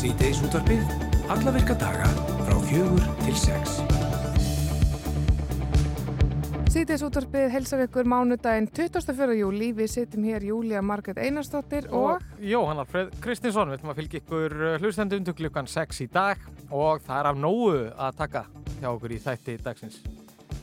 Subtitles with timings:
[0.00, 0.92] Sýteis útvarfið,
[1.28, 2.06] alla virka daga
[2.46, 3.74] frá fjögur til sex.
[6.72, 9.34] Sýteis útvarfið helsar ykkur mánudaginn 24.
[9.42, 9.68] júli.
[9.76, 12.14] Við sittum hér Júlia Marget Einarstóttir og...
[12.16, 16.08] og Jóhann Alfred Kristinsson, við ætlum að fylgja ykkur uh, hlustendum til klukkan 6 í
[16.16, 18.46] dag og það er af nógu að taka
[18.80, 20.00] hjá okkur í þætti dagsins.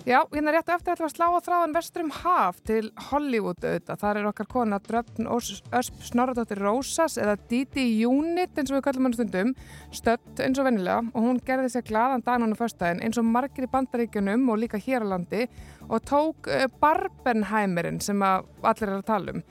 [0.08, 3.98] Já, hérna rétt eftir ætlum við að slá á þráðan vesturum haf til Hollywood auðvitað.
[4.00, 9.10] Þar er okkar kona Dröfn Ösp Snorradóttir Rósas eða Didi Unit eins og við kallum
[9.10, 9.52] hann stundum,
[9.92, 13.68] stött eins og vennilega og hún gerði sér gladan dagan á fyrstæðin eins og margir
[13.68, 15.44] í bandaríkjunum og líka hér á landi
[15.90, 19.44] og tók uh, Barbenheimerinn sem allir er að tala um.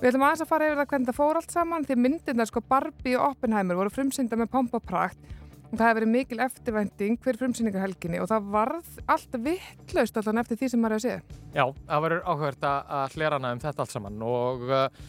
[0.00, 2.66] Við ætlum aðeins að fara yfir það hvernig það fór allt saman því myndin sko
[2.66, 5.36] Barbie og Oppenheimer voru frumsynda með pompa og prakt
[5.70, 10.68] Það hefði verið mikil eftirvænting hver frumsýningarhelginni og það varð allt vittlaust allan eftir því
[10.72, 11.40] sem maður hefði séð.
[11.54, 15.04] Já, það verður áhugverð að hlerana um þetta allt saman og uh,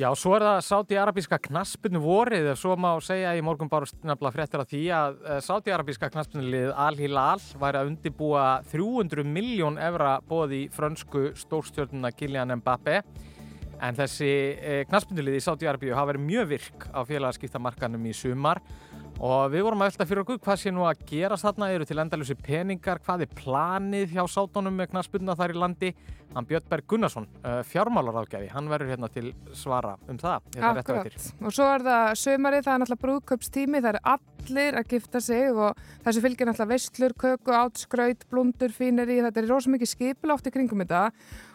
[0.00, 4.34] já, svo er það sáti-arabíska knaspinu vorið og svo má segja í morgun bara nefnilega
[4.34, 10.56] fréttir að því að uh, sáti-arabíska knaspinulið Al-Hilal væri að undibúa 300 miljón evra bóð
[10.58, 13.04] í frönsku stórstjórnuna Kylian Mbappé
[13.82, 18.91] en þessi eh, knaspinulið í Sáti-Arabíu hafa verið mjög virk á félagaskiptamarkanum í sumar og
[19.52, 22.34] við vorum að velta fyrir okkur hvað sé nú að gera þarna, eru til endalusi
[22.38, 25.92] peningar, hvað er planið hjá sátónum með knaspunna þar í landi?
[26.32, 30.46] Hann Björn Berg Gunnarsson, uh, fjármálaráðgæfi hann verður hérna til svara um það.
[30.70, 35.20] Akkurat, og svo er það sömarið, það er náttúrulega brúðköpstími það er allir að gifta
[35.20, 40.48] sig og þessu fylgir náttúrulega vestlur, köku, átskraut blundur, fíneri, þetta er rosa mikið skipilátt
[40.48, 41.10] í kringum þetta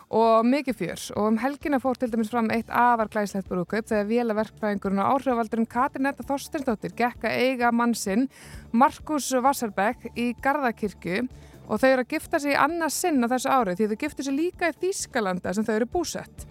[0.08, 4.08] og mikið fjörs og um helgina fór til dæmis fram eitt afar glæslegt brúðkaup þegar
[4.12, 8.30] vélaverkfræðingurinn og áhrifaldurinn Katrin Etta Þorstendóttir gekka eiga mannsinn
[8.72, 11.26] Markus Vassarbekk í Garðakirkju
[11.68, 14.38] og þau eru að gifta sig annars sinn á þessu árið því þau giftu sig
[14.38, 16.46] líka í Þýskalanda sem þau eru búsett.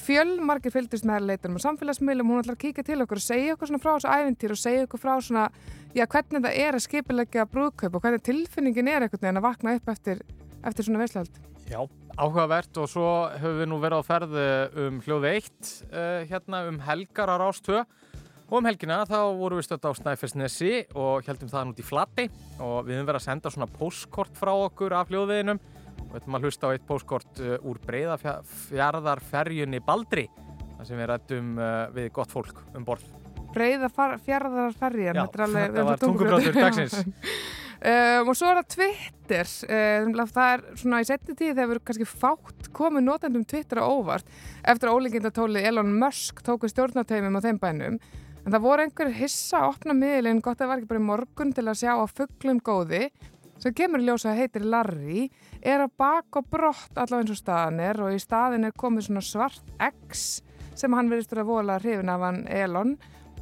[0.00, 3.54] Fjölmarkir fylgdist með leitunum á samfélagsmiðlum og hún ætlar að kíka til okkur og segja
[3.54, 5.44] okkur svona frá þessu ævintýr og segja okkur frá svona,
[5.94, 9.76] já hvernig það er að skipilegja brúðkaup og hvernig tilfinningin er eitthvað en að vakna
[9.76, 10.24] upp eftir,
[10.64, 11.49] eftir svona veislald.
[11.70, 11.84] Já,
[12.18, 14.46] áhugavert og svo höfum við nú verið á ferði
[14.82, 17.84] um hljóði eitt uh, hérna um helgar á Rástöð
[18.50, 22.24] og um helgina þá vorum við stöld á Snæfellsnesi og heldum það nút í flatti
[22.58, 26.38] og við höfum verið að senda svona postkort frá okkur af hljóðveginum og við höfum
[26.40, 30.26] að hlusta á eitt postkort uh, úr breyðafjörðarferjunni Baldri
[30.74, 33.06] þar sem við rættum uh, við gott fólk um borð.
[33.54, 35.22] Breyðafjörðarferjan?
[35.22, 36.98] Já, þetta var tungubrátur dagsins.
[37.80, 39.50] Um, og svo er það Twitter.
[39.64, 43.80] Um, það er svona í setni tíð þegar við erum kannski fátt komið notendum Twitter
[43.80, 44.28] á óvart
[44.68, 47.96] eftir ólingindatóli Elon Musk tóku stjórnateimum á þeim bænum.
[48.44, 51.08] En það voru einhver hissa að opna miðlinn gott að það var ekki bara í
[51.08, 53.02] morgun til að sjá á fugglum góði
[53.60, 55.26] sem kemur í ljósa að heitir Larry
[55.60, 59.24] er að baka brott allaveg eins og staðan er og í staðin er komið svona
[59.24, 60.40] svart X
[60.76, 62.94] sem hann verðist að vola hrifin af hann Elon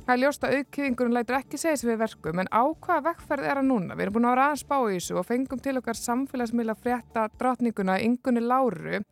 [0.08, 3.44] Það er ljóst að auðkjöfingurinn lætur ekki segja sér við verkum en á hvaða vekkferð
[3.44, 3.92] er hann núna?
[3.92, 7.24] Við erum búin að vera aðeins bá í þessu og fengum til okkar samfélagsmiðla frétta
[7.36, 9.02] drotninguna Ingunni Láru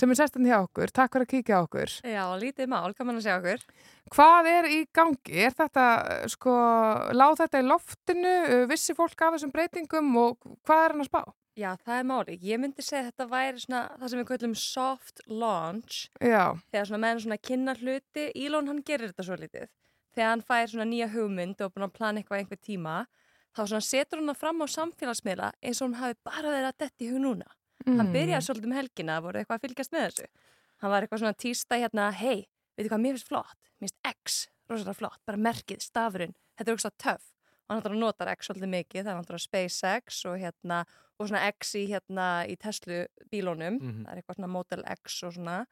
[0.00, 0.94] sem er sestan hjá okkur.
[0.96, 1.92] Takk fyrir að kíkja okkur.
[2.08, 3.84] Já, lítið mál, kannan að segja okkur.
[4.16, 5.36] Hvað er í gangi?
[5.44, 5.86] Er þetta,
[6.32, 6.58] sko,
[7.20, 8.34] láð þetta í loftinu?
[8.72, 11.22] Vissi fólk af þessum breytingum og hvað er hann að spá?
[11.60, 12.42] Já, það er máli.
[12.48, 16.04] Ég myndi segja að þetta væri svona það sem við kallum soft launch.
[16.16, 16.56] Já.
[16.72, 19.68] Þegar svona meðan svona kynna hluti, Ílón hann gerir þetta svo litið
[20.16, 22.96] þegar hann fær svona nýja hugmynd og búin að plana eitthvað einhver tíma
[23.56, 27.12] þá setur hann það fram á samfélagsmiðla eins og hann hafi bara verið að detti
[27.12, 27.48] hug núna.
[27.86, 28.00] Mm.
[28.00, 30.26] hann byrjaði svolítið með helgina voru eitthvað að fylgjast með þessu.
[30.82, 34.36] Hann var eitthvað svona týsta hérna hei, veitu hvað, mér finnst flott mér finnst X,
[34.70, 37.32] rosalega flott, bara merkið, stafurinn þetta er eitthvað töff.
[37.66, 40.84] Og hann notar X svolítið mikið, það er hann SpaceX og hérna,
[41.18, 44.04] og svona X í hérna í Tesla bílónum mm -hmm.
[44.04, 45.66] það er eitthvað svona Model X og svona.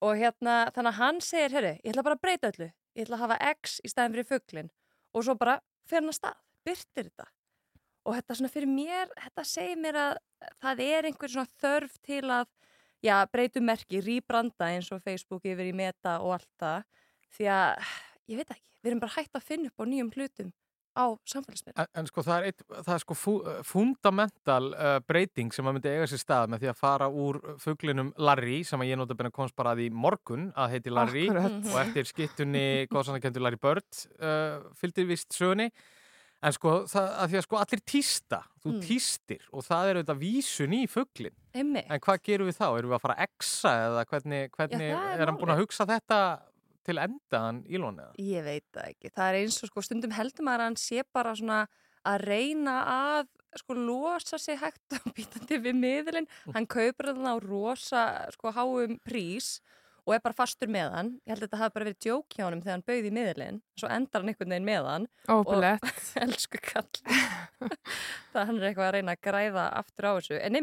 [0.00, 3.18] Og hérna, þannig að hann segir, herru, ég ætla bara að breyta öllu ég ætla
[3.18, 4.70] að hafa X í staðin fyrir fugglin
[5.14, 5.58] og svo bara
[5.88, 7.26] fyrir hann að stað, byrtir þetta.
[8.06, 10.12] Og þetta svona fyrir mér, þetta segir mér að
[10.62, 12.46] það er einhver svona þörf til að,
[13.04, 16.86] já, breytu merki rýbranda eins og Facebook yfir í meta og allt það,
[17.36, 17.92] því að
[18.30, 20.50] ég veit ekki, við erum bara hægt að finna upp á nýjum hlutum
[20.96, 21.78] á samfélagsmiðlum.
[21.82, 23.34] En, en sko það er, eitt, það er sko fú,
[23.66, 28.12] fundamental uh, breyting sem að myndi eiga sér stað með því að fara úr fugglinum
[28.18, 31.62] Larry sem að ég nota benni komst bara að í morgun að heiti Larry Akkurat.
[31.70, 35.70] og eftir skittunni góðsannakendur Larry Bird uh, fylgdir vist sögni
[36.40, 38.80] en sko það, að því að sko allir týsta þú mm.
[38.84, 41.36] týstir og það er auðvitað vísun í fugglin.
[41.56, 42.66] En hvað gerum við þá?
[42.68, 45.62] Erum við að fara að exa eða hvernig, hvernig Já, er, er hann búin að
[45.64, 46.20] hugsa þetta
[46.86, 48.14] til endaðan Ílón eða?
[48.22, 49.12] Ég veit það ekki.
[49.16, 51.60] Það er eins og sko stundum heldur maður að hann sé bara svona
[52.08, 53.26] að reyna að
[53.60, 56.30] sko losa sig hægt og býtandi við miðlinn.
[56.54, 58.04] Hann kaupir þarna á rosa
[58.36, 59.58] sko háum prís
[60.08, 62.44] og er bara fastur með hann ég held að þetta hafi bara verið djók hjá
[62.46, 65.84] hann þegar hann bauði miðlinn svo endar hann einhvern veginn með hann Óbulett.
[66.24, 66.88] elsku kall
[68.32, 70.56] það hann er eitthvað að reyna að græða aftur á þessu en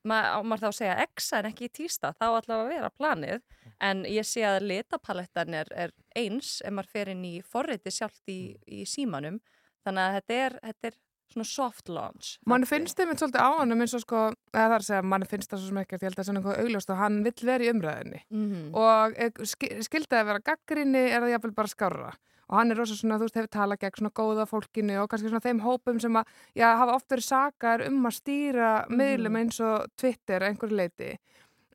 [0.00, 2.90] ymmit Ma, maður þá að segja exa en ekki í týsta þá allavega að vera
[2.96, 3.42] planið.
[3.80, 8.32] En ég sé að litapalettan er, er eins ef maður fer inn í forriti sjálft
[8.32, 9.40] í, í símanum.
[9.84, 10.98] Þannig að þetta er, þetta er
[11.30, 14.74] svona soft launch Mann finnst þeim eitthvað svolítið á hann eins og sko, eða það
[14.74, 16.40] er að segja, mann finnst það svo sem ekkert, ég held að það er svona
[16.40, 18.64] eitthvað augljóst og hann vill vera í umræðinni mm -hmm.
[18.82, 22.10] og eh, sk- skildi að vera gaggrinni er það jafnvel bara skárra
[22.50, 25.30] og hann er rosa svona, þú veist, hefur talað gegn svona góða fólkinu og kannski
[25.30, 26.26] svona þeim hópum sem að,
[26.58, 28.96] já, hafa oft verið sakar um að stýra Mhm.
[28.98, 31.12] miðlum eins og Twitter einhverju leiti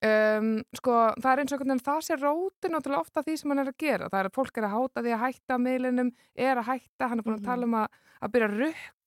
[0.05, 3.49] um, sko, það er eins og einhvern veginn það sé rótin náttúrulega ofta því sem
[3.53, 6.11] hann er að gera það er að fólk er að háta því að hætta miðlunum
[6.35, 7.49] er að hætta, hann er búin að Mhm.
[7.49, 7.87] tala um að,
[8.21, 8.57] að byrja að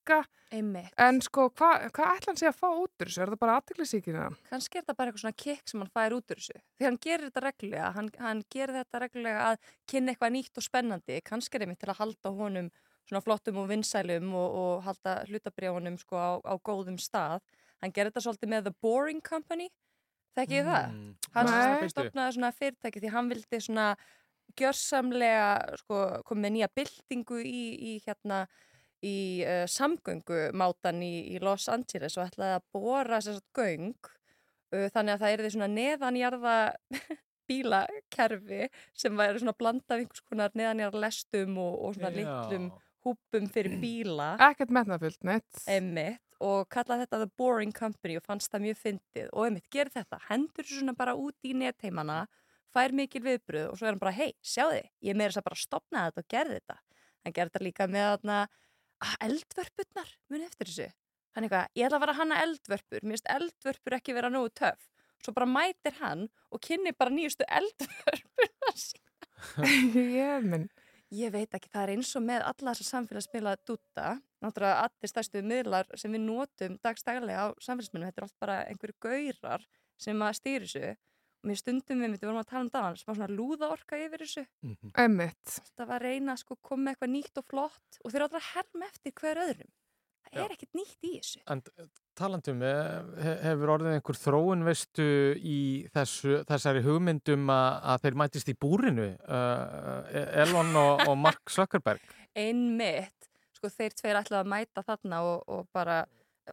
[0.09, 0.25] rukka,
[0.55, 0.93] einmitt.
[1.01, 3.57] En sko, hvað hva ætla hann sé að fá út úr þessu, er það bara
[3.61, 4.27] aðtiklisíkina?
[4.49, 6.61] kannski er þetta bara eitthvað svona kikk sem hann fær út úr þessu.
[6.79, 7.91] Því hann gerir þetta reglulega.
[7.97, 11.19] Hann, hann gerir þetta reglulega að kynna eitthvað nýtt og spennandi.
[11.25, 12.71] Kannski er einmitt til að halda honum
[13.09, 17.45] svona flottum og vinsælum og, og halda hlutabrjáunum sko á, á góðum stað.
[17.83, 19.69] Hann gerir þetta svolítið með The Boring Company.
[20.37, 20.71] Þekkið mm.
[20.73, 20.97] það?
[21.35, 21.91] Hann Nei.
[21.93, 23.91] stopnaði svona fyrirtæki því hann vildi svona
[24.59, 28.47] gjörsamlega sko, komið með nýja byltingu í, í hérna
[29.05, 33.95] í uh, samgöngumátan í, í Los Angeles og ætlaði að bóra að göng
[34.75, 36.57] uh, þannig að það er því svona neðanjarða
[37.49, 38.67] bílakerfi
[38.99, 42.71] sem væri svona blandað einhvers konar neðanjarða lestum og, og svona litlum
[43.07, 44.33] húpum fyrir bíla.
[44.51, 45.63] Ekkert metnafullt, neitt.
[45.71, 49.31] Emmitt og kallaði þetta The Boring Company og fannst það mjög fyndið.
[49.33, 52.21] Og Emmitt gerir þetta, hendur svona bara út í netheimana,
[52.75, 55.63] fær mikil viðbröð og svo er hann bara, hei, sjáði, ég meira þess að bara
[55.63, 56.79] stopna þetta og gerði þetta.
[57.25, 58.39] Hann gerði þetta líka með þarna
[59.27, 60.89] eldvörpurnar, muni eftir þessu.
[61.37, 63.05] Hann eitthvað, ég ætla að vera hanna eldvörpur.
[63.05, 64.89] Mér finnst eldvörpur ekki vera nógu töff.
[65.23, 68.83] Svo bara mætir hann og kynni bara nýjustu eldvörpurnar
[69.95, 70.69] Ég minn.
[71.15, 74.09] Ég veit ekki, það er eins og með alla þessar samfélagsmiðla dúta,
[74.45, 78.97] náttúrulega allir stærstu miðlar sem við notum dagstægarlega á samfélagsmiðlum, þetta er allt bara einhverju
[79.07, 79.65] gaurar
[79.97, 80.99] sem að stýri og
[81.47, 84.47] mér stundum við, við vorum að tala um dagann, smá svona lúða orka yfir þessu,
[84.65, 84.93] Mhm.
[84.99, 85.59] Emmitt.
[85.79, 88.43] það var að reyna að sko koma með eitthvað nýtt og flott og þeir alltaf
[88.43, 89.71] að herma eftir hver öðrum.
[90.29, 90.45] Það Já.
[90.45, 91.39] er ekkert nýtt í þessu.
[91.49, 91.63] En
[92.19, 95.07] talandum, hefur orðið einhver þróun veistu
[95.41, 100.03] í þessu, þessari hugmyndum að, að þeir mætist í búrinu, uh,
[100.45, 102.01] Elon og, og Mark Zuckerberg?
[102.37, 106.03] Einmitt, sko þeir tveir ætlaði að mæta þarna og, og bara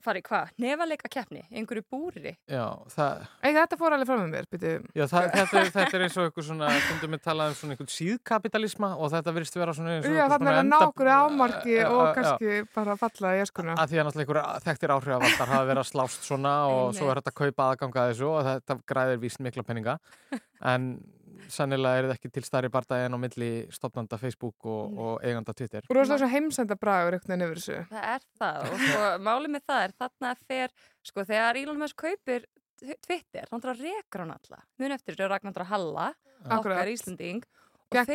[0.03, 0.49] fara í hvað?
[0.59, 2.33] Nefaleika keppni, einhverju búri.
[2.49, 2.65] Já,
[2.95, 4.73] það, Ei, þetta fór alveg fram með mér, byrju.
[4.95, 7.75] já það, þetta, er, þetta er eins og einhver svona, stundum við talað um svona
[7.75, 10.75] einhvern síðkapitalisma og þetta virðist vera svona eins og Já, einhver þannig svona að ná
[10.75, 13.75] enda- okkur ámarki Já, og já, kannski bara falla í eskuna.
[13.79, 17.21] að því að náttúrulega einhver þekktir áhrifavaldar hafa verið að slást svona og svo er
[17.21, 19.97] þetta að kaupa aðganga að þessu og þetta græðir víst mikla penninga
[20.65, 20.89] en
[21.51, 24.99] sannilega er þetta ekki til stærri barndagi en á milli stopnanda Facebook og, Nei.
[25.05, 27.79] og eiganda Twitter Og rosalega svona heimsenda bragur eitthvað yfir þessu.
[27.91, 30.75] Það er það og sko, málið með það er þarna fer,
[31.11, 32.47] sko, þegar Elon Musk kaupir
[33.05, 34.63] Twitter, þá er rekur hann alla.
[34.81, 36.09] Mun eftir þessu Ragnardur Halla,
[36.43, 36.59] Akkurat.
[36.81, 37.43] okkar Íslanding.
[37.85, 38.13] Og Gekk Já,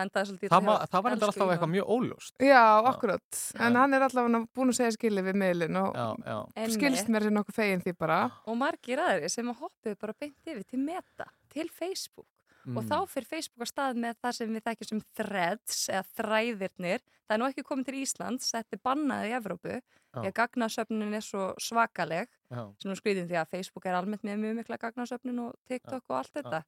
[0.00, 3.28] en- það það, var- var enda alltaf eitthvað mjög óljóst Já, akkurat.
[3.60, 3.78] En Já.
[3.80, 6.38] hann er allavega búin að segja skilið við miðlinn og já, já.
[6.72, 8.20] Skilst mér sem nokkuð fegin því bara.
[8.46, 12.26] Og margir aðri sem að hoppuðu bara beint yfir til Meta, til Facebook.
[12.66, 12.88] Og Mm.
[12.90, 17.00] þá fyrir Facebook að stað með það sem við þekkjum sem threads eða þræðirnir.
[17.28, 19.80] Það er nú ekki komið til Íslands, þetta er bannað í Evrópu.
[20.16, 22.26] Því að gagnasöfnin er svo svakaleg.
[22.50, 26.02] já, sem nú skrýðum því að Facebook er almennt með mjög mikla gagnasöfnun og TikTok
[26.08, 26.64] og allt þetta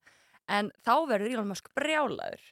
[0.48, 2.42] en þá verður Elon Musk brjálaður.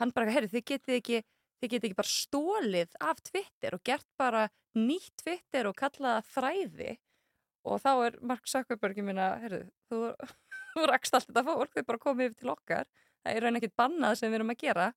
[0.00, 1.22] Hann bara, herri, þið getið ekki
[1.56, 4.42] þið getið ekki bara stólið af Twitter og gert bara
[4.76, 6.96] nýtt Twitter og kallað það þræði.
[7.66, 10.12] Og þá er Mark Zuckerberg ég minna, herri, þú,
[10.74, 12.90] þú rakst allt þetta fólk, þau bara komið yfir til okkar.
[13.24, 14.90] Það er raun ekkert bannað sem við erum að gera.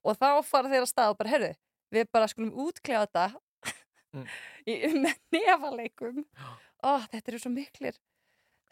[0.00, 1.52] Og þá fara þeir að stað og bara, herri,
[1.94, 3.28] við bara skulum útkljá þetta
[4.10, 4.26] Mm.
[4.70, 6.24] í, með nefaleikum.
[6.82, 7.98] Ó, þetta eru svo miklir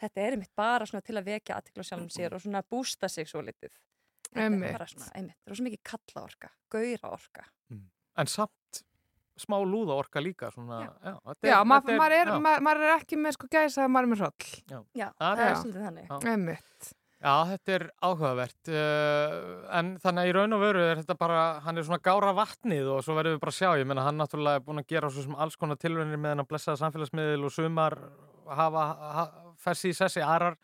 [0.01, 3.27] þetta er einmitt bara svona til að vekja aðtikla sjálfum sér og svona bústa sig
[3.29, 3.71] svo litið
[4.29, 4.69] þetta Einmitt.
[4.69, 7.47] er bara svona, einmitt, það er svo mikið kalla orka gauðra orka
[8.19, 8.83] en samt
[9.39, 12.39] smá lúða orka líka svona, já, þetta Já, þetta maður er, já.
[12.43, 14.49] ma maður er ekki með sko gæsa að maður er með hroll.
[14.99, 16.33] já, Það það er er- svolítið þannig Já.
[16.33, 16.89] Emmitt.
[17.19, 21.39] Já, þetta er áhugavert uh, en þannig að í raun og veru er þetta bara,
[21.65, 24.19] hann er svona gára vatnið og svo verðum við bara að sjá, ég menna hann
[24.21, 27.43] náttúrulega er búin að gera svo sem alls konar tilvönir með hann að blessaða samfélagsmiðil
[27.49, 27.97] og sumar
[28.59, 28.85] hafa
[29.19, 29.25] ha,
[29.59, 30.57] fessi sessi, aðrar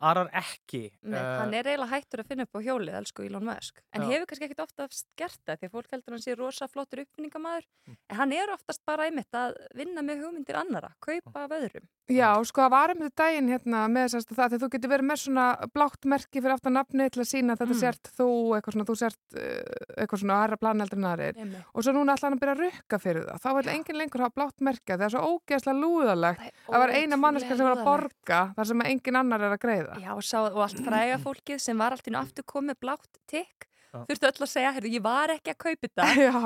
[0.00, 0.86] aðrar ekki.
[1.02, 3.82] Nei, Eh, hann er eiginlega hættur að finna upp á hjólið, elsku Elon Musk.
[3.92, 4.08] En Já.
[4.14, 4.86] hefur kannski ekkit ofta
[5.20, 7.66] gert það því fólk heldur hann sé rosa flottur uppfinningamæður.
[7.86, 7.96] Mm.
[8.08, 11.84] En hann er oftast bara einmitt að vinna með hugmyndir annara, kaupa af öðrum.
[12.10, 14.90] Já, sko það var um þetta daginn hérna með þess að það, því þú getur
[14.90, 15.44] verið með svona
[15.76, 17.80] blátt merki fyrir aftan nafni til að sína að þetta Mm.
[17.80, 18.26] sért þú,
[18.56, 21.38] eitthvað svona, þú sért uh, eitthvað svona aðra planeldur en aðrir.
[21.38, 21.70] Einmitt.
[21.70, 23.40] Og svo núna ætla hann að byrja að rukka fyrir það.
[23.44, 23.72] Þá vil Já.
[23.76, 24.90] enginn lengur hafa blátt merki.
[24.96, 26.44] Það er svo ógeðslega lúðalegt.
[26.66, 28.40] Það var eina manneska sem var að borga.
[28.58, 29.96] þar sem enginn annar er að greiða.
[30.02, 33.69] Já, og, sá, og allt fræga fólkið sem var allt í aftur komið blátt tikk.
[33.90, 36.04] Þurftu öll að segja, heyrðu, ég var ekki að kaupa þetta.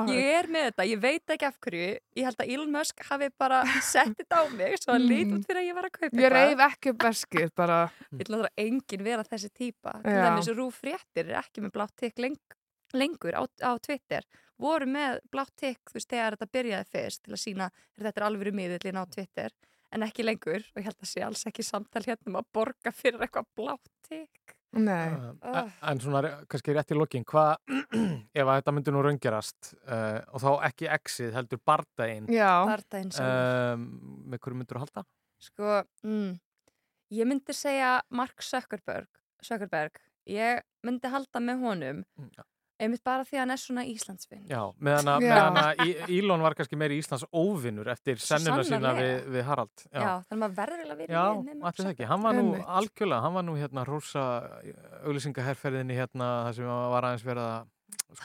[0.09, 1.89] Ég er með þetta, ég veit ekki af hverju.
[2.17, 3.59] Ég held að Elon Musk hafi bara
[3.93, 5.09] sett þetta á mig svo að Mm.
[5.11, 7.77] lít út fyrir að ég var að kaupa ég reif ekki upp veskið bara.
[8.15, 9.93] Ég ætla að enginn vera þessi típa.
[10.01, 10.23] Til Já.
[10.25, 12.39] dæmis Rúf Fréttir er ekki með blátt tikk leng,
[12.97, 14.25] lengur á, á Twitter.
[14.57, 18.21] Voru með blátt tikk, þú veist, þegar þetta byrjaði fyrst til að sína að þetta
[18.21, 19.51] er alvöru miðillin á Twitter.
[19.93, 22.91] En ekki lengur, og ég held að sé alls ekki samtal hérna um að borga
[22.95, 24.55] fyrir eitthvað blátt tikk.
[24.75, 25.13] Nei.
[25.41, 25.69] Ah.
[25.91, 27.55] en- svona kannski rétt í lokin, hvað
[28.35, 32.49] ef að þetta myndi nú raungerast uh, og þá ekki exið heldur bardaginn, Já.
[32.67, 33.77] Bardaginn sjálfur.
[33.77, 33.85] um,
[34.33, 35.05] með hverju myndur þú halda?
[35.45, 35.69] Sko,
[36.03, 36.33] mm,
[37.15, 39.07] ég myndi segja Mark Zuckerberg,
[39.43, 40.01] Zuckerberg.
[40.25, 42.43] Ég myndi halda með honum, Mm, Já,
[42.79, 44.41] einmitt bara því að hann er svona Íslandsvinn.
[44.51, 45.29] Já, meðan að, Já.
[45.31, 49.85] meðan að Í- Elon var kannski meiri Íslands óvinnur eftir sennuna sína við, við Harald.
[49.93, 52.09] Já, þannig að maður verður að vera Já, í með Mark allir það ekki.
[52.11, 52.45] Hann var nú
[52.79, 54.25] algjörlega, hann var nú hérna rosa
[55.05, 57.71] auglýsingaherferðinni hérna þar sem var aðeins verið að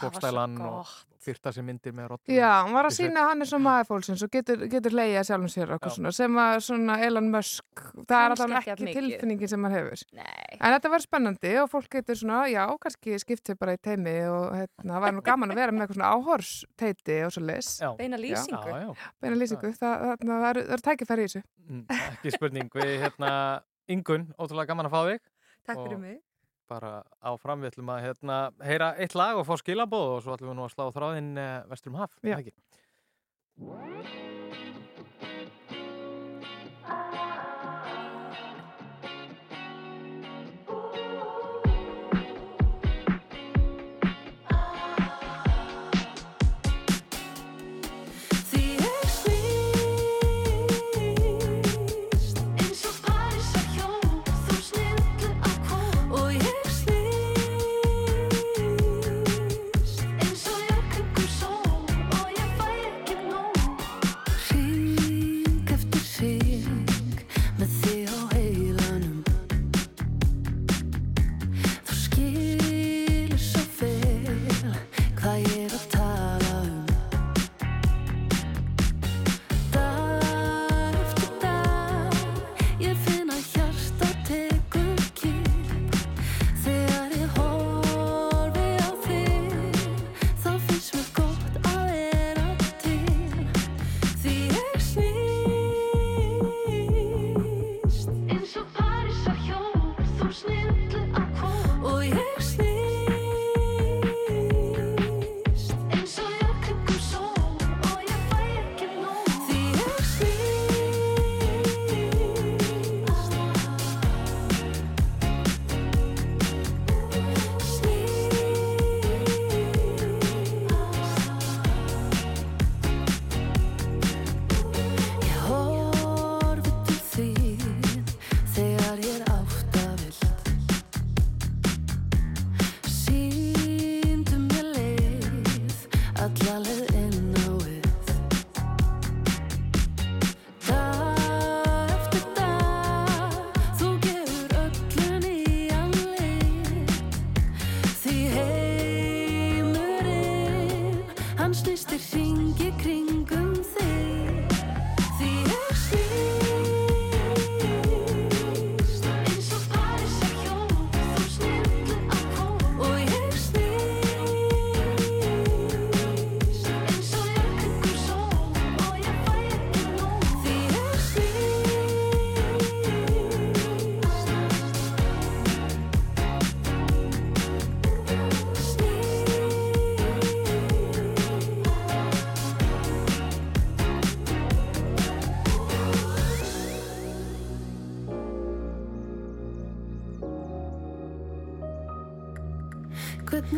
[0.00, 2.32] var og svo fyrta sér myndir með rollum.
[2.32, 5.24] Já, hann var að sína að hann er svona maður fólksins og getur, getur leiða
[5.28, 5.78] sjálfum sér Já.
[5.92, 10.04] svona sem að svona Elon Musk, það er alltaf ekki tilfinningin sem hann hefur.
[10.16, 10.46] Nei.
[10.56, 14.16] En þetta var spennandi og fólk getur svona, já, kannski skipt sér bara í teimi
[14.30, 17.72] og hérna, það var nú gaman að vera með eitthvað svona áhorsteiti og svo leis,
[17.80, 18.78] Já, Beina já, lýsingu.
[18.80, 19.12] já.
[19.20, 21.44] beina lýsingu, það, það, það, er, það er tækifæri í þessu.
[21.68, 22.72] Mm, ekki spurning.
[22.80, 23.34] Við hérna,
[23.90, 25.22] Ingun, ótrúlega gaman að fá þig.
[25.68, 26.18] Takk fyrir mig.
[26.70, 26.90] Bara
[27.26, 30.58] áfram, við ætlum að hérna, heyra eitt lag og fá skilabóð og svo ætlum við
[30.60, 32.14] nú að slá þráðinn uh, vestur um haf.
[32.22, 32.54] Ekki?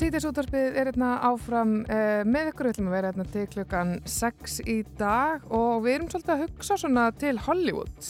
[0.07, 4.53] Sýtisútvarpið er hérna áfram uh, með ykkur, við ætlum að vera hérna til klukkan 6
[4.63, 8.07] í dag og við erum svolítið að hugsa svona til Hollywood.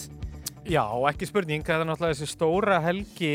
[0.69, 3.31] Já, ekki spurning, það er náttúrulega þessi stóra helgi,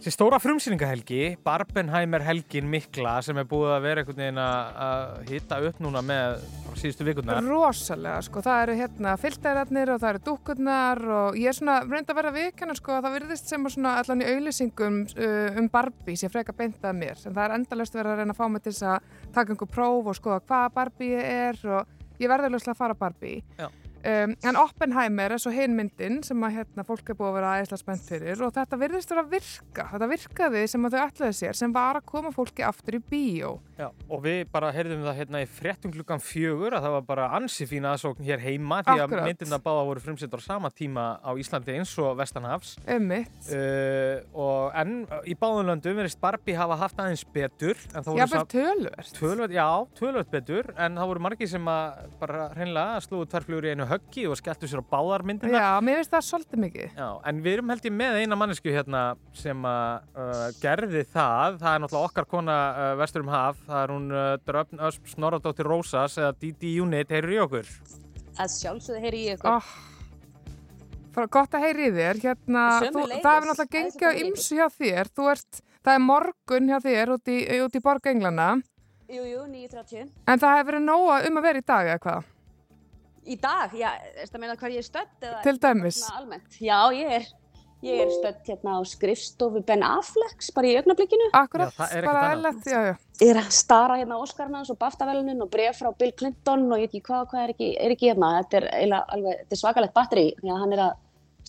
[0.00, 5.58] þessi stóra frumsýningahelgi, Barbenheimer helgin mikla sem er búið að vera einhvern veginn að hita
[5.68, 6.46] upp núna með
[6.80, 7.44] síðustu vikurnar.
[7.44, 12.12] Rosalega, sko, það eru hérna filterarnir og það eru dúkkurnar og ég er svona reynd
[12.12, 15.68] að vera vikana, sko, að það virðist sem að svona allan í auðlýsingum uh, um
[15.74, 18.64] Barbie sé freka beintað mér, en það er endalust verið að reyna að fá mig
[18.64, 22.78] til þess að taka einhver próf og skoða hvaða Barbie er og ég verður löslega
[22.78, 23.44] að fara Barbie.
[23.60, 23.68] Já.
[24.00, 27.50] Um, en Oppenheimer er svo hinn myndin sem að hérna, fólk er búið að vera
[27.56, 29.84] aðeinslega spennt fyrir og þetta virðist vera að virka.
[29.90, 33.50] Þetta virkaði sem að þau ætlaði sér sem var að koma fólki aftur í bíó.
[33.76, 37.28] Já, og við bara heyrðum það hérna í fréttum klukkan fjögur að það var bara
[37.36, 41.30] ansi fína aðsókn hér heima því að myndina báða voru frumsýttar á sama tíma á
[41.36, 42.76] Íslandi eins og Vestanhafs.
[42.88, 48.44] ummitt Uh, og en í báðum löndum verðist Barbie hafa haft aðeins betur voru Jafnvel
[48.50, 49.66] tölvert já,
[49.98, 54.38] tölvöld betur, en það voru margir sem að bara hreinlega slúðu í einu höggi og
[54.38, 55.60] skelltu sér á báðar myndina.
[55.60, 58.74] Já, mér finnst það svolítið mikið Já, en við erum held ég með eina mannesku
[58.74, 59.02] hérna
[59.36, 63.82] sem að uh, gerði það, það er náttúrulega okkar kona uh, vestur um haf, það
[63.82, 67.72] er hún uh, Dröfn Ösp Snorradóttir Rósas eða DD Unit, heyrur í okkur.
[68.40, 69.56] að sjálfsögðu heyri ég ykkur.
[69.58, 69.88] oh.
[71.30, 73.02] Gott að heyri í þér hérna, þú.
[73.10, 77.12] Það hefur náttúrulega gengið á ymsu hjá þér Þú ert, það er morgun hjá þér
[77.16, 78.50] út í, út í borg Englana
[79.10, 80.06] Jú, jú, 9.30.
[80.30, 82.28] En það hefur verið nóga um að vera í dag eða hvað
[83.28, 85.12] Í dag, já, er þetta meina hvar ég er stödd?
[85.20, 86.00] Eða Til dæmis.
[86.56, 87.26] Já, ég er,
[87.84, 91.28] ég er stödd hérna á skrifstofu Ben Afflecks, bara í augnablikinu.
[91.36, 92.94] Akkurat, er bara eðlert já, já.
[93.20, 96.80] Ég er að stara hérna á Óskarnans og BAFTA-velunin og bref frá Bill Clinton og
[96.80, 98.32] ég veit ekki hvað, hvað er ekki, er ekki hérna.
[98.40, 100.96] Þetta er alveg, þetta er svakalegt batteri, því að hann er að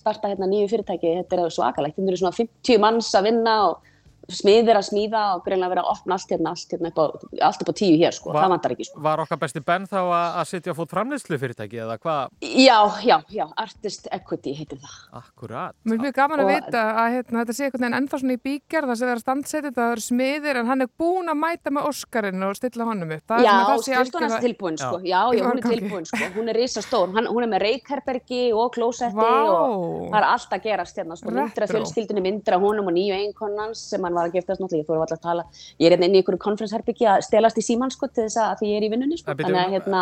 [0.01, 1.95] starta hérna nýju fyrirtæki, þetta er svakalegt.
[1.95, 3.90] Þetta eru svona 50 manns að vinna og
[4.29, 7.05] smiðir að smíða og greinlega vera að opna allt hérna, allt hérna upp á,
[7.47, 8.31] allt upp á tíu hér, sko.
[8.31, 9.01] Va- Það vantar ekki, sko.
[9.01, 12.29] Var okkar besti Ben þá að, að sitja á fót framleiðslu fyrirtæki eða hvað?
[12.41, 14.95] Já, já, já, Artist Equity heitir það.
[15.21, 15.75] Akkurat.
[15.85, 18.37] Mér er mjög gaman að Og- vita að hérna, þetta sé einhvern veginn ennþá svona
[18.37, 21.39] í bíkjar það sé það er standsetið, það eru smiðir en hann er búinn að
[21.41, 24.97] mæta með Óskarinn og stilla honum upp Það er Já, algjörða- er tilbúin, sko.
[25.01, 25.11] Já.
[25.11, 26.17] Já, já, hún er tilbúin, sko.
[26.35, 27.13] Hún er risastór.
[27.15, 31.29] Hann, hún er með reykherbergi og klósetti og það er allt að gerast hérna, sko.
[31.71, 34.83] Fjölskyldunni, myndir af honum og nýju eiginkonans sem hann var að giftast náttúrulega.
[34.83, 35.45] Ég fór alltaf að tala.
[35.79, 38.55] Ég er hérna inn í einhverju konferensherbyggi að stelast í síman, sko, til þess að
[38.61, 39.31] því ég er í vinnunni, sko.
[39.31, 40.01] En Þannig að, hérna,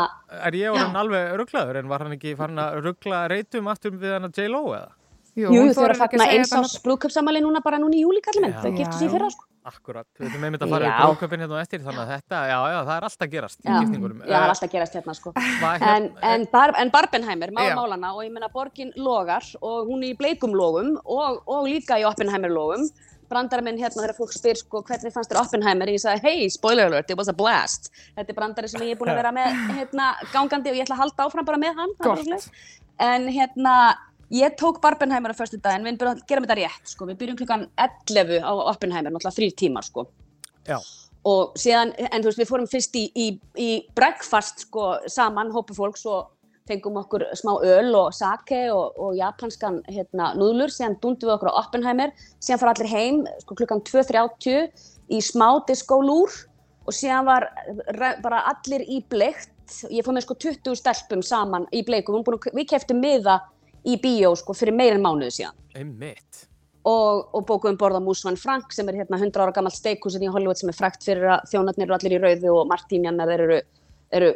[0.50, 4.18] Er ég orðin alveg rugglaður en var hann ekki farin að ruggla reytum aftur við
[4.18, 4.90] hann að J-Lo eða?
[5.40, 8.20] Jú, jú, eru þorir að fagna eins þetta ás brúðköpsamali núna bara núna í júli,
[8.26, 8.56] kallið minn.
[8.58, 8.64] Já.
[8.66, 9.46] Þau giftu sér fyrra, sko.
[9.70, 10.96] Akkurat, við veitum einmitt að fara í Já.
[11.04, 13.68] brúðköpinn hérna á eftir þannig að þetta, já, já, það er alltaf að gerast í
[13.68, 14.20] Já, giftingurum.
[14.20, 15.34] já, það er alltaf að gerast hérna, sko.
[15.62, 19.92] Hvað En, hérna- en, bar, en Barbenheimer, má málana og ég meina borgin logar og
[19.92, 22.88] hún er í bleikum logum og, og líka í Oppenheimer logum
[23.30, 25.92] brandara minn hérna þegar fólk spyr sko hvernig fannst þér Oppenheimer?
[25.94, 27.92] Ég sagði hey spoiler alert it was a blast.
[28.18, 30.98] Þetta er brandari sem ég er búin að vera með hérna gangandi og ég ætla
[30.98, 31.96] að halda áfram bara með hann
[33.00, 33.76] en hérna
[34.30, 37.08] ég tók Barbenheimer á förstu daginn við byrjum að gera þetta rétt sko.
[37.10, 40.10] Við byrjum klukkan 11 á Oppenheimer náttúrulega þrýr tímar sko.
[40.68, 40.78] Já.
[41.26, 43.28] og síðan, en þú veist, við fórum fyrst í, í,
[43.60, 46.30] í breakfast sko saman, hópu fólks og
[46.70, 51.52] fengum okkur smá öl og sake og, og japanskan hérna, núðlur, síðan dundum við okkur
[51.52, 54.70] á Oppenheimer, síðan fara allir heim sko klukkan 2.30
[55.10, 56.36] í smá diskólúr
[56.86, 57.50] og síðan var
[58.24, 59.54] bara allir í bleikt,
[59.94, 62.22] ég fór með sko 20 stelpum saman í bleikum,
[62.54, 63.40] við, keftum miða
[63.86, 65.58] í bíó sko fyrir meir en mánuðu síðan.
[65.78, 66.46] Einmitt.
[66.90, 70.58] og, og bókuðum borða Músvan Frank sem er hérna 100 ára gammalt steikhúsin í Hollywood
[70.58, 73.60] sem er frækt fyrir að þjónarnir eru allir í rauðu og Martínian þeir eru,
[74.16, 74.30] eru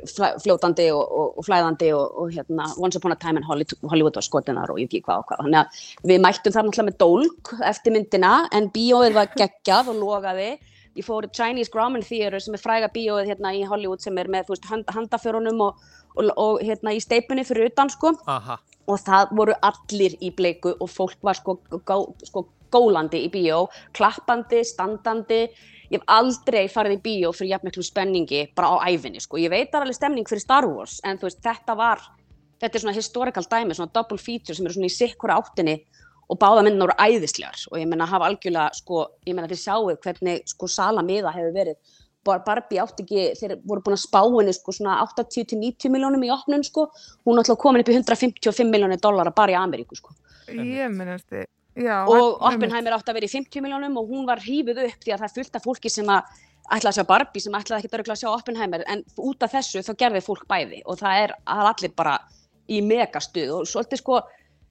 [0.44, 4.26] fljótandi og, og, og flæðandi og, og hérna Once Upon a Time in Hollywood, var
[4.26, 5.42] skotinar og ég ekki hvað og hvað.
[5.48, 10.00] Þannig að við mættum þar náttúrulega með dólk eftir myndina en bíóið var geggjað og
[10.02, 10.52] logaði.
[10.94, 14.54] Ég fór Chinese Grauman Theatre sem er fræga bíóið hérna í Hollywood sem er með
[14.54, 15.82] veist, hand, handaförunum og,
[16.20, 18.60] og, og hérna í steipunni fyrir utan sko Aha.
[18.86, 21.98] og það voru allir í bleiku og fólk var sko, gó,
[22.30, 25.48] sko gólandi í bíó, klappandi, standandi
[25.94, 29.54] ég hef aldrei farið í bíó fyrir jafn miklu spenningi bara á æfinni sko, ég
[29.54, 32.02] veit að alveg stemning fyrir Star Wars en veist, þetta var
[32.64, 35.78] þetta er svona historical dæmi, svona double feature sem eru svona í sikkur áttinni
[36.32, 39.92] og báða myndin voru æðislegar og ég meina hafa algjörlega sko, ég meina þið sjáu
[40.06, 41.76] hvernig sko sala miða hefur verið.
[42.24, 46.30] Bar- Barbie átti ekki, þeir voru búin að spá henni sko svona 80-90 miljónum í
[46.32, 46.86] opnun sko,
[47.28, 50.16] hún er alltaf komin upp í 155 miljónir dollara bara í Ameríku sko.
[50.48, 51.44] Ég minnast þið.
[51.80, 52.38] Já, og.
[52.44, 55.30] Oppenheimer átti að vera í 50 miljónum og hún var hrífið upp því að það
[55.30, 56.38] er fullt af fólki sem að
[56.70, 58.86] ætlaði að sjá Barbie sem ætlaði ekki að sjá Oppenheimer.
[58.88, 60.84] En út af þessu þá gerði fólk bæði.
[60.86, 62.20] Og það er allir bara
[62.72, 63.58] í megastuð.
[63.58, 64.22] Og svolítið sko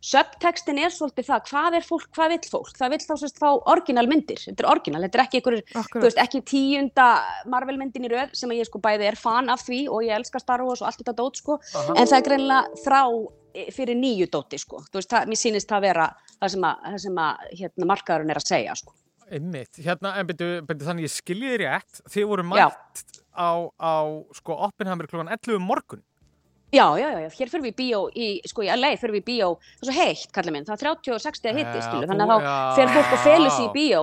[0.02, 2.72] subtextin er svolítið það hvað er fólk, hvað vill fólk?
[2.78, 4.40] Það vill þá sérst fá orginal myndir.
[4.42, 7.06] Þetta er orginal, þetta er ekki einhverjur veist, ekki tíunda
[7.50, 10.18] Marvel myndin í röð sem að ég sko bæði er fan af því og ég
[10.18, 11.60] elska Star Wars og allt þetta dót sko.
[11.94, 13.00] En það er greinilega þrá
[13.74, 16.06] fyrir nýju dóti sko, þú veist, það, mér sýnist það vera
[16.38, 18.94] það sem að, það sem að hérna, markaðurinn er að segja sko.
[19.32, 22.66] Einmitt, hérna, en byrju, byrju þannig ég skilji þér rétt, þið voru Já.
[22.68, 23.94] mætt á, á,
[24.36, 26.02] sko, Oppenheimer klukkan 11 um morgun.
[26.72, 29.22] Já, já, já, já, hér fyrir við í bíó í, sko, í LA fyrir við
[29.22, 31.76] í bíó, það er svo heitt, kallið minn, það er 30 og 60 að hitti,
[31.76, 32.54] Já, skilu, þannig að þá já.
[32.78, 34.00] fer fólk og felur sig í bíó,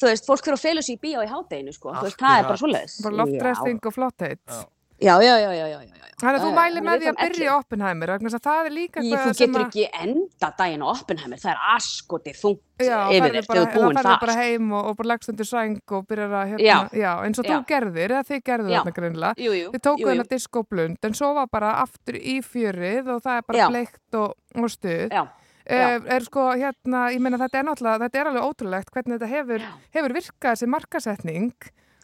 [0.00, 2.28] þú veist, fólk fyrir að felur sig í bíó í hádeginu, sko, þú veist, það
[2.28, 2.50] er Akkurat.
[2.50, 2.96] bara svoleiðis.
[3.06, 4.58] Bara loftræsting og flottheit.
[5.00, 5.18] Já.
[5.20, 6.04] Já, já, já, já, já, já, já.
[6.14, 7.54] Þannig að þú Já, já, mæli hún með er því að byrja 11.
[7.58, 11.40] Oppenheimer, þess að það er líka Í, þú sem getur ekki enda daginn á Oppenheimer,
[11.42, 14.22] það er askoti þungt Já, yfir þér þegar þú er búin það ferðu það.
[14.24, 17.12] bara heim og, og bara leggst undir sæng og byrjar að hérna, Já.
[17.26, 17.50] eins og Já.
[17.50, 18.80] þú gerðir, eða þið gerðu Já.
[18.86, 20.08] þarna jú, Þið jú.
[20.08, 23.68] hennar diskoblund, en svo var bara aftur í fjörið og það er bara Já.
[23.74, 25.08] bleikt og, og stuð.
[25.10, 25.24] Já,
[25.64, 29.28] Er, er sko hérna, ég meina þetta er náttúrulega, þetta er alveg ótrúlegt hvernig þetta
[29.30, 29.70] hefur, Já.
[29.96, 31.54] hefur virkað þessi markasetning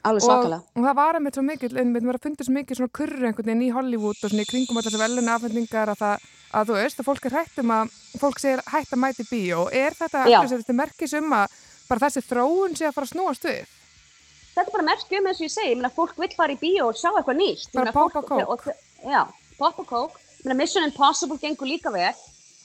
[0.04, 0.60] alveg og, svakalega.
[0.76, 3.48] og það var einmitt svo mikil, einmitt mér að fundið svo mikil svona kurr einhvern
[3.50, 6.28] veginn í Hollywood og svona í kringum allar þessi veluna afhendingar að það,
[6.60, 9.66] að þú veist, að fólk er hægt um að, fólk segir hægt að mæti bíó.
[9.72, 11.58] Er þetta eftir þessi merkis um að
[11.90, 13.76] bara þessi þróun sé að fara að snúast við?
[14.50, 16.58] þetta er bara merki um eins og ég segi, ég meina fólk vill fara í
[16.60, 17.68] bíó og sjá eitthvað nýtt.
[17.72, 18.48] Bara pop og kók.
[18.48, 18.66] og-
[19.06, 19.22] Já,
[19.58, 20.16] pop og kók.
[20.56, 22.12] Mission Impossible gengur líka vel.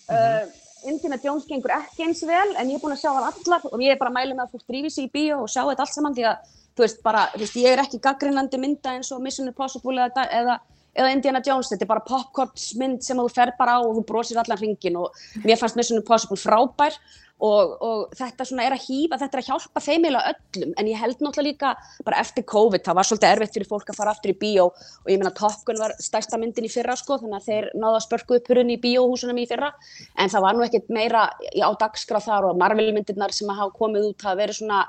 [0.09, 0.45] uh,
[0.85, 3.79] Indiana Jones gengur ekki eins vel, en ég er búin að sjá það allar og
[3.81, 5.81] ég er bara að mæla með að fólk drífi sig í bíó og sjá þetta
[5.85, 6.37] allt saman því að,
[6.75, 10.25] þú veist, bara, þú veist, ég er ekki gaggrinandi mynda eins og Mission Impossible eða,
[10.39, 10.57] eða,
[10.95, 14.07] eða Indiana Jones, þetta er bara popcornsmynd sem að þú fer bara á og þú
[14.11, 16.99] brosir allan hringin og mér fannst Mission Impossible frábær
[17.43, 20.89] og, og þetta svona er að hýfa, þetta er að hjálpa þeim eiginlega öllum, en
[20.89, 21.71] ég held náttúrulega líka
[22.07, 25.11] bara eftir COVID, það var svolítið erfitt fyrir fólk að fara aftur í bíó og
[25.11, 28.05] ég meina Top Gun var stærsta myndin í fyrra sko, þannig að þeir náðu að
[28.07, 29.73] spörku upp hurðin í bíóhúsunum í fyrra,
[30.15, 34.13] en það var nú ekkert meira á dagskrá þar og Marvel myndirnar sem hafa komið
[34.13, 34.85] út hafa verið svona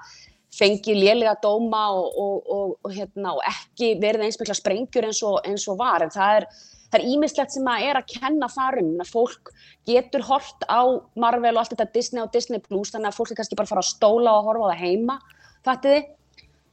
[0.54, 5.22] fengið lélega dóma og, og, og, og, hérna, og ekki verið eins mikla sprengjur eins
[5.26, 6.48] og, eins og var, en það er
[6.87, 9.50] það er ímislegt sem að er að kenna þar um að fólk
[9.88, 10.82] getur hort á
[11.18, 13.74] Marvel og allt þetta Disney og Disney Plus þannig að fólk er kannski bara að
[13.74, 15.18] fara að stóla og horfa á það heima
[15.66, 16.04] fattiði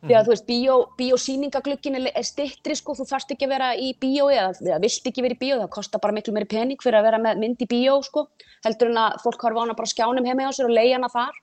[0.03, 3.69] því að þú veist, bíó, bíósýningaglukkin er, er stittri sko, þú þarft ekki að vera
[3.79, 6.83] í bíói eða, eða vilt ekki vera í bíó, það kostar bara miklu meiri pening
[6.83, 8.25] fyrir að vera með mynd í bíó sko,
[8.67, 11.12] heldur en að fólk horfa á hana bara skjánum heima hjá sér og leiða hana
[11.13, 11.39] þar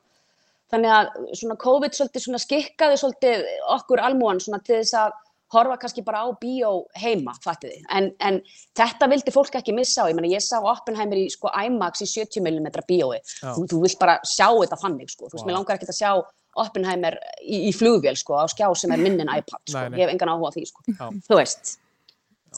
[0.71, 3.45] þannig að svona COVID svolítið svona skikkaði svolítið
[3.77, 5.19] okkur almúan svona til þess að
[5.51, 8.37] horfa kannski bara á bíó heima, fattiði, en, en
[8.79, 12.07] þetta vildi fólk ekki missa á, ég meina ég sá Oppenheimer í sko IMAX í
[12.07, 15.49] 70mm bíói, þú, þú vilt bara sjá þetta fannig sko, þú veist, Vá.
[15.51, 16.13] mér langar ekkert að sjá
[16.63, 19.99] Oppenheimer í, í flugvél sko, á skjá sem er minnin iPad sko, Nei, nei.
[19.99, 21.07] ég hef engan áhuga á því sko, Já.
[21.27, 21.75] þú veist,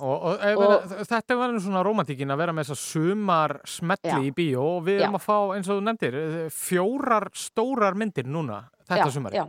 [0.03, 4.11] Og, og, og, Og- þetta var nú svona romantíkin að vera með þessa sumar smetli
[4.11, 4.19] Já.
[4.27, 5.21] í bíó og við erum Já.
[5.21, 9.37] að fá, eins og þú nefndir, eh, fjórar stórar myndir núna þetta sumari.
[9.39, 9.45] já,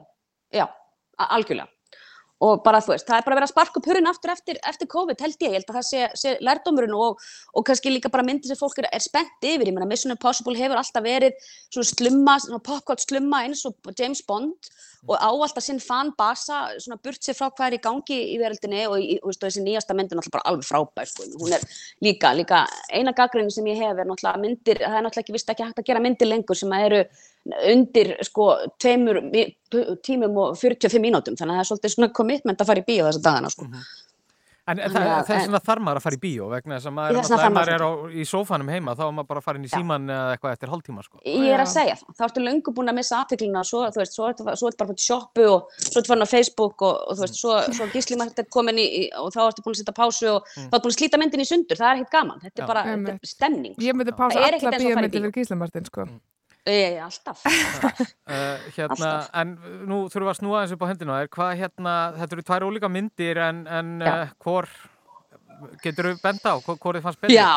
[0.54, 0.68] já,
[1.18, 1.68] algjörlega
[2.44, 4.60] og bara þú veist, það er bara að vera að sparka upp hurinn aftur eftir,
[4.68, 7.22] eftir COVID held ég, ég held að það sé, sé lærdómurinn og,
[7.54, 10.58] og kannski líka bara myndir sem fólk er, er spennt yfir, ég meina Mission Impossible
[10.60, 11.38] hefur alltaf verið
[11.70, 14.74] svona slumma, svona popcorn slumma eins og James Bond
[15.08, 18.86] og á alltaf sinn fanbasa, svona burt sér frá hvað er í gangi í veröldinni
[18.88, 21.28] og, og, og þessi nýjasta mynd er náttúrulega bara alveg frábær sko.
[21.42, 21.66] hún er
[22.04, 25.52] líka, líka eina gaggrinni sem ég hef er náttúrulega myndir, það er náttúrulega ekki vist
[25.52, 27.02] ekki hægt að gera myndir lengur sem að eru
[27.68, 29.20] undir sko tveimur
[30.06, 33.10] tímum og 45 mínútum þannig að það er svolítið svona commitment að fara í bíó
[33.10, 33.68] þessa dagana sko.
[34.66, 36.46] En en Þannig það, að- það er en- svona þarf maður að fara í bíó
[36.48, 39.12] vegna þess að maður, Þess ef maður maður er á, í sófanum heima þá er
[39.18, 41.20] maður bara að fara inn í síman eða eitthvað eftir hálftíma sko.
[41.28, 41.74] Ég er að Já.
[41.74, 42.14] segja það.
[42.16, 44.88] Þá ertu löngu búin að missa aðteklina og svo, þú veist, svo ertu, ertu bara
[44.94, 48.16] fyrir sjoppu og svo ertu farin á Facebook og, og þú veist, svo, svo gísli
[48.24, 50.96] maður komin í, í- og þá ertu búin að setja pásu og þá ertu búin
[50.96, 51.76] að slíta myndin í sundur.
[51.76, 52.40] Það er ekkert gaman.
[52.48, 53.76] Þetta er bara þetta er stemning.
[53.84, 55.20] Ég myndi Það pása er alla eins og að fara í bíómyndi bíó.
[55.28, 56.08] fyrir Gísla Martin, sko.
[56.64, 57.42] Ég, alltaf.
[57.44, 58.02] alltaf.
[58.24, 59.30] Uh, hérna, Alltaf.
[59.36, 59.58] en
[59.90, 61.20] nú þurfum við að snúa eins upp á hendina.
[61.36, 64.70] Hvað hérna, þetta eru tvær ólíka myndir en, en uh, hvor
[65.84, 67.36] getur við benda á, hvor, þið fannst betur?
[67.36, 67.52] Já,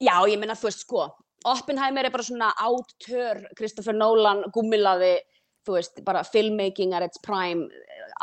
[0.00, 1.10] já, ég meina, þú veist, sko,
[1.48, 5.18] Oppenheimer er bara svona áttör, Christopher Nolan, gummilaði,
[5.68, 7.68] þú veist, bara filmmaking at its prime,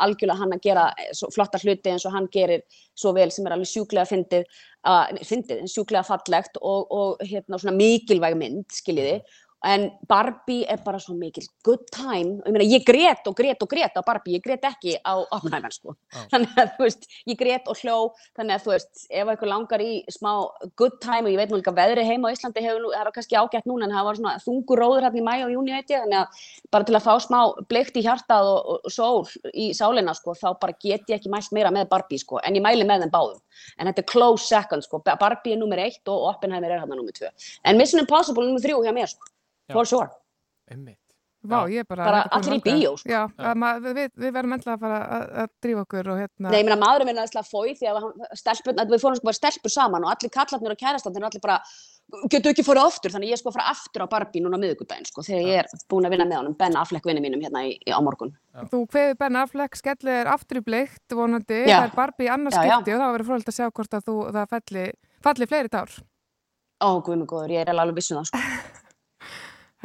[0.02, 0.84] algjörlega hann að gera
[1.16, 2.66] svo flotta hluti eins og hann gerir
[2.98, 4.44] svo vel sem er alveg sjúklega fyndið,
[4.90, 9.20] uh, fyndið, en sjúklega fallegt og, og hérna svona mikilvæg mynd, skiljiði,
[9.64, 13.70] en Barbie er bara svo mikil good time, ég meina, ég grét og grét og
[13.70, 15.96] grét á Barbie, ég grét ekki á Oppenheimer, sko,
[16.32, 17.96] þannig að, þú veist, ég grét og hló,
[18.36, 20.30] þannig að, þú veist, ef eitthvað langar í smá
[20.78, 23.12] good time og ég veit nú líka veðri heima á Íslandi hefur nú, það er
[23.16, 25.94] kannski ágætt núna en það var svona þungur róður hérna í mæ og júni veit
[25.94, 26.44] ég, þannig að
[26.76, 27.40] bara til að fá smá
[27.70, 31.54] bleikt í hjartað og, og, sól í sálina, sko, þá bara get ég ekki mælt
[31.56, 33.40] meira með Barbie, sko, en ég mæli með þeim báðum.
[33.80, 37.14] En þetta er close second, sko, Barbie er nummer eitt og Oppenheimer er hérna nummer
[37.16, 37.30] tvö.
[37.64, 39.30] En Mission Impossible er nummer þrjú hjá mér, sko,
[39.72, 40.08] for sure.
[40.70, 41.00] Einmitt.
[41.46, 41.78] Vá, Já.
[41.78, 42.06] ég bara...
[42.08, 43.10] Bara allir í bíó, sko.
[43.10, 46.48] Já, að ma- við, við verðum endla að fara að, að drífa okkur og hérna...
[46.48, 47.98] Nei, ég meina maðurinn minn er aðeinslega fói því að
[48.82, 51.58] að við fórum sko bara stelpur saman og allir kallarnir og kærastarnir er allir bara
[52.30, 54.62] getur ekki fóru aftur, þannig ég er sko að fara aftur á Barbie núna á
[54.62, 57.64] miðvikudaginn sko, þegar ég er búin að vinna með honum, Ben Affleck vinni mínum hérna
[57.66, 58.30] í, í, á morgun.
[58.70, 61.80] Þú kveður Ben Affleck, skellið er aftur í bleikt vonandi, Já.
[61.80, 62.76] það er Barbie í annars Já, já.
[62.76, 64.86] skipti og það verður frólægt að sjá hvort að þú, það falli,
[65.26, 65.98] falli fleiri tár.
[66.76, 68.44] Ó, guð mig góður, ég er alveg vissun það sko.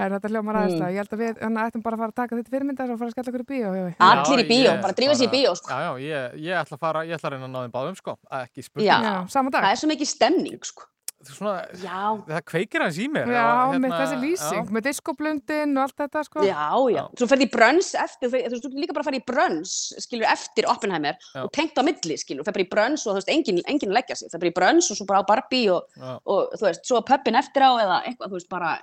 [0.02, 0.62] Það er þetta hljómar Mm.
[0.62, 0.92] aðeinslega.
[0.92, 3.10] Ég held að við þannig, ættum bara að fara að taka þetta fyrirmyndar og fara
[3.10, 3.70] að skella okkur í bíó.
[4.02, 5.70] Allir í bíó, ég bara drífa sig í bíó sko.
[5.70, 7.98] Já, já, ég, ég ætla að fara, ég ætla að reyna að ná þeim báðum
[8.02, 8.90] sko, ekki spurning.
[8.90, 8.98] Já.
[9.06, 9.62] Já, sama dag.
[9.68, 10.88] Það er svo mikið stemning sko.
[11.28, 13.30] Svona, Já, það kveikir hans í mér.
[13.30, 14.74] Já, og með hérna, þessi lýsing, já.
[14.78, 16.46] með diskoblundin og allt þetta, sko.
[16.48, 16.64] já,
[16.96, 17.04] já.
[17.20, 20.26] Svo ferði í brönns eftir, þú fer- þú veist, líka bara fara í brönns, skilur,
[20.32, 21.44] eftir Oppenheimer Já.
[21.46, 24.16] og tengt á milli, skilur, fer bara í brönns og þú veist, enginn engin leggja
[24.18, 25.86] sig, fer bara í brönns og svo bara á Barbie og,
[26.26, 28.74] og þú veist, svo pöppin eftir á eða eitthvað, þú veist, bara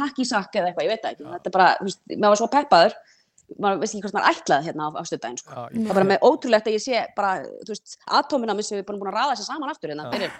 [0.00, 2.96] hakkísakk eða eitthvað, ég veit ekki, þetta er bara, þú veist, maður var svo peppaður,
[3.60, 5.54] maður veist ekki hvort maður ætlaði hérna á, á stöðdægin, sko.
[5.54, 7.32] Já, Það er bara með ótrúlegt að ég sé bara,
[7.64, 10.38] þú veist, atómina missi við búin að raða þessi saman aftur hérna, fyrir,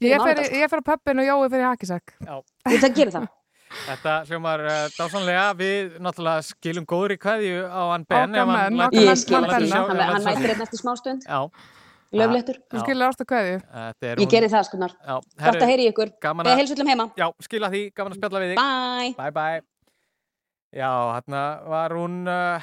[0.00, 0.60] Ég mánudag, fer, sko.
[0.62, 2.14] ég fer á pöppin og Jói fer í hakisak.
[2.20, 2.34] já.
[2.72, 3.28] ég það gerir það.
[3.74, 8.36] Þetta hljómar uh, dásanlega, við náttúrulega skilum góður í kveðju á hann Ben.
[8.38, 9.08] Ef hann Ég
[10.30, 11.40] mætir hérna eftir smá stund, Já,
[12.14, 12.60] löfléttur.
[12.70, 14.78] Þú skilur ástu er Ég geri það, sko,
[15.42, 16.14] Gott að heyri ykkur.
[16.22, 17.10] Við heilsullum heima.
[17.18, 19.64] já, skila því, gaman að spjalla við þig.
[20.74, 22.58] Já, hérna var hún uh,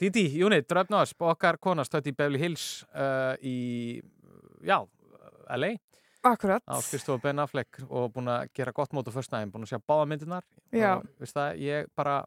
[0.00, 2.64] Didi, Unit, Dröfnásp, okkar kona stödd í Beverly Hills
[2.96, 4.00] uh, í,
[4.64, 4.78] já,
[5.52, 5.74] LA
[6.24, 6.62] Akkurat.
[6.64, 9.80] á skristofu Ben Affleck og búin að gera gott mót á föstnæðin, búin að sjá
[9.84, 10.96] báða myndirnar Já.
[10.96, 12.24] og veist það, ég bara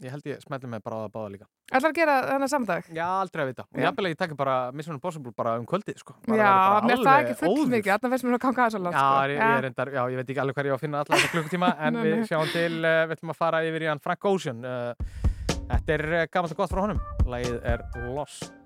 [0.00, 2.86] ég held ég smelli mig bara á það báða líka Ætlar að gera þennan samdag?
[2.90, 3.84] Já, aldrei að vita og Já.
[3.84, 6.16] jafnvel að ég tekja bara Mission Impossible bara um kvöldið sko.
[6.26, 6.50] Bara Já,
[6.82, 7.70] mér það ekki full óður.
[7.76, 9.22] mikið, þarna veist mér að ganga aðeins á langt, Já, sko.
[9.30, 11.16] ég, ég, er reyndar, já, ég veit ekki alveg hvað ég á að finna alla
[11.20, 14.24] þessa klukkutíma en við sjáum til, uh, við ætlum að fara yfir í hann Frank
[14.32, 14.94] Ocean uh,
[15.70, 18.59] Þetta er uh, gammalt og gott frá honum Lagið er Lost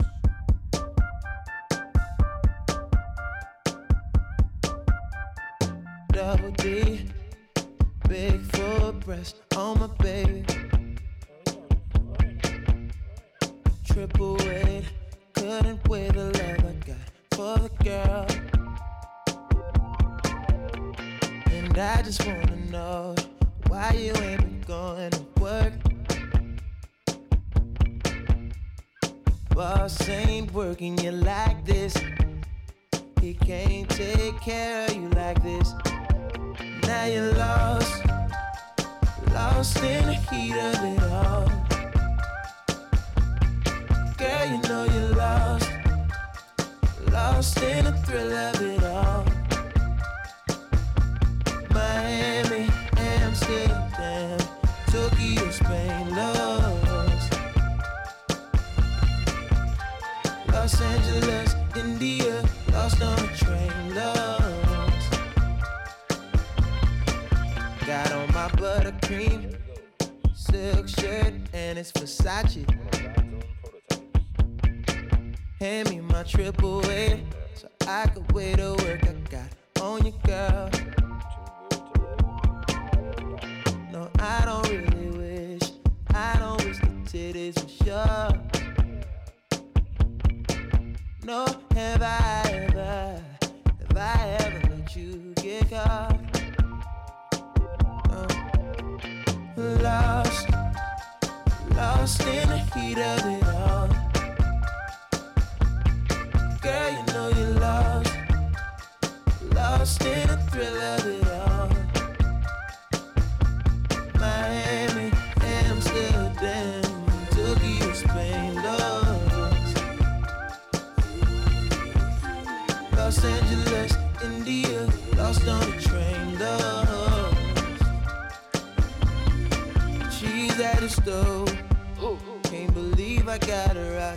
[6.15, 7.05] double D,
[8.09, 10.45] big full breast on my baby.
[13.85, 14.85] Triple weight,
[15.33, 16.97] couldn't weigh the love I got
[17.33, 18.27] for the girl.
[21.51, 23.17] And I just wanna know
[23.67, 25.73] why you ain't been going to work.
[29.51, 31.97] Boss ain't working you like this.
[33.21, 35.75] He can't take care of you like this.
[36.87, 38.05] Now you're lost,
[39.33, 41.49] lost in the heat of it all.
[44.19, 45.71] Girl, you know you're lost,
[47.11, 49.25] lost in the thrill of it all.
[51.71, 52.69] Miami,
[52.99, 54.39] Amsterdam,
[54.89, 57.33] Tokyo, Spain, lost.
[60.53, 62.43] Los Angeles, India,
[62.73, 64.44] lost on a train, lost.
[68.45, 69.57] my buttercream
[70.35, 72.67] silk shirt and it's Versace.
[75.59, 79.03] Hand me my triple A so I could wait to work.
[79.05, 79.49] I got
[79.81, 80.71] on you, girl.
[83.91, 85.71] No, I don't really wish.
[86.13, 88.29] I don't wish the titties were sure.
[91.25, 93.23] No, have I ever,
[93.89, 96.14] have I ever let you get caught?
[102.05, 103.89] Lost in the heat of it all.
[106.61, 108.15] Girl, you know you're lost,
[109.55, 111.24] lost in the thrill of it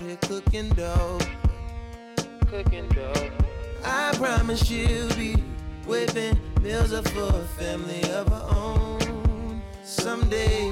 [0.07, 1.19] here cooking dough.
[2.47, 3.29] Cooking dough.
[3.83, 5.33] I promise she'll be
[5.85, 9.61] whipping meals up for a family of her own.
[9.83, 10.69] Someday,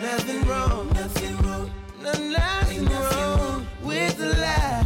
[0.00, 1.70] nothing wrong, nothing wrong,
[2.02, 4.78] no, nothing wrong with the lie.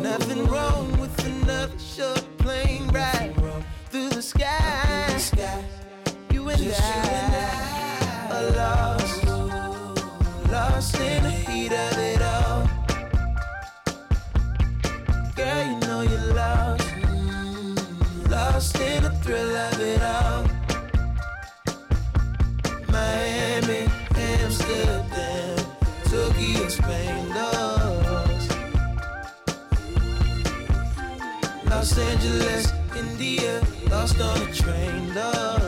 [0.00, 3.34] Nothing wrong with another short plane ride
[3.90, 5.20] through the sky.
[6.30, 7.03] You and I
[19.24, 20.44] thrill of it all.
[22.92, 25.56] Miami, Amsterdam,
[26.10, 28.50] Tokyo, Spain, lost.
[31.70, 35.63] Los Angeles, India, lost on a train, lost.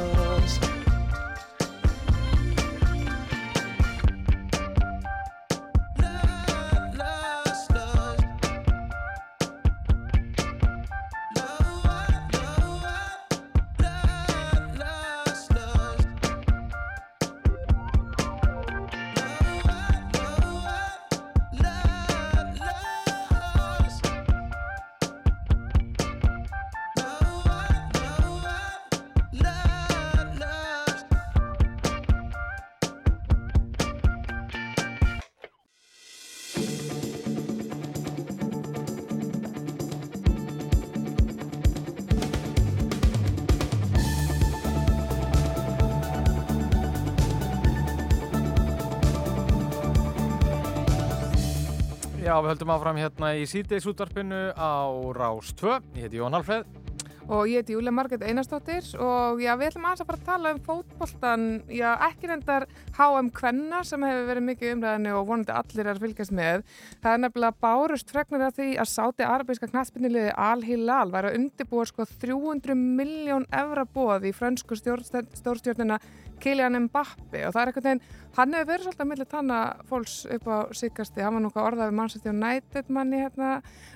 [52.26, 55.76] Já, við höldum áfram hérna í síðdeisútvarpinu á Rás 2.
[55.94, 56.85] Ég heiti Jón Alfreð.
[57.26, 60.50] Og ég heiti Júlia Marget Einarsdóttir og já, við ætlum aðeins að fara að tala
[60.54, 65.56] um fótboltan, já, ekki reyndar HM Kvenna sem hefur verið mikið í umræðinu og vonandi
[65.56, 66.62] allir er að fylgjast með.
[67.02, 71.40] Það er nefnilega bárust fregnir af því að sáti arabíska knastbyrniliði Al Hilal væri að
[71.40, 75.98] undirbúa sko 300 miljón evra bóð í stjórn- stórstjórnina
[76.38, 78.02] Kylian Mbappe og það er einhvern veginn,
[78.36, 81.90] hann hefur verið svolítið að milli tanna fólks upp á síkasti, hann var nú orðað
[81.90, 83.52] við Manchester United manni hérna.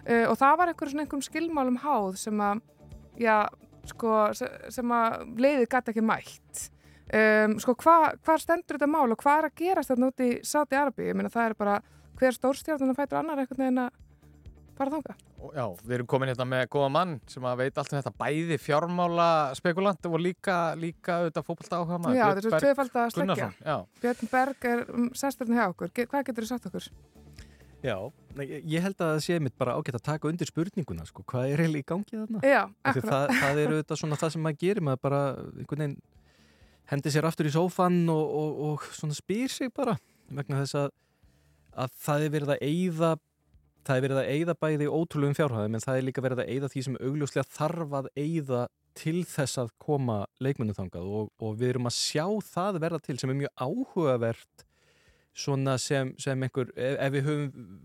[0.06, 2.62] Uh, og það var einhver svona einhverjum skilmálum háð sem að
[3.18, 3.48] já,
[3.90, 6.66] sko, se- sem að leiðið gæti ekki mætt.
[7.10, 10.30] Um, sko, hva, hvað stendur þetta mál og hvað er að gerast þarna út í
[10.46, 11.08] Sáti Arabi?
[11.10, 11.80] Ég meina, það er bara
[12.20, 13.90] hver stórstjórnum fætur annar einhvern veginn að
[14.78, 15.16] fara þanga.
[15.40, 18.12] Og Já, við erum komin hérna með góða mann sem að veit allt um þetta
[18.20, 19.26] bæði fjármála
[19.58, 22.16] spekulant og líka, líka auðvitað fótbolta áhuga maður.
[22.20, 23.48] já, þetta er Berg tvöfald að sleggja.
[24.04, 25.92] Björn Berg er um, sesturinn hjá okkur.
[25.96, 26.88] Hvað getur þú sagt okkur?
[27.80, 27.96] Já,
[28.36, 31.62] ég- held að það sé mitt bara ágætt að taka undir spurninguna, sko, hvað er
[31.64, 32.42] eiginlega í gangi þarna?
[32.44, 33.10] Já, akkurat.
[33.10, 35.20] það, það er auðvitað svona það sem maður gerir, maður bara
[35.56, 35.96] einhvern veginn
[36.90, 39.96] hendi sér aftur í sófann og, og, og svona spyr sig bara
[40.30, 40.90] vegna þess að,
[41.86, 43.10] að það er verið að eyða
[43.86, 46.68] það er verið að eyða bæði ótrúlegum fjárhæðum en það er líka verið að eyða
[46.74, 48.64] því sem augljóslega þarf að eyða
[49.00, 53.16] til þess að koma leikmennu þangað og, og við erum að sjá það verða til
[53.22, 54.66] sem er mjög áhugavert
[55.36, 57.78] svona sem, sem einhver, ef, ef við höfum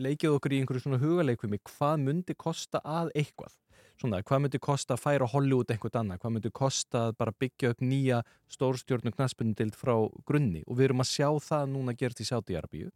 [0.00, 3.56] leikið okkur í einhverju svona hugaleikvimi, hvað myndi kosta að eitthvað?
[4.00, 6.20] Svona, hvað myndi kosta að færa Hollywood einhvern annað?
[6.22, 9.92] Hvað myndi kosta að bara byggja upp nýja stórstjórnu knaspundild frá
[10.28, 10.62] grunni?
[10.66, 12.88] Og við erum að sjá það núna gerst í Sátiarabíu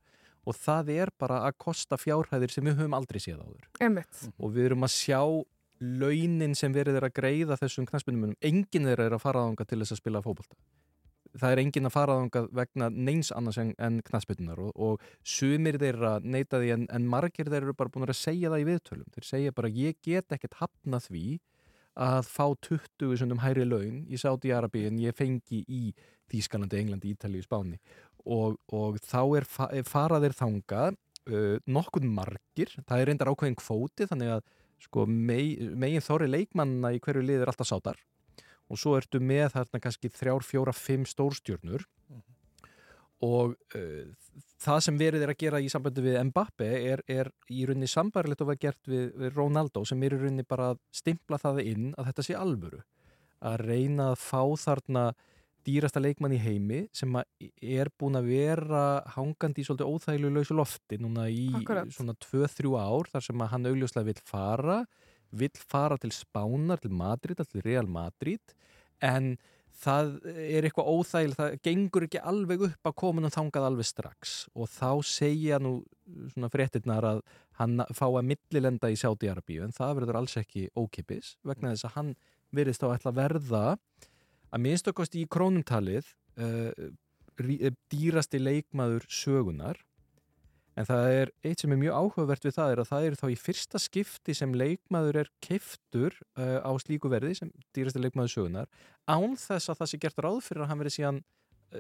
[0.44, 3.68] og það er bara að kosta fjárhæðir sem við höfum aldrei séð áður.
[3.84, 4.24] Einmitt.
[4.36, 5.20] Og við erum að sjá
[6.00, 8.36] launin sem verið er að greiða þessum knaspundimunum.
[8.44, 10.56] Enginn þeirra er að fara þangað til þess að spila fótbolta
[11.40, 15.78] það er enginn að fara þangað vegna neins annars en, en knastbytunar og, og sumir
[15.82, 19.10] þeirra neyta því en, en margir þeirra eru bara búin að segja það í viðtölum.
[19.14, 21.26] Þeir segja bara ég get ekkert hafna því
[21.94, 25.82] að fá 20 sundum hæri laun í Sáti-Arabi en ég fengi í
[26.32, 27.78] Þýskalandi, Englandi, Ítalíu, Spáni.
[28.24, 30.96] Og, og þá er fa faraðir þangað
[31.28, 34.46] uh, nokkuð margir, það er reyndar ákveðin kvóti þannig að
[34.86, 38.00] sko, megin þóri leikmanna í hverju lið er alltaf sátar
[38.70, 41.84] og svo ertu með þarna kannski þrjár, fjóra, fimm stórstjörnur.
[43.24, 44.08] Og uh,
[44.60, 48.42] það sem verið er að gera í sambandi við Mbappe er, er í rauninni sambarilegt
[48.44, 51.86] og var gert við, við Ronaldo sem er í rauninni bara að stimpla það inn
[51.94, 52.82] að þetta sé alvöru.
[53.44, 55.06] Að reyna að fá þarna
[55.64, 58.82] dýrasta leikmann í heimi sem er búin að vera
[59.14, 61.92] hangandi í svolítið óþæglu lausu lofti núna í Akkurat.
[61.94, 64.82] svona 2-3 ár þar sem að hann augljóslega vill fara
[65.40, 68.54] vill fara til Spánar, til Madrid til Real Madrid
[69.04, 69.34] en
[69.74, 74.34] það er eitthvað óþægileg það gengur ekki alveg upp að komin og þangað alveg strax.
[74.54, 75.80] Og þá segja nú
[76.30, 77.22] svona fréttirnar að
[77.58, 81.96] hann fá að millilenda í Sáti-Arabíu en það verður alls ekki ókipis vegna þess að
[81.98, 82.12] hann
[82.54, 83.64] virðist þá ætla að verða
[84.54, 86.06] að minnstakosti í krónumtalið
[86.38, 86.70] uh,
[87.42, 89.80] rí- eh, dýrasti leikmaður sögunar
[90.76, 93.26] en það er eitt sem er mjög áhugavert við það er að það er þá
[93.30, 98.68] í fyrsta skipti sem leikmaður er keiftur uh, á slíku verði sem dýrasti leikmaður sögunar
[99.06, 101.22] án þess að það sé gert ráð fyrir að hann verið síðan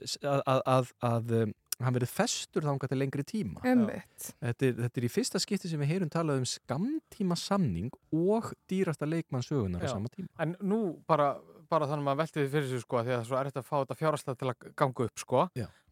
[0.04, 4.28] s- að, að, að, að um, hann verið festur þangað til lengri tíma Einmitt.
[4.38, 8.52] þetta er, þetta er í fyrsta skipti sem við heyrum talað um skamtíma samning og
[8.70, 9.96] dýrasta leikmann sögunar á Já.
[9.96, 10.78] sama tíma En nú
[11.10, 11.32] bara,
[11.70, 13.60] bara þannig að maður velti því fyrir sig sko, því að það er svo erfitt
[13.60, 15.40] að fá þetta fjárhastlega til að ganga upp sko.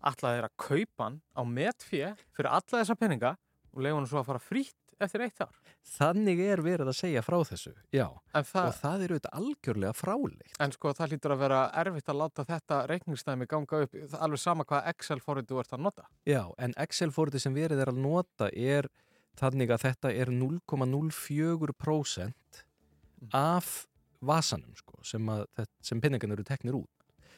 [0.02, 2.04] Alltaf er að kaupa hann á metfé
[2.36, 3.36] fyrir alla þessa peninga
[3.72, 5.56] og hann svo að fara frítt eftir eitt ár.
[5.96, 10.60] þannig er verið að segja frá þessu já, það, og það er auðvitað algjörlega fráleitt
[10.62, 14.62] en sko það hlýtur að vera erfitt að láta þetta reikningstæmi ganga upp, alveg sama
[14.68, 16.04] hvað Excel-fórið þú ert að nota.
[16.28, 18.84] Já, en Excel-fórið sem verið er að nota er
[19.40, 22.48] þannig að þetta er 0,04%
[23.32, 23.66] af
[24.22, 25.28] vasanum sko, sem,
[25.82, 26.88] sem penningan eru teknir út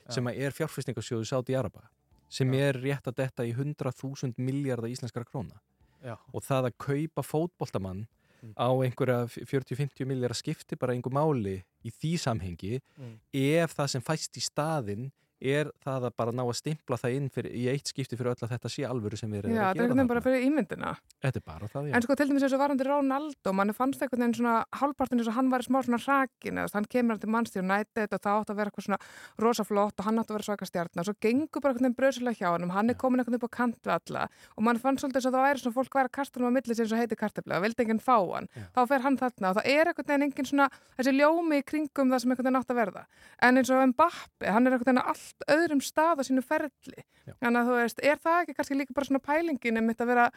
[0.07, 0.13] Já.
[0.19, 1.89] sem er fjárfæstingarsjóðu Sáti Araba
[2.29, 2.69] sem Já.
[2.69, 5.61] er rétt að detta í 100.000 miljardar íslenskara króna
[6.05, 6.17] Já.
[6.33, 8.07] og það að kaupa fótboltamann
[8.45, 8.53] Mm.
[8.61, 13.15] á einhverja 40-50 miljardar skipti bara einhver máli í því samhengi Mm.
[13.33, 15.07] ef það sem fæst í staðinn
[15.45, 18.47] er það að bara ná að stimpla það inn fyrir, í eitt skipti fyrir öll
[18.47, 20.95] að þetta sé alvöru sem við erum að þetta er gera veginn bara fyrir ímyndina.
[21.25, 21.95] Þetta er bara það, já.
[21.99, 25.31] En sko til dæmis eins og varandi Ronaldo, manni fannst einhvern veginn svona hálfpartin eins
[25.31, 28.41] og hann var smá svona hrakin eða hann kemur hann til Manchester United og það
[28.41, 29.01] átt að vera eitthvað svona
[29.45, 31.99] rosa flott og hann átt að vera svaka stjarnar og svo gengur bara einhvern veginn
[31.99, 34.27] bröðslega hjá hann hann er komin einhvern veginn upp á kant við alla
[34.57, 36.57] og mann fannst svolítið eins og það væri svona fólk væri að kasta hann á
[36.57, 38.67] milli sem svo heiti kartefla, vildi enginn fá hann Já.
[38.77, 40.69] þá fer hann þarna og það er einhvern veginn enginn svona
[40.99, 43.05] þessi ljómi í kringum það sem einhvern veginn átt að verða
[43.41, 47.03] en eins og Mbappe, hann er einhvern veginn á allt öðrum stað á sínu ferli
[47.27, 47.35] Já.
[47.41, 50.29] þannig að þú veist, er það ekki kannski líka bara svona pælingin um að vera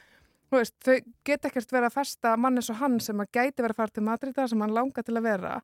[0.48, 0.94] Þú veist, þau
[1.28, 3.92] get ekkert verið að festa mann eins og hann sem að gæti verið að fara
[3.92, 5.58] til Madrida sem hann langar til að vera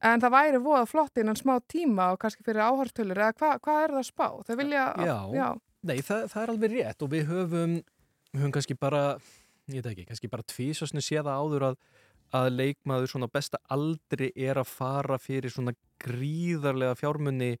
[0.00, 3.82] en það væri voða flott innan smá tíma og kannski fyrir áhortölur eða hva, hvað
[3.82, 4.26] er það að spá?
[4.48, 5.16] Þau vilja, Já.
[5.36, 5.48] já,
[5.90, 7.74] Nei, það, það er alveg rétt og við höfum,
[8.32, 9.02] við höfum kannski bara,
[9.68, 11.78] ég veit ekki, kannski bara tvísasnu séða áður að,
[12.40, 17.58] að leikmaður svona besta aldri er að fara fyrir svona gríðarlega fjármunni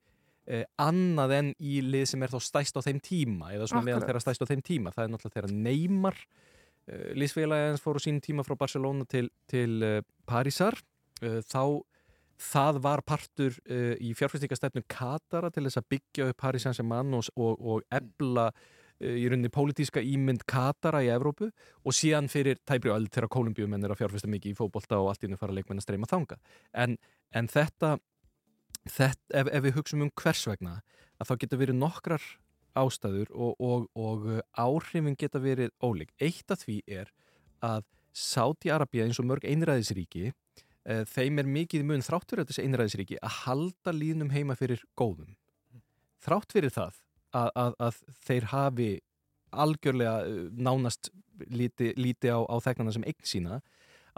[0.50, 4.08] eh, annað en í lið sem er þá stæst á þeim tíma eða svona Akkurat.
[4.08, 4.94] þeirra stæst á þeim tíma.
[4.96, 6.18] Það er náttúrulega þeirra neymar,
[6.90, 10.76] eh, liðsfélagi hans fór á sínum tíma frá Barcelona til, til eh, Parísar,
[11.22, 11.82] eh, þá
[12.40, 17.28] það var partur uh, í fjárfæstingastefnu Katara til þess að byggja upp Paris Saint-Germain og,
[17.36, 22.92] og, og ebla uh, í rauninni pólitíska ímynd Katara í Evrópu og síðan fyrir tæbri
[22.94, 25.88] öll þegar Kolumbíumenn er að fjárfæsta mikið í fótbolta og allt nú fara leikmenn að
[25.88, 26.40] streyma þanga
[26.84, 26.96] en,
[27.36, 27.98] en þetta,
[28.88, 30.78] þetta ef, ef við hugsum um hvers vegna
[31.20, 32.26] að þá geta verið nokkrar
[32.78, 36.12] ástæður og, og, og uh, áhrifin geta verið ólík.
[36.22, 37.10] Eitt af því er
[37.64, 37.84] að
[38.16, 43.94] Sáti-Arabía eins og mörg einræðisríki uh, þeim er mikið mun þráttur þessi einræðisríki að halda
[43.94, 45.36] línum heima fyrir góðum.
[46.22, 47.00] Þrátt fyrir það
[47.36, 48.90] að, að, að þeir hafi
[49.50, 51.12] algjörlega uh, nánast
[51.50, 53.60] líti, líti á, á þegnana sem eign sína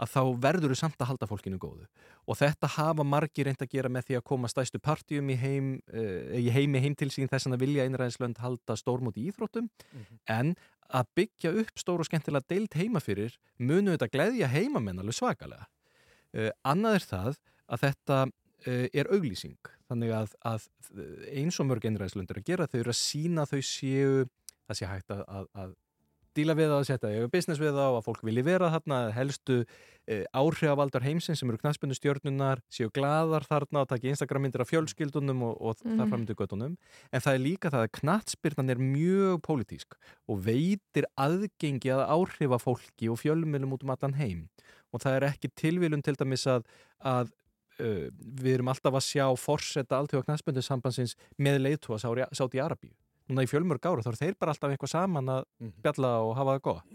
[0.03, 1.87] að þá verður þú samt að halda fólkinu góðu.
[2.27, 5.73] Og þetta hafa margir reynd að gera með því að koma stæstu partíum í heim
[5.93, 9.69] uh, í heimi heim til sín þess að vilja einræðislönd halda stórmóti íþróttum.
[10.31, 10.53] En
[10.93, 15.69] að byggja upp stór og skemmtilega deild heima fyrir munu þetta gleðja heimamenn alveg svakalega.
[16.33, 17.41] Uh, annað er það
[17.73, 19.73] að þetta uh, er auglýsing.
[19.91, 20.69] Þannig að, að
[21.33, 24.23] eins og mörg einræðislöndur að gera þau eru að sína þau séu
[24.67, 25.73] það sé hægt að, að, að
[26.37, 28.99] díla við það að setja eiga business við það og að fólk vilji vera þarna
[29.15, 29.57] helstu
[30.07, 34.71] eh, áhrifavaldar heimsins sem eru knæspunni stjórnunar séu gladar þarna og taki Instagram myndir af
[34.71, 35.99] fjölskyldunum og, og Mhm.
[35.99, 36.75] þar framöndu göttunum
[37.11, 39.95] en það er líka það að knattspyrnan er mjög pólitísk
[40.27, 44.49] og veitir aðgengi að áhrifa fólki og fjölmjölum út um allan heim.
[44.93, 46.63] Og það er ekki tilvílun til dæmis að,
[47.01, 47.31] að
[47.79, 52.93] uh, við erum alltaf að sjá forsetta knattspyrnu sambandsins með leiðtúa sátt í Arabíu
[53.29, 55.47] núna í fjölmörg ára þá er þeir bara alltaf eitthvað saman að
[55.85, 56.93] bjalla og hafa það gott.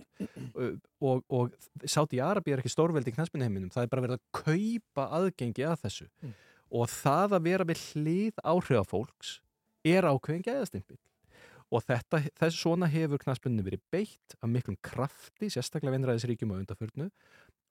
[0.58, 4.42] Uh, og, og Sáti Arabi er ekki stórveldi í knæspunniheiminum, það er bara verið að
[4.42, 6.08] kaupa aðgengi að þessu.
[6.22, 6.36] Mm.
[6.68, 9.38] og það að vera við hlið áhrifafólks
[9.88, 10.98] er ákveðin gæðastimpill
[11.72, 17.08] og þetta, þess svona hefur knæspunni verið beitt af miklum krafti, sérstaklega venræðisríkjum á undarförnu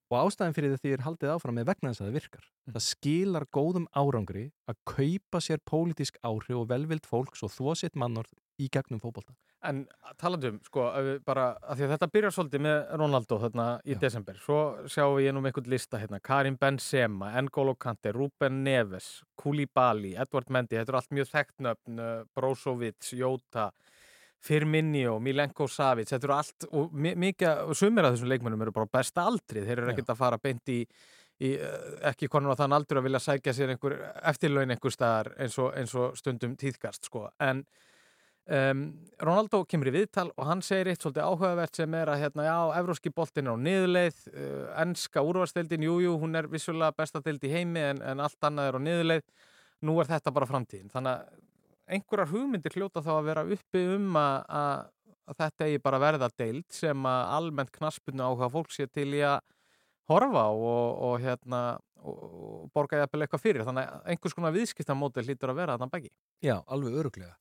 [0.07, 2.45] og ástæðin fyrir því er haldið áfram með vegna þess að það virkar.
[2.71, 7.99] Það skilar góðum árangri að kaupa sér pólitísk áhrif og velvild fólks og þvó sitt
[7.99, 9.35] mannord í gegnum fótbolta.
[9.65, 9.81] En
[10.21, 10.83] talandum, sko,
[11.25, 13.99] bara, að því að þetta byrjar svolítið með Ronaldo þarna í Já.
[14.03, 20.13] desember, svo sjáum við um einhvern lista hérna, Karim Benzema, N'Golo Kante, Ruben Neves, Koulibaly,
[20.13, 23.71] Edward Mendy, þetta eru allt mjög þekkt nöfn, uh, Brozovic, Jota,
[24.43, 28.71] Firmino, Milenko Savic, þetta eru allt, og mi- mikið, og sumir af þessum leikmennum eru
[28.75, 30.79] bara besta aldrið, þeir eru ekkert að fara beint í,
[31.41, 33.97] í uh, ekki konur á þann aldur að vilja sækja sér einhver
[34.29, 37.65] eftirlaun einhver staðar eins og, eins og stundum tíðkast, sko, en
[38.47, 38.83] Um,
[39.19, 42.59] Ronaldo kemur í viðtal og hann segir eitt svolítið áhugavert sem er að hérna, já,
[42.79, 47.51] evróski boltin er á niðurleið uh, enska úrvarsteldin, jújú, hún er vissulega besta deild í
[47.51, 49.25] heimi en, en allt annað er á niðurleið,
[49.83, 50.87] nú er þetta bara framtíðin.
[50.95, 51.35] Þannig að
[51.87, 54.87] einhverjar hugmyndir hljóta þá að vera uppi um að, að,
[55.31, 59.23] að þetta eigi bara verða deild sem að almennt knaspunni áhuga fólk sé til í
[59.27, 59.39] að
[60.11, 61.61] horfa á og, og hérna
[62.03, 65.93] og, og borga jafnvel eitthvað fyrir þannig að einhvers konar viðskiptamódel hlýtur að vera þarna
[65.93, 66.11] baki
[66.45, 67.35] Já, alveg öruglega.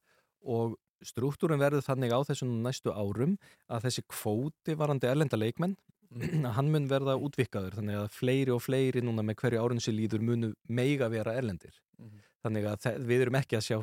[0.47, 3.37] Og struktúrin verður þannig á þessum næstu árum
[3.69, 5.77] að þessi kvóti varandi erlenda leikmenn,
[6.17, 9.99] að hann mun verða útvikkaður, þannig að fleiri og fleiri núna með hverju árun sér
[9.99, 11.77] líður munu meiga vera erlendir.
[12.01, 12.23] Mhm.
[12.47, 13.79] Þannig að við erum ekki að sjá,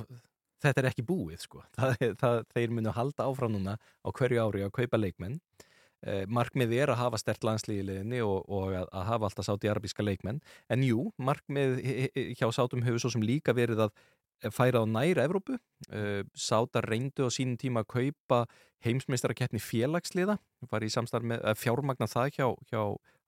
[0.63, 1.61] þetta er ekki búið sko.
[1.77, 5.37] Það, það, þeir munu halda áfram núna á hverju ári að kaupa leikmenn.
[6.03, 10.41] Eh, markmið er að hafa stert landslíðileginni og, og að, að hafa alltaf sáti-arabíska leikmenn.
[10.73, 11.79] En jú, markmið
[12.39, 13.95] hjá sátum hefur svo sem líka verið að
[14.51, 15.57] færa á næra Evrópu.
[15.87, 18.43] Uh, Sátar reyndu á sínum tíma að kaupa
[18.83, 20.37] heimsmeistarakeppni félagsliða,
[20.71, 22.81] var í samstarf með að fjármagna það hjá, hjá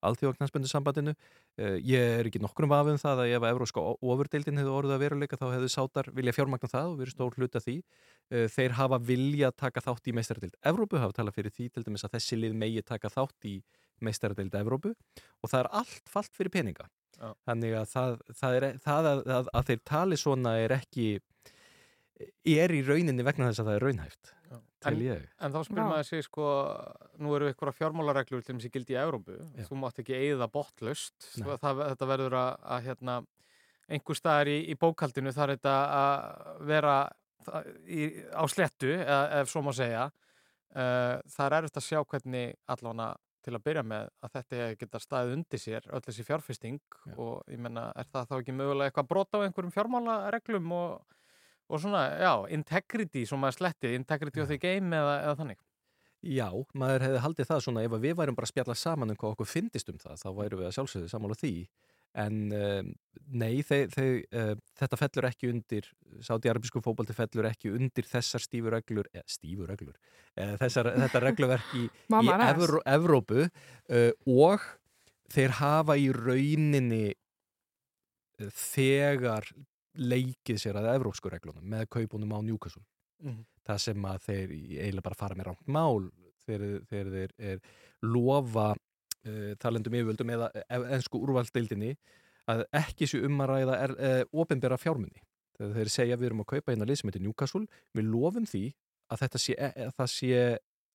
[0.09, 1.13] alþjóðaknarsbundusambandinu.
[1.59, 5.05] Uh, ég er ekki nokkrum vafum það að ef að Evróska ofurdeildin hefði orðið að
[5.05, 7.77] veruleika þá hefði Sátar vilja fjármagna það og verið stór hluta því.
[8.33, 12.05] Uh, þeir hafa vilja taka þátt í meistaradeild Evrópu, hafa talað fyrir því til dæmis
[12.07, 13.55] að þessi lið megi taka þátt í
[14.03, 16.89] meistaradeild Evrópu og það er allt falt fyrir peninga.
[17.15, 17.31] Já.
[17.47, 21.05] Þannig að það, það, er, það að, að, að þeir tali svona er ekki
[22.55, 24.57] er í rauninni vegna þess að það er raunhæft Já.
[24.85, 25.25] Til En- ég.
[25.41, 26.45] En þá spyrir maður sig sko,
[27.19, 29.65] nú eru ykkur fjármálareglur til þess að gildi í Európu, Já.
[29.69, 31.43] þú mátt ekki eigða botlaust, Nei.
[31.43, 33.17] Svo það, þetta verður að, að hérna,
[33.89, 36.95] einhver staðar í, í bókaldinu þarf þetta að vera
[37.45, 38.01] það- í,
[38.33, 40.07] á slettu, eða, ef svo má segja,
[40.75, 43.15] uh, það er erfitt að sjá hvernig allavega
[43.45, 47.13] til að byrja með að þetta geta staðið undir sér, öll þessi fjárfesting Já.
[47.21, 51.03] og ég menna, er það þá ekki mögulega eitthvað brot á einhverjum fjármálareglum og,
[51.69, 55.63] og svona, já, integrity, sem maður sletti, integrity of the game eða, eða þannig.
[56.25, 59.35] Já, maður hefði haldið það svona ef við værum bara að spjalla saman um hvað
[59.35, 61.53] okkur fyndist um það, þá værum við að sjálfsögðu samála því
[62.15, 62.91] en um,
[63.35, 65.89] nei, þeir, þeir, uh, þetta fellur ekki undir
[66.23, 69.97] sáti-arabísku fótbolti fellur ekki undir þessar stífureglur eða stífureglur,
[70.39, 71.85] uh, þessar, þetta regluverk í,
[72.15, 72.31] í.
[72.47, 74.65] Evró, Evrópu uh, og
[75.35, 77.05] þeir hafa í rauninni
[78.55, 79.47] þegar
[79.97, 82.83] leikið sér að evrópsku reglunum með kaupunum á Newcastle.
[83.23, 83.45] Mhm.
[83.65, 86.09] það sem að þeir eiginlega bara fara með rangt mál
[86.45, 87.61] þegar, þegar þeir er
[88.03, 91.95] lofa uh, talendum yfirvöldum eða e- ennsku úrvaldeildinni
[92.51, 95.23] að ekki sé um að ræða er, uh, ofinbera fjármunni
[95.57, 97.65] þegar þeir segja við erum að kaupa hérna lið sem heitir Newcastle
[97.95, 98.63] við lofum því
[99.09, 100.43] að þetta sé, e- að það sé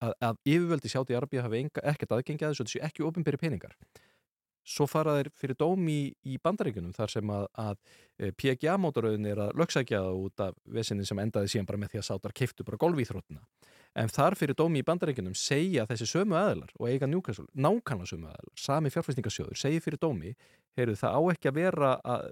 [0.04, 3.40] að, að yfirvöldi sjátt í Arbíða hafi ekkert aðgengi að þessu þetta sé ekki ofinberi
[3.40, 3.74] peningar
[4.70, 9.56] svo fara þeir fyrir dóm í, í bandaríkunum þar sem að, að PGA-mótoröðin er að
[9.58, 12.80] lögsækja það út af vesinni sem endaði síðan bara með því að sátar keiftu bara
[12.80, 13.42] golfíþróttina
[13.98, 18.30] en þar fyrir dómi í bandaríkunum segja þessi sömu aðilar og eiga njúkassul nákvæmlega sömu
[18.30, 20.34] aðilar, sami fjárfæstingasjóður segir fyrir dómi,
[20.78, 22.28] heyrðu það á ekki að vera að,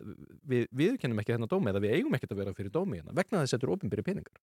[0.47, 3.43] við viðkennum ekki þennan dómi eða við eigum ekki að vera fyrir dómi hérna, vegna
[3.43, 4.43] þess að þetta eru ofinbyrri peningar.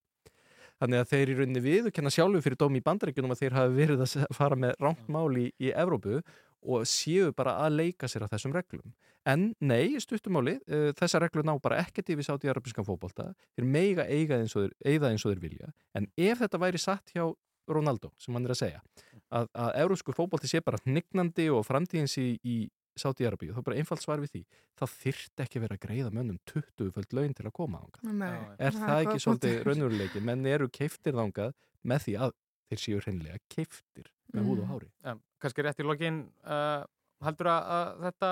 [0.76, 4.02] Þannig að þeir í rauninni viðkenna sjálfu fyrir dómi í bandaríkunum að þeir hafi verið
[4.04, 6.20] að fara með rangt mál í, í Evrópu
[6.66, 8.93] og séu bara að leika sér á þessum reglum.
[9.26, 13.66] En nei, stuttumáli, uh, þessar reglur ná bara ekkert yfir sátt í arabískan fótbolta, þeir
[13.66, 17.26] meiga eiga eins og þeir, vilja, en ef þetta væri satt hjá
[17.66, 18.82] Ronaldo, sem hann er að segja,
[19.34, 22.57] að, að európsku fótbolti sé bara hnignandi og framtíðins í, í
[22.95, 24.41] sátt í arabíu, þá er bara einfalt svar við því,
[24.78, 28.03] þá þyrft ekki að vera að greiða mönnum 20 föld laun til að koma ánga.
[28.61, 30.22] Er það það ekki svolítið raunveruleiki?
[30.30, 32.36] Menn eru keiftir þangað með því að
[32.70, 34.72] þeir séu hreinlega keiftir með húð og Mm.
[34.76, 34.89] hári.
[35.46, 36.82] Kannski rétt í lokin uh,
[37.26, 38.32] heldur að, að þetta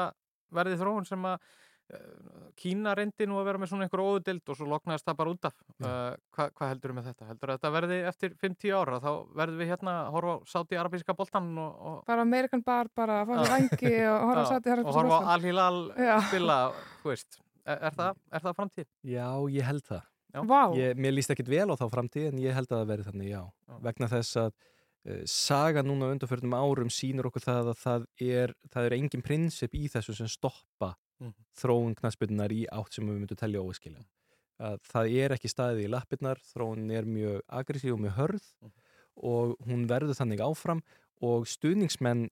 [0.53, 4.57] verði þróun sem að uh, Kína reyndi nú að vera með svona einhver óðudild og
[4.57, 5.87] svo loknaðist það bara út af uh,
[6.35, 7.29] hvað hva heldur með þetta?
[7.31, 9.09] Heldur að þetta verði eftir 5-10 ára þá
[9.41, 13.33] verðum við hérna að horfa á sáti-arabíska boltan og, og, Bara Amerikan bar, bara að
[13.33, 16.15] sér vangi og horfa að sátt í og horfa á Al-Hilal Já.
[16.29, 16.57] spila
[17.03, 18.89] þú veist, er, er, það, er það framtíð?
[19.13, 20.09] Já, ég held það.
[20.33, 20.41] Já.
[20.49, 23.03] Vá, Ég, mér líst ekkit vel á þá framtíð en ég held að það veri
[23.05, 23.41] þannig, já.
[23.69, 23.75] Já.
[23.85, 24.55] Vegna þess að
[25.27, 29.87] saga núna undanförnum árum sýnir okkur það að það er, það er engin prinsip í
[29.91, 31.33] þessu sem stoppa Mhm.
[31.55, 34.01] þróun knaspinnar í átt sem við myndum óeskilja.
[34.59, 38.47] Að það er ekki staðið í lappirnar, þróun er mjög aggressív og mjög hörð
[39.17, 40.81] og hún verður þannig áfram
[41.21, 42.25] og stuðningsmenn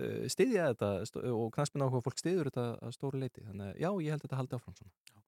[0.00, 3.40] uh, stiðja þetta st- og knaspinna áhuga fólk stiður þetta að stóru leiti.
[3.46, 5.22] Þannig að já, ég held að þetta haldi áfram svona.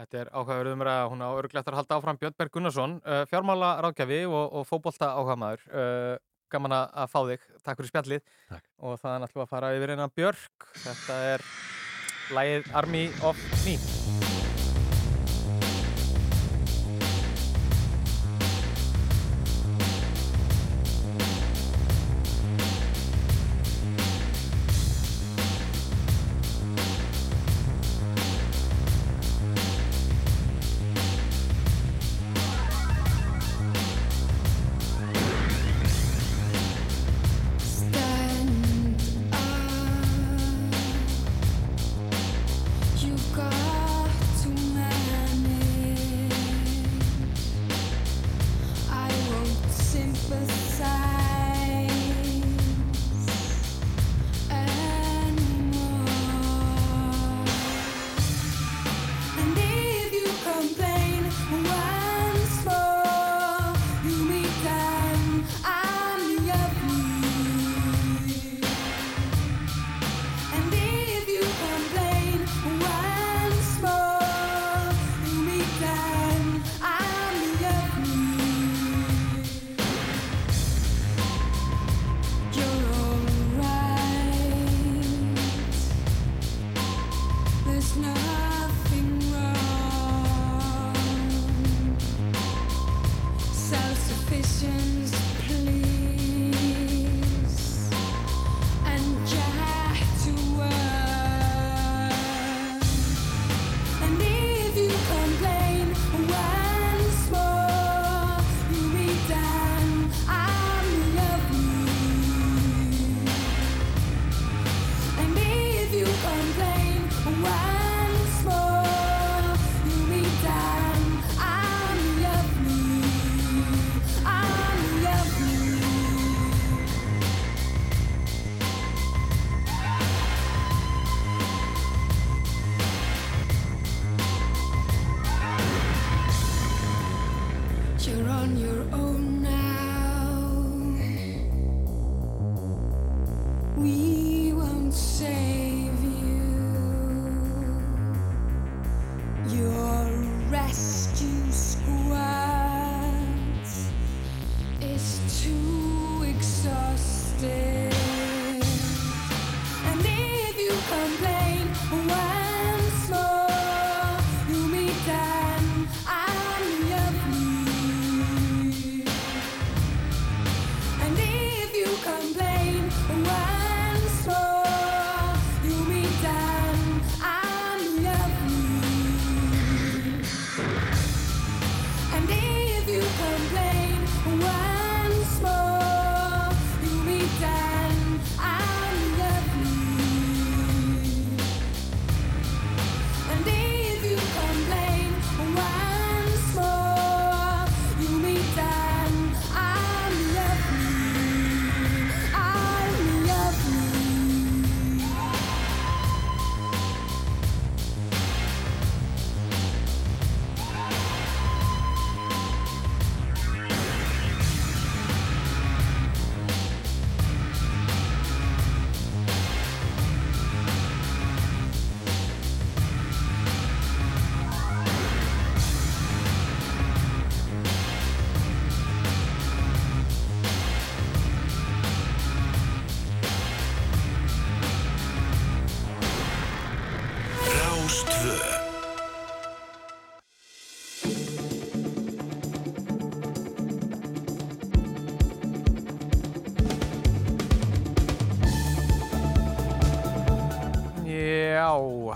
[0.00, 3.70] Þetta er áhugaverð umræða, hún á örglegt að halda áfram Björn Berg Gunnarsson, uh, fjármála
[3.82, 5.64] ráðgjafi og, og fótbolta áhugamæður.
[6.50, 8.24] Gaman að fá þig, takk fyrir spjallið.
[8.50, 8.66] Takk.
[8.82, 10.70] Og þaðan ætlum við að fara yfir eina Björk.
[10.82, 11.46] Þetta er
[12.34, 14.19] lægið Army of Me.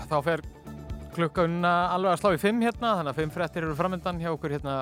[0.09, 0.45] Þá fer
[1.15, 4.55] klukkan alveg að slá í fimm hérna, þannig að fimm frettir eru framöndan hjá okkur
[4.57, 4.73] hérna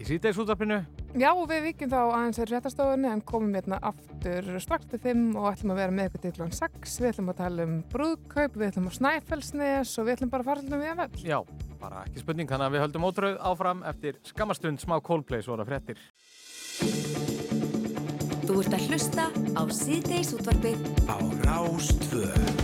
[0.00, 0.80] í síðdeisútarpinu.
[1.18, 5.24] Já, og við vikjum þá aðeins er réttastofunni en komum hérna aftur strax til 5
[5.34, 6.94] og ætlum að vera með ykkur til klokkan 6.
[7.02, 10.50] Við ætlum að tala um brúðkaup, við ætlum á Snæfellsnes og við ætlum bara að
[10.52, 11.26] fara alltaf við að vefn.
[11.26, 11.38] Já,
[11.82, 15.64] bara ekki spurning, þannig að við höldum ótröð áfram eftir skamastund smá Coldplay svo er
[15.64, 16.06] það frettir.
[18.46, 22.59] Þú ert að hlusta á síðdeis útvarfið á Rástvö.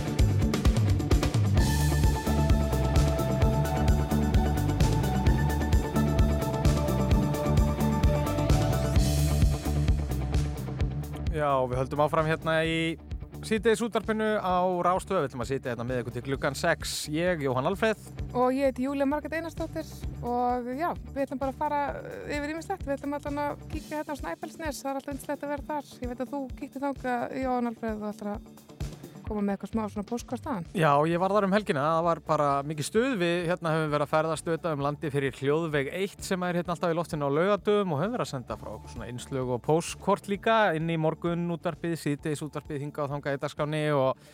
[11.37, 12.77] Já, við höldum áfram hérna í
[13.45, 14.57] sítiðis útvarpinu á
[14.87, 15.19] Rástöðu.
[15.21, 16.93] Við ætlum að sitja hérna með ykkur til klukkan 6.
[17.13, 18.07] Ég, Jóhann Alfreð.
[18.31, 19.91] Og ég heiti Júlia Marget Einarsdóttir
[20.25, 21.81] og já, við ætlum bara að fara
[22.25, 22.87] yfir ímislegt.
[22.87, 25.93] Við ætlum alltaf að kíkja hérna á Snæfellsnes, það er alltaf einslegt að vera þar.
[26.01, 28.76] Ég veit að þú kíkti þanga, Jóhann Alfreð, og að
[29.27, 30.67] koma með eitthvað smá svona postkvartaðan.
[30.77, 31.85] Já, ég var þar um helgina.
[31.87, 33.15] Það var bara mikið stuð.
[33.21, 36.75] Við hérna höfum verið að ferða stöta um landi fyrir hljóðveg 1 sem er hérna
[36.75, 39.63] alltaf í loftinu á laugadöfum og höfum verið að senda frá okkur svona innslög og
[39.67, 44.27] postkort líka inn í morgun útvarpið, síðdeis útvarpið, hinga og þanga í dagskáni og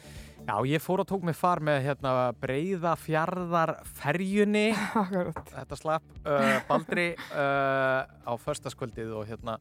[0.44, 4.74] Já, ég fór og tók mig far með hérna, breyða fjarðar ferjunni
[5.54, 9.56] þetta slapp uh, Baldri uh, á förstaskvöldið og hérna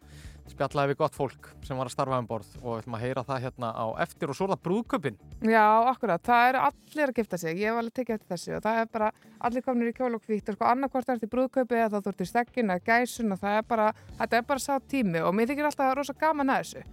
[0.50, 3.24] spjallaði við gott fólk sem var að starfa um borð og við ætlum að heyra
[3.28, 7.20] það hérna á eftir og svo er það brúðköpin Já, akkurat, það eru allir að
[7.20, 7.62] gifta sig.
[7.62, 9.12] Ég hef alveg tekið eftir þessu og það er bara
[9.46, 12.12] allir kominir í kjól og hvítt og sko annarkvort er þetta brúðköpi eða þá þú
[12.12, 15.34] ert í stekkin eða gæsun og það er bara, þetta er bara sá tími og
[15.38, 16.84] mér þykir alltaf rosa gaman að þessu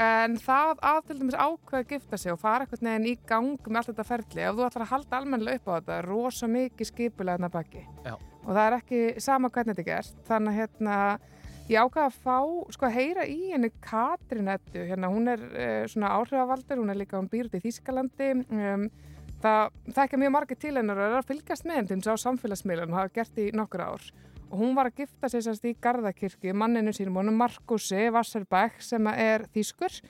[0.00, 3.66] En það að til dæmis ákveða að gifta sig og fara eitthvað neginn í gang
[3.66, 6.48] með allt þetta ferli, ef þú ætlar að halda almennilega upp á þetta, er rosa
[6.48, 7.82] mikið skipulega þarna baki.
[8.06, 8.14] Já.
[8.40, 10.22] Og það er ekki sama hvernig þetta er gert.
[10.30, 10.96] Þannig að hérna,
[11.68, 12.38] ég ákveða að fá,
[12.72, 17.00] sko að heyra í henni Katrin Ettu, hérna hún er uh, svona áhrifavaldur, hún er
[17.02, 18.30] líka, hún býr út í Þýskalandi.
[18.48, 18.88] Um,
[19.44, 22.24] það, það er ekki mjög margir til hennar er að fylgjast með henn til þess
[22.24, 24.10] á samfélagsmiðlun og hafa gert í nokkur ár
[24.50, 30.00] hún var að gifta sig sérst í Garðakirkju manninu sínum, Markusi Vasserbæk sem er þýskur.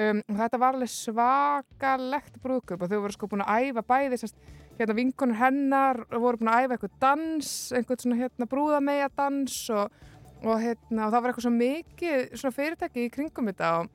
[0.00, 4.38] Um, þetta var alveg svakalegt brúðköp og þau voru sko búin að æfa bæði sérst
[4.78, 9.98] hérna vinkonur hennar voru búin að æfa eitthvað dans, einhvern svona hérna brúðamegja dans og,
[10.46, 13.90] og hérna og það var eitthvað svo mikið svona fyrirtæki í kringum þetta og,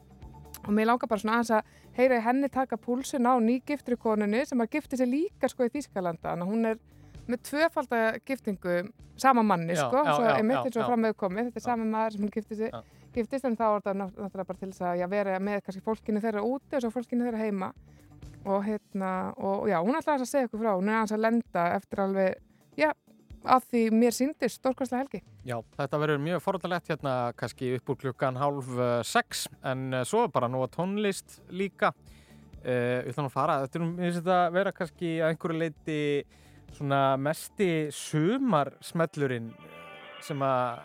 [0.66, 4.62] og mér langar bara svona aðeins að heyra henni taka púlsun á nýgiftri konunni sem
[4.62, 6.82] að gifti sig líka sko í Þýskalanda, hún er
[7.32, 8.78] með tvöfaldagiftingu
[9.18, 10.88] sama manni sko, svo einmitt já, eins og já.
[10.90, 12.34] framöðu komið, þetta er sama maður sem hún
[13.16, 16.24] giftist, en þá er nátt- náttúrulega bara til þess að já, vera með kannski fólkinu
[16.24, 17.72] þeirra úti og svo fólkinu þeirra heima
[18.46, 22.02] og hérna, og já, hún ætlaði að segja ykkur frá, hún er að lenda eftir
[22.04, 22.36] alveg,
[22.78, 22.92] já,
[23.46, 25.22] að því mér síndist stórkvæslega helgi.
[25.46, 30.04] Já, þetta verður mjög forðalegt hérna kannski upp úr klukkan hálf uh, sex en uh,
[30.08, 34.40] svo er bara nú að tónlist líka uh, við ætlum að fara, þetta er þetta
[34.40, 36.00] að vera kannski að einhverju leiti
[36.76, 39.50] svona mesti sumarsmellurinn
[40.26, 40.84] sem að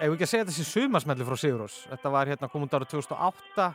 [0.00, 2.94] ef við ekki að segja þetta sé sumarsmellu frá Sigurós þetta var hérna komund árið
[2.96, 3.70] 2008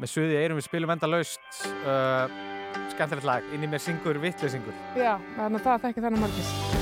[0.00, 2.26] með suði eirum við spilum enda laust uh,
[2.94, 6.79] skemmtilegt lag, inn í mér syngur vittleysingur Já, þannig að það þekki þennan margis.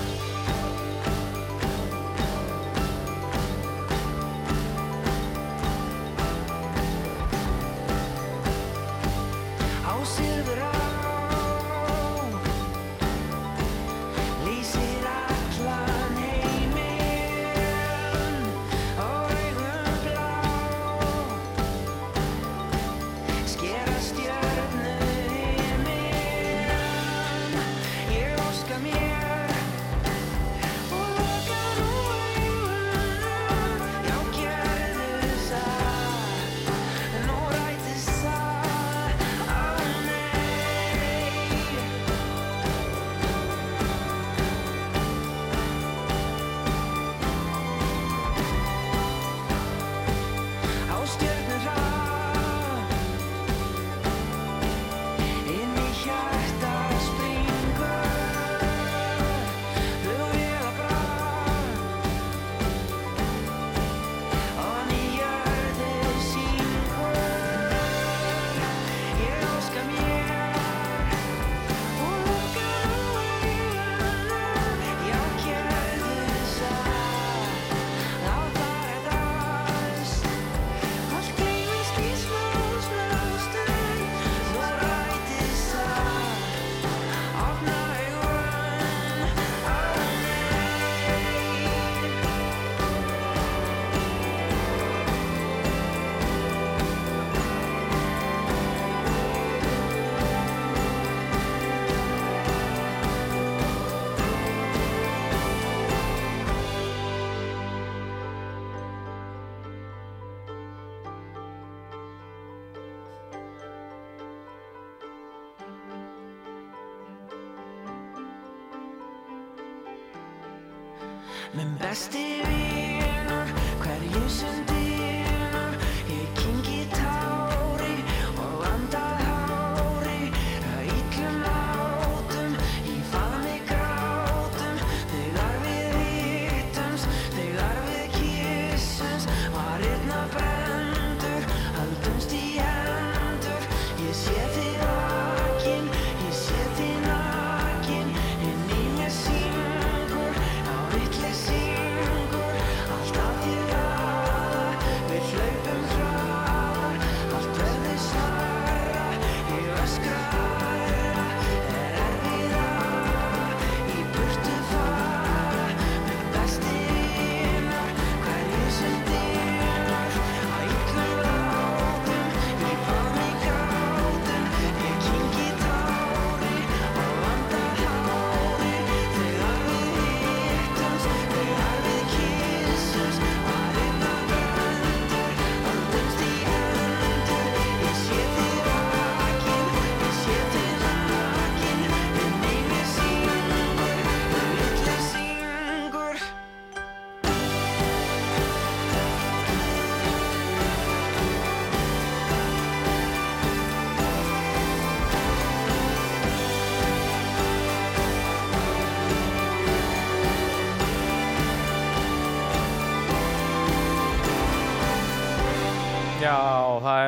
[121.54, 124.77] Minn besti vinur, hverju sem dýnar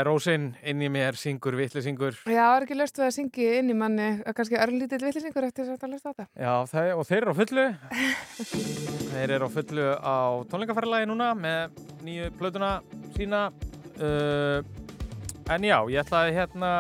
[0.01, 2.17] er Rósin inn í mér, syngur, vittlisingur.
[2.31, 5.85] Já, er ekki löst við að syngja inn í manni, kannski örlítill villisingur eftir þess
[5.85, 6.27] að löst á þetta.
[6.35, 7.67] Já, það, og þeir eru á fullu.
[9.13, 10.19] þeir eru á fullu á
[10.53, 12.73] tónleikaferðalagi núna með nýju plötuna
[13.17, 13.45] sína.
[14.01, 14.61] Uh,
[15.51, 16.73] en já, ég ætlaði hérna,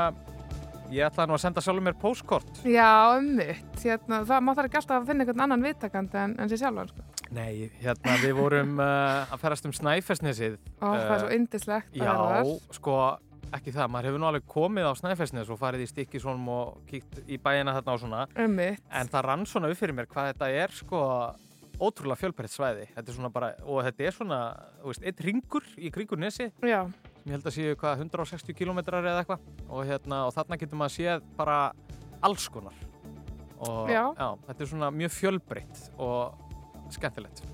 [0.90, 2.62] ég ætlaði nú að senda sjálfur mér póskort.
[2.64, 3.72] Já, um mitt.
[3.84, 6.92] Hérna, það má það ekki alltaf að finna einhvern annan viðtakandi en, en sér sjálfan,
[6.94, 7.19] sko.
[7.30, 10.56] Nei, hérna við vorum uh, að ferast um Snæfellsnesið.
[10.82, 12.48] Ó, það er svo yndislegt að Já, vera þar.
[12.74, 12.94] sko,
[13.58, 17.20] ekki það, maður hefur nú alveg komið á Snæfellsnes og farið í stikkisvonum og kíkt
[17.30, 18.24] í bæina þarna og svona.
[18.34, 18.82] Um mitt.
[18.90, 21.04] En það rann svona upp fyrir mér hvað þetta er, sko,
[21.80, 22.88] ótrúlega fjölbreytt svæði.
[22.96, 24.40] Þetta er svona bara, og þetta er svona,
[24.82, 26.50] þú veist, eitt ringur í kringur nesi.
[26.66, 26.82] Já.
[27.20, 29.46] Ég held að séu hvað, 160 kilometrar eða eitthvað.
[29.70, 31.58] Og hérna, og þarna getur maður séð bara
[32.26, 32.74] alls konar.
[33.60, 34.02] Og Já.
[34.48, 36.46] þetta er svona mjög fjölbreytt og
[36.96, 37.44] skemmtilegt.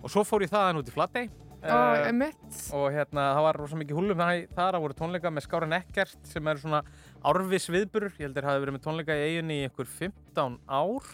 [0.00, 1.30] Og svo fór ég þaðan út í Flatey.
[1.60, 2.54] Einmitt.
[2.72, 4.20] og hérna það var rosa mikið húlum
[4.56, 6.80] þar, að voru tónleika með Skárin Ekkert sem eru svona
[7.20, 11.10] árvis viðburur ég heldur hafi verið með tónleika í eiginni í einhver 15 ár.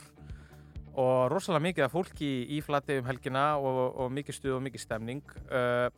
[0.97, 4.85] Og rosalega mikið af fólki í Flatey um helgina og, og mikið stuð og mikið
[4.87, 5.35] stemning.
[5.51, 5.91] Uh,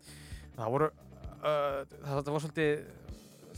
[0.57, 2.73] það voru uh, það, það var svolítið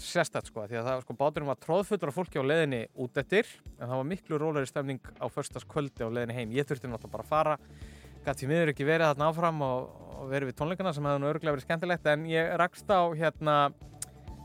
[0.00, 3.48] sérstætt sko, því að það, sko, báturinn var tróðfullur af fólki á leiðinni út eftir.
[3.78, 7.26] En það var miklu rólegri stemning á förstaskvöldi á leiðinni heim, ég þurfti náttúrulega bara
[7.26, 7.56] að fara
[8.26, 9.88] gæti miður ekki verið þarna áfram og,
[10.20, 13.56] og verið við tónleikana sem hefði nú örgulega verið skemmtilegt en ég rakst á hérna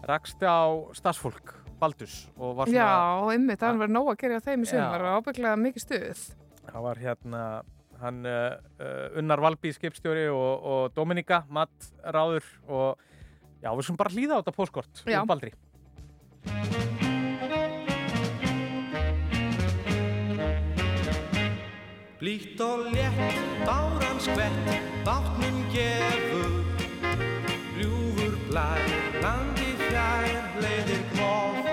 [0.08, 4.44] rakst á starfsfólk Baldus og var svona Já, einmitt, það var verið nóg að gera
[4.46, 6.22] þeim í sumar og ábygglega mikið stuð.
[6.70, 7.42] það var hérna
[8.00, 13.00] hann uh, Unnar Valby skipstjóri og, og Dominika Matt Ráður og
[13.64, 15.22] já, við sem bara hlýða á þetta póskort Já.
[15.28, 15.54] Baldri
[22.26, 23.36] Blítt og létt,
[23.68, 24.70] báran skvett,
[25.06, 26.56] bátnum gefur.
[27.78, 28.82] Ljúfur blær,
[29.22, 31.70] landi fjær, leiðir gróð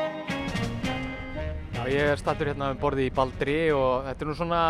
[1.72, 4.60] Já, ég er stattur hérna um borði í Baldri og þetta er nú svona,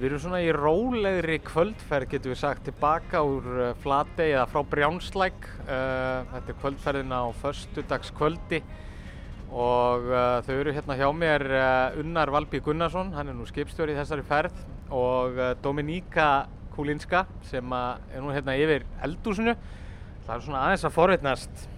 [0.00, 4.64] við erum svona í rólegri kvöldferð getum við sagt tilbaka úr uh, Flatey eða frá
[4.72, 5.52] Brjánslæk.
[5.68, 8.64] Uh, þetta er kvöldferðin á föstudagskvöldi
[9.52, 11.50] og uh, þau eru hérna hjá mér
[12.00, 17.74] Unnar Valby Gunnarsson, hann er nú skipstjóri í þessari ferð og uh, Dominika Kulinska sem
[17.74, 19.56] er nú hérna yfir eldúsinu.
[20.26, 21.68] Það er svona aðeins að forveitnast.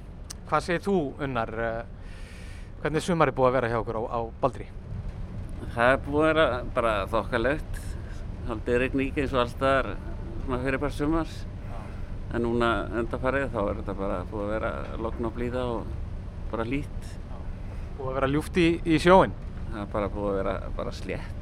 [0.50, 1.52] Hvað segir þú Unnar?
[1.52, 2.00] Uh,
[2.82, 4.64] Hvernig er sumarið búið að vera hjá okkur á, á Baldri?
[5.70, 7.76] Það er búið að vera bara þokkalegt.
[8.48, 9.92] Haldið rigning eins og alltaf
[10.40, 11.36] svona fyrir bara sumars.
[12.34, 14.72] En núna endafarið þá er þetta bara búið að vera
[15.06, 15.94] lokn og blíða og
[16.50, 17.06] bara lít.
[18.00, 19.38] Búið að vera ljúft í, í sjóin?
[19.68, 21.41] Það er bara búið að vera bara slétt.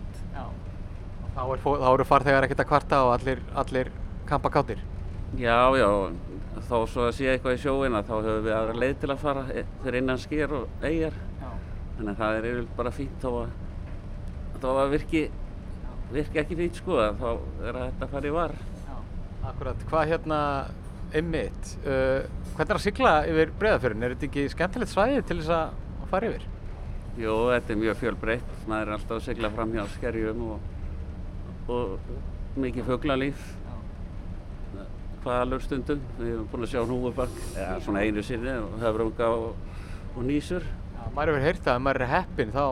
[1.40, 1.46] Já.
[1.46, 3.90] Þá, er, þá eru farþegar ekkert að kvarta og allir, allir
[4.28, 4.80] kampa kátir?
[5.40, 5.88] Já, já,
[6.66, 9.22] þó svo að sé eitthvað í sjóin að þá höfum við aðra leið til að
[9.22, 11.16] fara e- fyrir innan sker og eigjar.
[11.40, 11.50] Já.
[11.96, 15.22] Þannig að það er yfirleitt bara fínt þó að, að virki,
[16.10, 18.56] virki ekki fínt sko, þá er að þetta fara í var.
[19.50, 20.40] Akkurat, hvað hérna,
[21.16, 22.26] einmitt, uh,
[22.58, 24.04] hvernig er að sigla yfir breiðafjörðin?
[24.04, 26.44] Er þetta ekki skemmtilegt svæði til þess að fara yfir?
[27.20, 28.52] Jú, þetta er mjög fjölbreytt.
[28.68, 30.68] Maður er alltaf að sigla fram hjá skerjum og,
[31.70, 33.42] og mikið fuglalíf.
[35.20, 36.00] Hvaðalur stundum.
[36.18, 39.76] Við erum búin að sjá hnúfubark, eða svona einu sinni, og höfrunga og,
[40.14, 40.64] og nísur.
[40.64, 42.64] Já, maður hefur heyrt að ef maður er heppinn þá,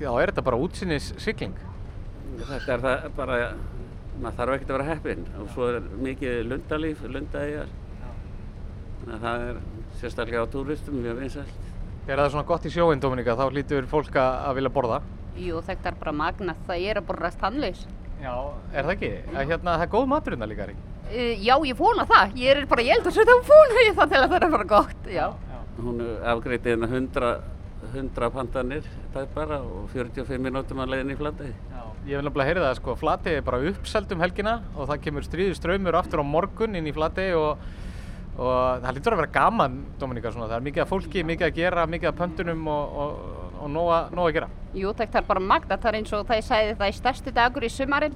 [0.00, 1.58] þá er þetta bara útsinnis sigling.
[2.38, 3.38] Þetta er það bara,
[4.18, 5.24] maður þarf ekkert að vera heppinn.
[5.38, 7.70] Og svo er mikið lundalíf, lundaeyjar.
[8.98, 9.62] Þannig að það er
[10.00, 11.64] sérstaklega á túristum mjög vinsælt.
[12.08, 14.98] Er það svona gott í sjóin, Dominika, þá hlýtur fólk að vilja borða?
[15.38, 16.62] Jú, þetta er bara magnað.
[16.66, 17.82] Það er að borra stannlaus.
[18.22, 18.34] Já,
[18.72, 19.12] er það ekki?
[19.34, 20.94] Að, hérna, það er góð matur hérna líka, ekki?
[21.08, 22.34] Uh, já, ég vona það.
[22.42, 24.48] Ég er bara, ég held að svo þá vona ég það til að það er
[24.48, 25.08] að fara gott.
[25.14, 25.26] Já.
[25.78, 26.02] Hún
[26.34, 27.32] afgreiti hérna 100,
[27.94, 31.54] 100 pandanir tæpara og 45 minútum að leiðin í flategi.
[32.08, 35.26] Ég vil nefnilega heyra það, sko, Flatey er bara uppselt um helgina og það kemur
[35.26, 37.64] stríðu ströymur aftur á morgun inn í Flatey og,
[38.38, 40.48] og það lítur að vera gaman, Dominika, svona.
[40.48, 43.18] Það er mikið af fólki, mikið að gera, mikið af pöntunum og, og,
[43.68, 44.48] og nóg, að, nóg að gera.
[44.78, 45.80] Jú, þetta er bara magnað.
[45.82, 48.14] Það er eins og það ég sagði það er stærsti dagur í sumarinn.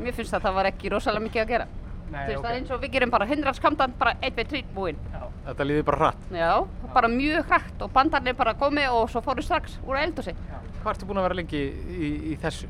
[0.00, 1.66] Mér finnst að það var ekki rosalega mikið að gera.
[2.04, 2.44] Nei, Þú veist, ok.
[2.44, 4.98] það er eins og við gerum bara 100 skamtan, bara 1, 2, 3 búinn.
[5.44, 6.26] Þetta líður bara hratt.
[6.32, 6.50] Já,
[6.94, 10.34] bara mjög hrætt og bandarnir bara komið og svo fóru strax úr eldhúsi.
[10.82, 12.68] Hvað ertu búin að vera lengi í, í þessu?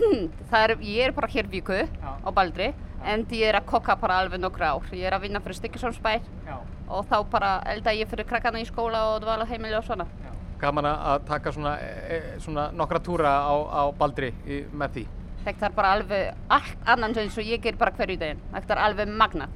[0.00, 2.70] Hmm, það er, ég er bara hér viku á Baldri,
[3.04, 4.88] en ég er að kokka bara alveg nokkra ár.
[4.96, 6.56] Ég er að vinna fyrir Stykkisholmsbær Já.
[6.88, 10.06] og þá bara elda ég fyrir krakkana í skóla og dvala heimili og svona.
[10.60, 15.06] Gaman að- taka svona, e, e, svona nokkra túra á, á Baldri í, með því.
[15.44, 18.40] Þetta er bara alveg allt annan eins og ég ger bara hverju daginn.
[18.52, 19.48] Þetta er alveg magnað.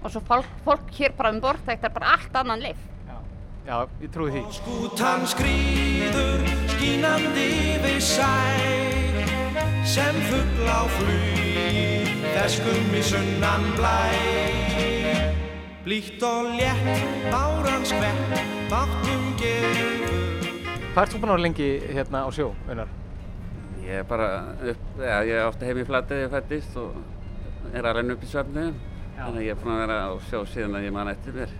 [0.00, 2.76] og svo fólk, fólk hér bara um borð, þetta er bara allt annan leif.
[3.66, 4.42] Já, ég trúi því.
[4.54, 7.50] Skútan skrýður skínandi
[7.82, 8.30] við sæ
[9.84, 13.98] sem fuggl á flug feskum í sunnan blæ
[15.84, 18.36] blítt og létt áran skvett
[18.70, 20.07] báttum gefur
[20.98, 22.88] Hvað ert þú búinn að vera lengi hérna á sjó, Einar?
[23.84, 24.24] Ég er bara
[24.66, 26.96] upp, já, ég er ofta heim í flatið ég fættist og
[27.70, 28.64] er alveg upp í svefnu.
[29.20, 31.52] Þannig að ég er búinn að vera á sjó síðan að ég man eftir mér.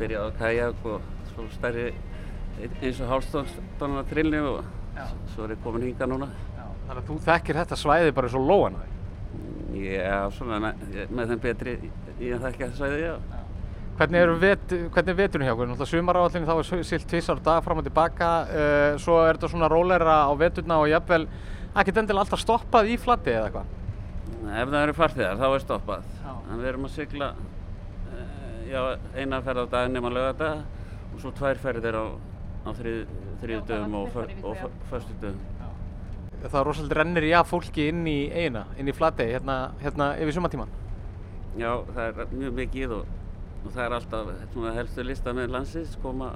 [0.00, 1.84] Byrjaði á kajak og svo stærri
[2.72, 4.66] eins og hálfstónar trilli og
[5.36, 6.32] svo er ég komin hinga núna.
[6.58, 9.86] Þannig að þú þekkir þetta svæði bara svo lóan á því.
[9.92, 11.78] Já, svona með, með þeim betri
[12.18, 13.41] ég þekki þetta svæði, já.
[13.92, 15.68] Hvernig er, vet, hvernig er veturinn hjá okkur?
[15.68, 19.68] Náttúrulega sumaráallin þá er silt tvisar dag fram og tilbaka, uh, svo er þetta svona
[19.68, 21.26] rólera á veturna og jafnvel
[21.76, 23.76] ekkert endilega alltaf stoppað í flatti eða eitthvað.
[24.48, 26.08] Ef það eru farþegar þá er stoppað.
[26.24, 28.80] En við erum að sigla uh, já,
[29.20, 30.64] eina ferð á dag nema lögadag
[31.12, 32.04] og svo tvær ferðir á,
[32.64, 33.00] á þrið,
[33.44, 35.48] þriðdögum og, og föstudögum.
[36.42, 40.72] Það rosalega rennir að fólki inn í eigina, inn í flatti, hérna, hérna yfir sumatíman.
[41.60, 43.18] Já, það er mjög mikið og,
[43.62, 44.30] og það er alltaf
[44.76, 46.32] helstu lista með landsins koma,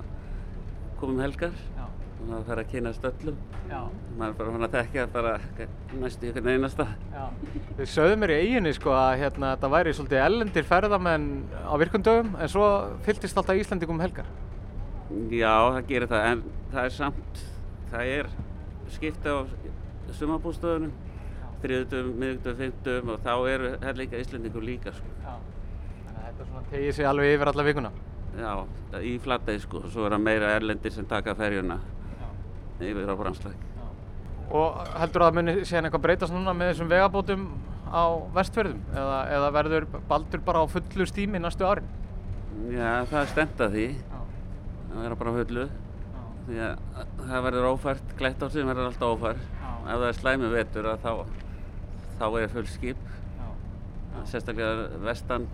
[1.01, 1.85] komum helgar Já.
[1.87, 3.39] og það fer að kynast öllum.
[3.66, 5.33] Maður er bara fann að tekja bara
[6.01, 6.89] næstu ykkur einasta.
[7.79, 11.31] Þau sögðu mér í eiginni sko að hérna, þetta væri svolítið ellendir ferðamenn
[11.66, 12.68] á virkundögum en svo
[13.07, 14.31] fylltist alltaf Íslandingum um helgar.
[15.31, 17.43] Já, það gerir það en það er samt,
[17.93, 18.31] það er
[18.95, 19.39] skipta á
[20.16, 20.95] sumabústöðunum
[21.62, 25.15] þriðutum, miðugtum, fymtum og þá eru herrleika Íslandingur líka sko.
[26.37, 26.43] Já.
[26.43, 27.91] Að þetta svona tegir sig alveg yfir alla vikuna.
[28.37, 28.51] Já,
[29.01, 31.78] í flattegi sko og svo er það meira erlendir sem taka ferjuna
[32.80, 33.62] yfir á Branslæk.
[34.53, 37.47] Og heldur að það muni síðan eitthvað breytast núna með þessum vegabótum
[37.89, 38.05] á
[38.37, 38.84] vestfjörðum?
[38.93, 41.89] Eða, eða verður baldur bara á fullu stími næstu árin?
[42.70, 43.89] Já, það er stemt að því.
[44.93, 45.66] Að vera bara á fullu.
[46.47, 49.45] Því að það verður ófært, glætt á sig verður alltaf ófært.
[49.87, 51.12] Ef það er slæmi vetur að þá,
[52.20, 53.01] þá er full skip.
[54.26, 55.49] Sérstaklega vestan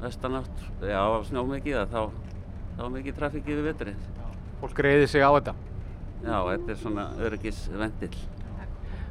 [0.00, 2.02] vestanátt, já snjómikið að þá,
[2.76, 4.04] þá er mikið trafík yfir veturinn.
[4.60, 5.56] Fólk reyði sig á þetta?
[6.20, 8.14] Já, þetta er svona öryggisvendil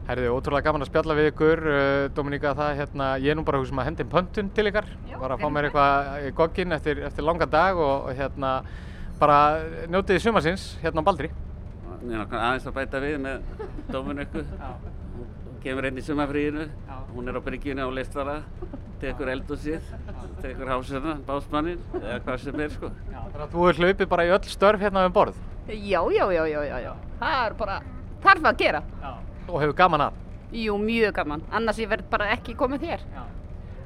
[0.09, 3.59] Herðu, ótrúlega gaman að spjalla við ykkur, uh, Dominíka, það hérna, ég er nú bara
[3.61, 7.27] húsum að hendi pöntun til ykkar, bara að fá mér eitthvað í gogginn eftir, eftir
[7.27, 8.55] langa dag og, og hérna,
[9.19, 9.37] bara
[9.85, 11.29] njótiði sumarsins hérna á Baldri.
[12.09, 13.45] Ég er aðeins að bæta við með
[13.93, 14.43] Dominíku,
[15.19, 16.65] hún kemur inn í sumafríinu,
[17.13, 18.39] hún er á bryggjunni á listara,
[18.99, 19.85] tekur eldhúsið,
[20.43, 22.91] tekur hásina, básmannin, eða hvað sem er sko.
[23.09, 25.39] Þannig að þú er hlaupið bara í öll störf hérna um borð?
[25.69, 26.93] Já, já, já, já, já, já.
[27.19, 27.81] Það er bara,
[28.23, 28.83] þarf að gera.
[29.03, 29.11] Já.
[29.49, 30.23] Og hefur gaman að?
[30.59, 31.43] Jú, mjög gaman.
[31.53, 33.03] Annars ég verð bara ekki komið þér.
[33.13, 33.27] Já.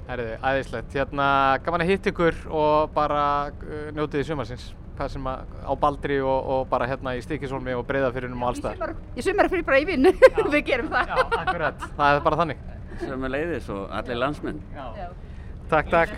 [0.07, 0.95] Herriði, æðislegt.
[0.95, 1.27] Hérna,
[1.63, 4.71] gaman að hitta ykkur og bara uh, njótiði sumarsins.
[4.93, 8.93] Hvað sem að á Baldri og, og bara hérna í Stikisólmi og Breiðafyrinum og allstaðar.
[9.17, 10.13] Ég sumar fyrir bara í vinnu.
[10.53, 11.09] Við gerum það.
[11.15, 11.87] Já, akkurat.
[11.97, 12.63] Það er bara þannig.
[12.99, 14.61] Sem er leiðis og allir landsmenn.
[14.75, 15.07] Já.
[15.69, 16.09] Takk, takk.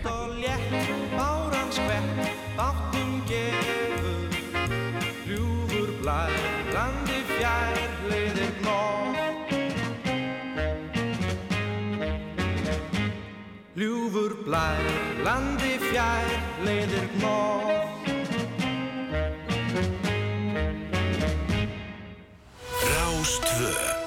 [1.16, 4.26] Báran skvett, báttum gefur
[5.26, 6.34] Ljúfur blær,
[6.74, 7.78] landi fjær,
[8.10, 9.16] leiðir gnóð
[13.76, 14.88] Ljúfur blær,
[15.24, 16.32] landi fjær,
[16.66, 17.70] leiðir gnóð
[22.92, 24.05] Rástvö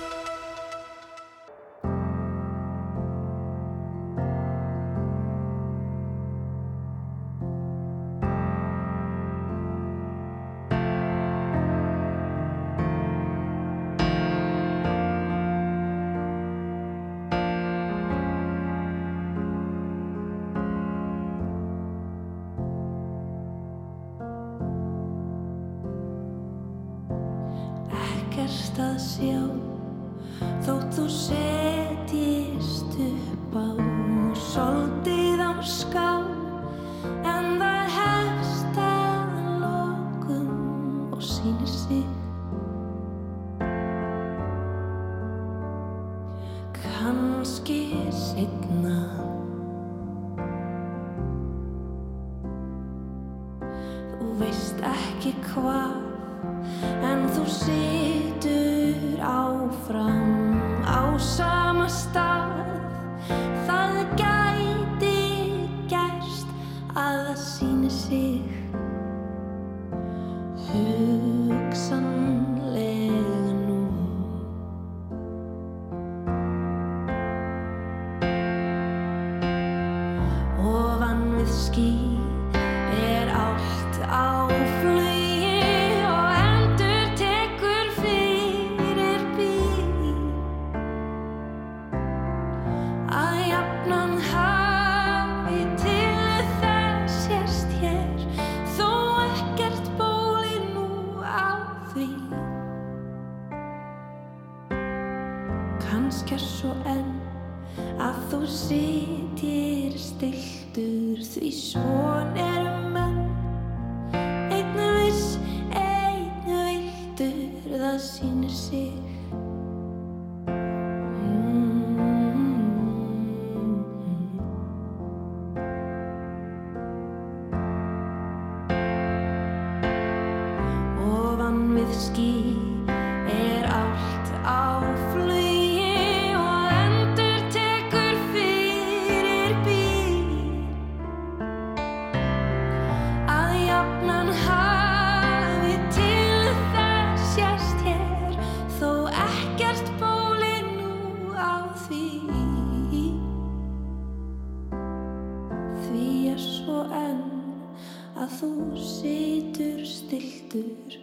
[158.40, 160.94] þú situr stiltur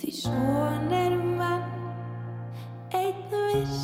[0.00, 1.66] því svon er menn
[2.96, 3.82] einn viss,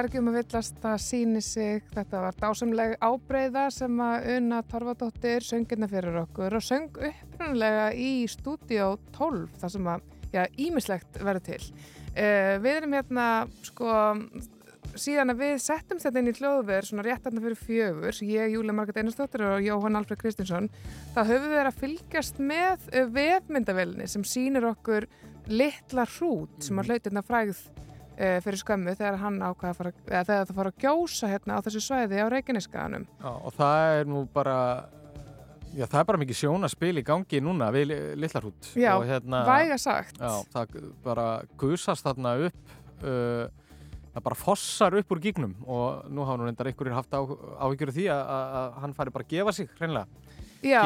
[0.00, 4.60] er ekki um að villast að síni sig, þetta var dásamleg ábreyða sem að Una
[4.70, 11.20] Torfadóttir söngina fyrir okkur og söng upprunalega í stúdíó 12 þar sem að, já, ímislegt
[11.20, 11.60] verður til.
[12.14, 13.26] Uh, við erum hérna,
[13.66, 13.98] sko,
[14.94, 18.76] síðan að við settum þetta inn í hljóðverð svona rétt aðna fyrir fjögur, ég, Júlia
[18.76, 20.70] Marget Einarsdóttir og Jóhann Alfred Kristinsson,
[21.12, 25.10] þá höfum við verið að fylgjast með uh, vefmyndavelni sem sýnir okkur
[25.50, 27.89] litla hrút sem að hlautirna frægð uh,
[28.44, 31.64] fyrir skömmu þegar hann ákvaða að fara, eða þegar það fór að gjósa hérna á
[31.66, 33.06] þessu svæði á Reykjaneskaðanum.
[33.20, 34.56] Já, og það er nú bara
[35.74, 40.20] já, það er bara mikið sjónaspil í gangi núna við Lillarhút Já, hérna, væga sagt.
[40.20, 41.30] Já, það bara
[41.60, 43.48] gusast þarna upp uh,
[44.10, 48.10] það bara fossar upp úr gígnum og nú hafa nú reyndar einhverjir haft áhyggjur því
[48.12, 50.28] að, að, hann fari bara að gefa sig hreinlega
[50.60, 50.82] Já,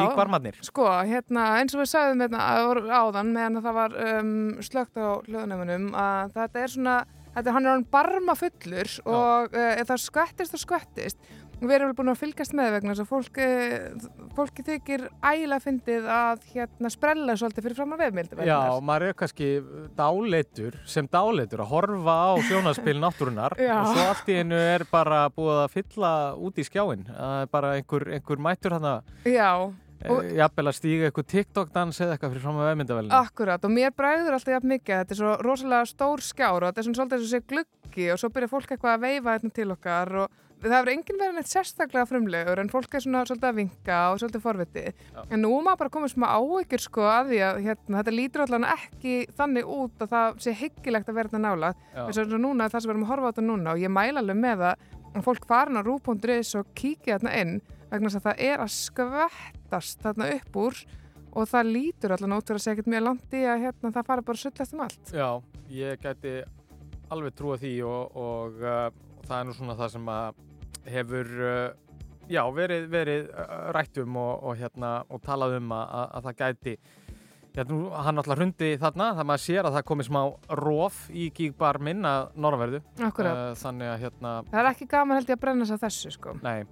[0.63, 2.43] sko, hérna, eins og við sagðum hérna
[2.95, 4.29] áðan meðan að það var um,
[4.63, 6.93] slögt á hljóðnæmunum að þetta er svona,
[7.35, 11.33] þetta, hann er hann barma fullur og uh, það skvettist og skvettist.
[11.55, 15.05] Og við erum alveg búin að fylgjast með vegna þess að fólk, uh, fólki þykir
[15.23, 18.59] ægilega fyndið að hérna sprella svolítið fyrir fram að vefmildi Já,
[18.89, 19.47] maður er kannski
[19.95, 25.23] dáleitur sem dáleitur að horfa á sjónaspil náttúrunar og svo allt í einu er bara
[25.31, 27.07] búið að fylla út í skjáin
[27.55, 29.15] bara einhver, einhver mættur hann að
[30.39, 34.37] jafnvel að stíga eitthvað TikTok-dans eða eitthvað fyrir fram að vefmyndavelinu Akkurat, og mér bræður
[34.37, 37.27] alltaf jafn mikið þetta er svo rosalega stór skjár og þetta er svona svolítið eins
[37.27, 40.75] og sé gluggi og svo byrja fólk eitthvað að veifa þetta til okkar og það
[40.75, 44.43] hefur enginn verið neitt sérstaklega frumlegur en fólk er svona svolítið að vinka og svolítið
[44.43, 44.83] forviti
[45.29, 48.67] en nú maður bara komið smá áhyggjur sko að því að hérna, þetta lítur allan
[48.71, 52.01] ekki þannig út að það sé hyggilegt að vera þetta nála Já.
[52.07, 54.23] þess að núna það sem við erum að horfa á þetta núna og ég mæla
[54.23, 57.55] alveg með að fólk farin á rú.is og kíkja þarna inn
[57.95, 60.83] vegna þess að það er að skvettast þarna upp úr
[61.35, 64.09] og það lítur allan út fyrir að segja ekkert mjög langt í að hérna, það
[64.11, 65.13] fara bara sullast um allt.
[65.15, 65.29] Já,
[65.75, 66.35] ég gæti
[67.11, 68.85] alveg trúa því og, og uh,
[69.27, 70.43] það er nú svona það sem að
[70.95, 71.97] hefur uh,
[72.31, 76.29] já, verið, verið uh, rætt um og, og, hérna, og talað um að, að, að
[76.29, 76.77] það gæti
[77.69, 80.21] nú, hann alltaf hrundi þarna, það maður sér að það komið smá
[80.59, 82.81] róf í gígbar minn að norðverðu.
[82.99, 83.39] Akkúrat.
[83.39, 86.15] Uh, þannig að hérna, Það er ekki gaman held ég að brenna sig að þessu
[86.15, 86.35] sko.
[86.43, 86.65] nei,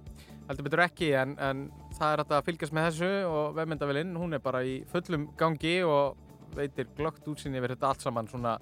[0.48, 1.64] heldur betur ekki en, en
[1.96, 5.78] það er hægt að fylgjast með þessu og vefmyndavelinn, hún er bara í fullum gangi
[5.88, 6.20] og
[6.54, 8.54] veitir glögt útsinni yfir þetta allt saman svona,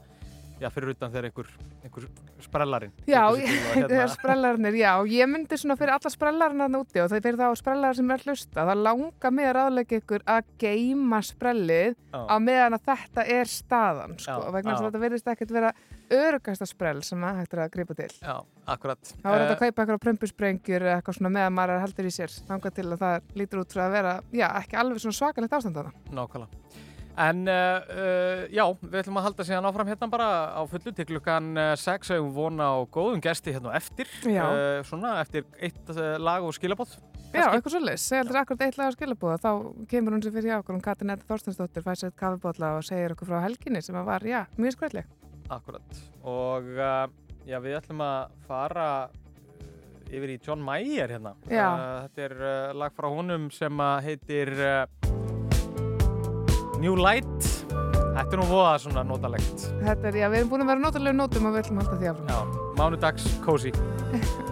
[0.62, 1.48] já, fyrir utan þegar einhver,
[1.82, 2.06] einhver
[2.42, 2.92] sprellarinn.
[3.10, 7.26] Já, þegar sprellarnir, já, ég myndi svona fyrir alla sprellarinn að úti og það er
[7.26, 11.20] fyrir þá sprellar sem er að hlusta, það langar mig að ráðleika ykkur að geima
[11.26, 14.86] sprellið á meðan að þetta er staðan, sko, Já, vegna þess já.
[14.86, 15.74] að þetta verðist ekkert vera
[16.18, 18.10] örugasta sprell sem að hægt er að gripa til.
[18.22, 18.36] Já,
[18.74, 19.02] akkurat.
[19.22, 22.09] Það var Eh, þetta að kaupa eitthvað prömpusprengjur eða eitthvað svona meðan maður er heldur
[22.09, 25.18] í sér, þangað til að það lítur út fyrir að vera, já, ekki alveg svona
[25.20, 25.93] svakalegt ástand þarna.
[26.12, 26.80] Nákvæmlega.
[27.22, 27.55] En uh,
[27.93, 32.09] uh, já, við ætlum að halda síðan áfram hérna bara á fullu til klukkan 6
[32.16, 34.09] og vona á góðum gesti hérna á eftir.
[34.24, 35.93] Uh, svona eftir eitt
[36.24, 36.94] lag og skilabóð.
[37.32, 39.51] Já, eitthvað svo leys, segja aldrei akkurat eitt lag að skilabúða, þá
[39.89, 43.14] kemur hún sér fyrir hjá okkur, hún Katrin Edda Þorstensdóttir, fæði sér kaffibótla og segir
[43.14, 45.06] okkur frá helginni sem að var, já, mjög skrætleg.
[45.52, 46.02] Akkurat.
[46.24, 47.06] Og uh,
[47.48, 51.34] já, við ætlum að fara uh, yfir í John Mayer hérna.
[51.48, 51.68] Já.
[51.68, 52.52] Uh, þetta er uh,
[52.82, 54.54] lag frá honum sem að heitir
[56.82, 57.52] New Light
[58.12, 59.66] Þetta er nú voða svona notalegt.
[59.80, 62.00] Þetta er, já, við erum búin að vera notalega nótum og við ætlum að halda
[62.02, 62.32] því áfram.
[62.32, 63.76] Já, mánudags cozy.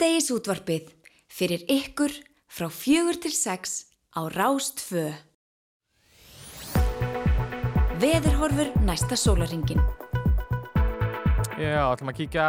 [0.00, 0.84] Síðdegis útvarpið
[1.28, 2.14] fyrir ykkur
[2.48, 3.74] frá fjögur til sex
[4.16, 5.10] á Rástfö.
[8.00, 9.84] Veðurhorfur næsta sólaringin.
[11.60, 12.46] Já, ætlum að kíkja,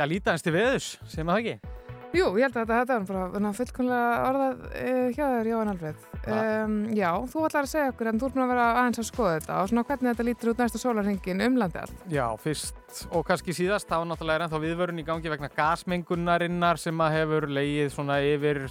[0.00, 1.77] já, líta eins til veðus, segjum við það ekki?
[2.08, 5.70] Jú, ég held að þetta, þetta er bara svona fullkomlega orðað uh, hjá þér, Jóhann
[5.74, 6.04] Alfred.
[6.28, 9.34] Um, já, þú ætlar að segja okkur en þú búin að vera aðeins að skoða
[9.34, 12.02] þetta og svona hvernig þetta lítur út næsta sólarhengin um landið allt.
[12.12, 17.04] Já, fyrst og kannski síðast, þá náttúrulega er ennþá viðvörun í gangi vegna gasmengunarinnar sem
[17.04, 18.64] að hefur leið svona yfir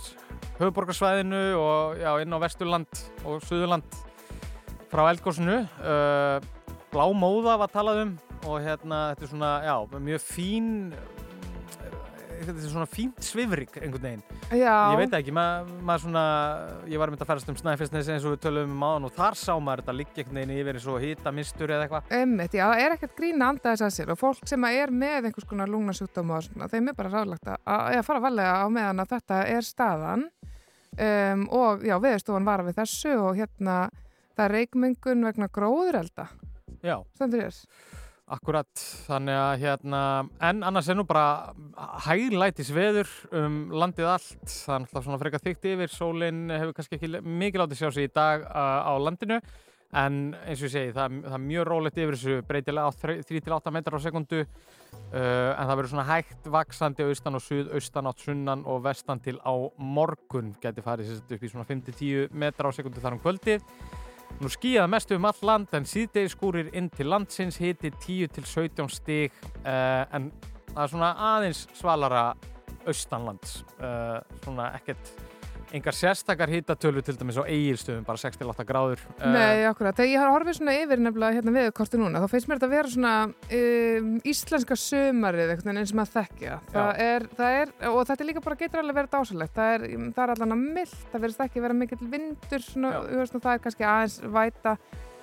[0.58, 4.02] höfuborgarsvæðinu og já, inn á Vesturland og Suðurland
[4.90, 5.62] frá eldgósinu.
[5.84, 6.42] Uh,
[6.90, 9.76] Blámóða var talað um og hérna, þetta er svona, já,
[10.08, 10.68] mjög fín,
[12.42, 14.24] þetta er svona fínt svifrik einhvern veginn.
[14.52, 14.74] Já.
[14.94, 16.24] Ég veit ekki, maður ma svona,
[16.90, 19.14] ég var að mynda að ferast um Snæfellsnes eins og við tölum um áðan og
[19.18, 22.16] þar sá maður þetta liggja einhvern veginn yfir eins og hita mistur eða eitthvað.
[22.22, 24.96] Ummitt, já, það er ekkert grín að anda þess að sér og fólk sem er
[25.04, 29.04] með einhvers konar lungnasjúkdóma og svona, þeim er bara ráðlagt að, fara valega á meðan
[29.04, 33.78] að þetta er staðan um, og já, viðstofan var við þessu og hérna
[34.38, 36.28] það er reikmengun vegna gróðurelda.
[36.86, 37.00] Já.
[37.18, 37.62] Stendur þér?
[38.28, 38.68] Akkurat,
[39.08, 40.00] þannig að hérna,
[40.44, 41.54] en annars er nú bara
[42.04, 43.08] hæglætis veður
[43.40, 47.62] um landið allt, það er náttúrulega svona frekar þygt yfir, sólinn hefur kannski ekki mikið
[47.62, 49.38] látið sjá sig í dag uh, á landinu,
[50.04, 52.98] en eins og ég segi, það, það er mjög rólegt yfir þessu breytilega á
[53.32, 58.26] 3-8 metrar á sekundu, uh, en það verður svona hægt vaksandi austan og suðaustan átt
[58.28, 63.00] sunnan og vestan til á morgun, geti farið upp í svona 5-10 metrar á sekundu
[63.00, 63.64] þar um kvöldið.
[64.38, 68.46] Nú skýjaði mestu um all land en síðdegi skúrir inn til landsins hiti 10 til
[68.46, 69.34] 17 stig
[69.64, 70.30] uh, en
[70.76, 72.28] það er svona aðeins svalara
[72.88, 73.64] austanlands.
[73.80, 75.10] Uh, svona ekkert,
[75.76, 79.02] engar sérstakar hitatölu til dæmis á eigilstöðum, bara 6-8 gráður.
[79.18, 79.96] Uh, Nei, akkurat.
[79.98, 82.76] Þegar ég har horfið svona yfir nefnilega hérna viðkorti núna, þá finnst mér þetta að
[82.76, 83.14] vera svona
[83.60, 86.60] um, íslenska sömarið einhvern veginn eins og maður þekkja.
[86.76, 89.58] Það er, það er, og þetta líka bara getur alveg verið dásalegt.
[89.58, 93.36] Það er, það er allan að mild, það verðist ekki vera mikill vindur, svona, og
[93.36, 94.78] það er kannski aðeins væta,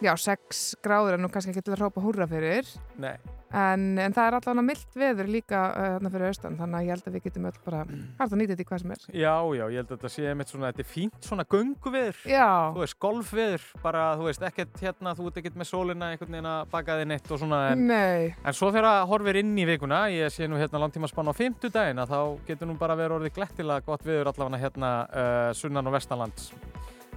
[0.04, 2.68] já, 6 gráður en nú kannski ekki til að hrópa húrra fyrir.
[3.00, 3.16] Nei.
[3.54, 6.94] En, en það er að mild veður líka uh, þarna fyrir austan, þannig að ég
[6.94, 9.04] held að við getum öll bara hægt að nýta þetta í hvað sem er.
[9.14, 12.18] Já, já, ég held að þetta sé einmitt svona, þetta er fínt svona gönguveður.
[12.32, 12.48] Já.
[12.74, 16.50] Þú veist, golfveður, bara, þú veist, ekkert hérna, þú ert ekkert með sólina einhvern veginn
[16.50, 17.60] að baka þig neitt og svona.
[17.70, 18.34] En, Nei.
[18.34, 21.34] en svo þegar það horfir inn í vikuna, ég sé nú hérna langtíma spann á
[21.38, 22.20] fimmtudaginn, að þá
[22.50, 26.50] getur nú bara verið orðið glettilega gott veður allavega hérna uh, sunnan og vestanlands.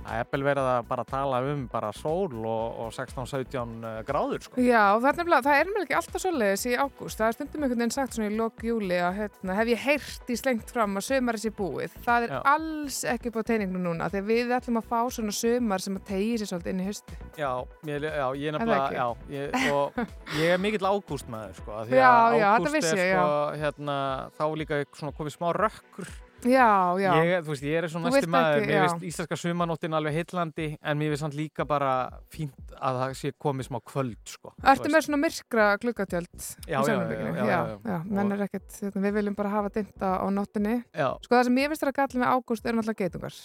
[0.07, 3.73] Það er eppel verið að bara tala um bara sól og, og 16-17
[4.07, 4.61] gráður, sko.
[4.63, 7.19] Já, það er nefnilega, er ekki alltaf svoleiðis í ágúst.
[7.19, 10.31] Það er stundum einhvern veginn sagt svona í lok júli að hérna, hef ég heyrt
[10.31, 11.97] í slengt fram að sömar sé búið.
[12.05, 12.39] Það er Já.
[12.53, 16.37] alls ekki på teiningnu núna þegar við ætlum að fá svona sömar sem að tegi
[16.39, 17.19] sér svolítið inn í hausti.
[17.41, 17.51] Já,
[17.89, 19.99] mér, já, ég er nefnilega, já, ég, og
[20.39, 23.99] ég er mikill ágústmaður, sko, Já, já, þetta vissi ég, sko, hérna,
[24.39, 26.15] þá líka svona komið smá rökkur
[26.47, 26.69] Já,
[27.01, 27.11] já.
[27.27, 28.81] Ég, þú veist, ég er svona vilt maður, mér já.
[28.87, 31.93] finnst íslenska sumanóttin alveg heillandi en mér finnst samt líka bara
[32.33, 34.53] fínt að það sé komið smá kvöld, sko.
[34.63, 34.95] Ertu veist.
[34.95, 39.37] með svona myrkra gluggatjöld Já, já, já, já, já, menn er ekkert, hérna, við viljum
[39.37, 40.81] bara hafa dimta á nóttinni.
[40.91, 41.09] Já.
[41.23, 43.41] Sko það sem ég finnst þér að galla með ágúst eru náttúrulega geitungar.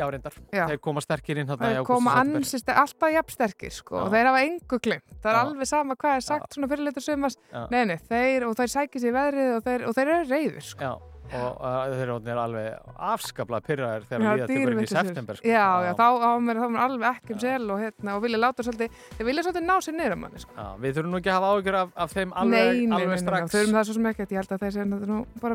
[0.00, 0.36] Já, reyndar.
[0.54, 0.64] Já.
[0.70, 2.40] Þeir koma sterkir inn þarna í ágúst koma og september.
[2.40, 5.14] ansist, alltaf jafn sterkir sko, og þeir hafa engu glimt.
[5.20, 7.36] Það er alveg sama hvað er sagt svona fyrirleitur sumars.
[7.50, 7.62] Já.
[7.74, 10.86] Nei, nei, þeir, og þeir sækir sér veðrið og þeir, og þeir eru reyður sko.
[10.86, 12.66] Já, og uh, þeir eru alveg
[13.10, 15.48] afskaplega pyrraðir þegar líða tekur inn í september, sko.
[15.50, 18.98] Já, já, þá á mér alveg ekki um sel og, hérna, og vilja láta svolítið,
[19.18, 20.52] þeir vilja svolítið ná sér niður um manni sko.
[20.56, 23.54] Já, við þurfum nú ekki að hafa áhyggjur af, af þeim alveg, nei, alveg strax.
[23.62, 25.54] erum það svo sem ekkert, ég held að þeir séu nú bara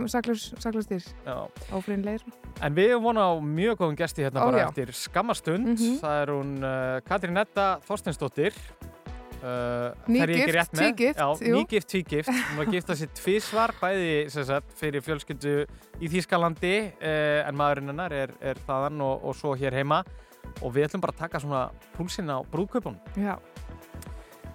[1.25, 1.37] Já.
[1.75, 2.25] ófrýnleir.
[2.63, 4.67] En við erum vona á mjög góðum gesti hérna Ó, bara já.
[4.69, 5.73] eftir skammastund.
[5.75, 5.97] Mhm.
[6.01, 8.53] Það er hún uh, Katrín Edda Þorsteinsdóttir.
[10.09, 10.91] Nýgift, rétt með?
[10.95, 12.31] tvígift, nýgift, tvígift.
[12.31, 15.55] Hún var giftað sér tvísvar, bæði sem sagt, fyrir fjölskyldu
[16.01, 20.03] í Þýskalandi, uh, en maðurinn hennar er, er þaðan og, og svo hér heima.
[20.61, 21.65] Og við ætlum bara að taka svona
[21.97, 22.97] púlsinn á brúðkaupun.
[23.19, 23.35] Já.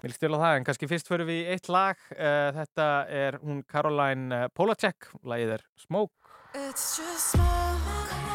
[0.00, 2.00] Vil stila það, en kannski fyrst förum við í eitt lag.
[2.14, 2.88] Uh, þetta
[3.20, 6.16] er hún Caroline Polacek, lagið er Smoke.
[6.54, 8.29] It's just smoke.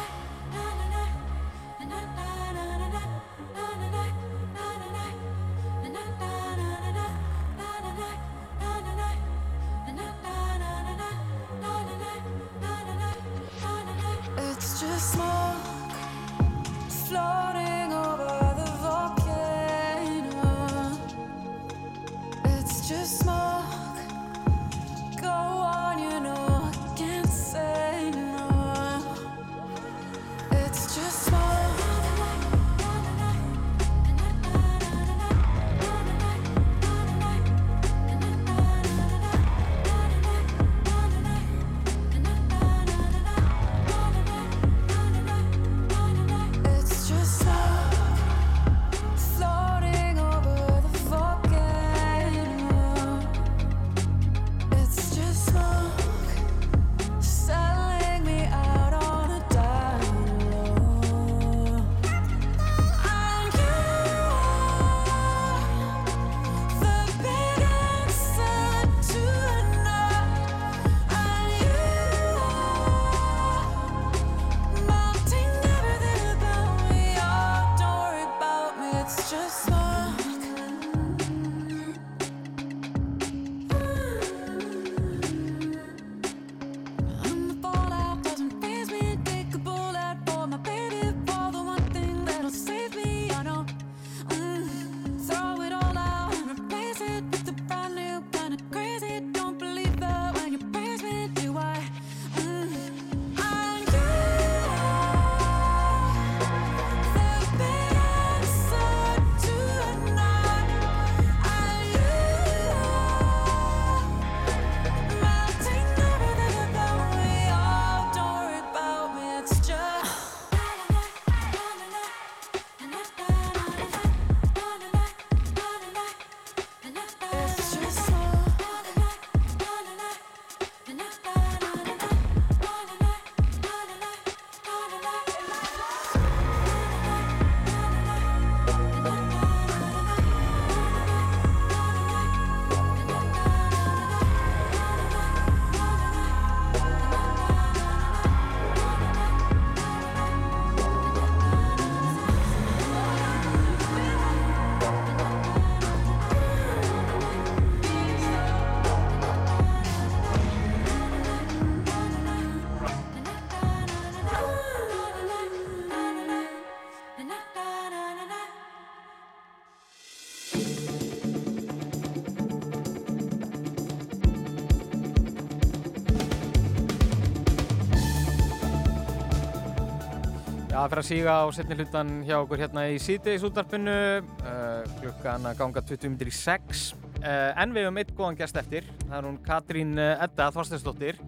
[180.86, 185.48] Það fyrir að síga á setni hlutan hjá okkur hérna í síðdeis útvarpinu, uh, klukkan
[185.50, 186.82] að ganga 20 minnir í 6.
[187.16, 191.18] Uh, en við höfum eitt góðan gest eftir, það er hún Katrín uh, Edda Þorsteinsdóttir,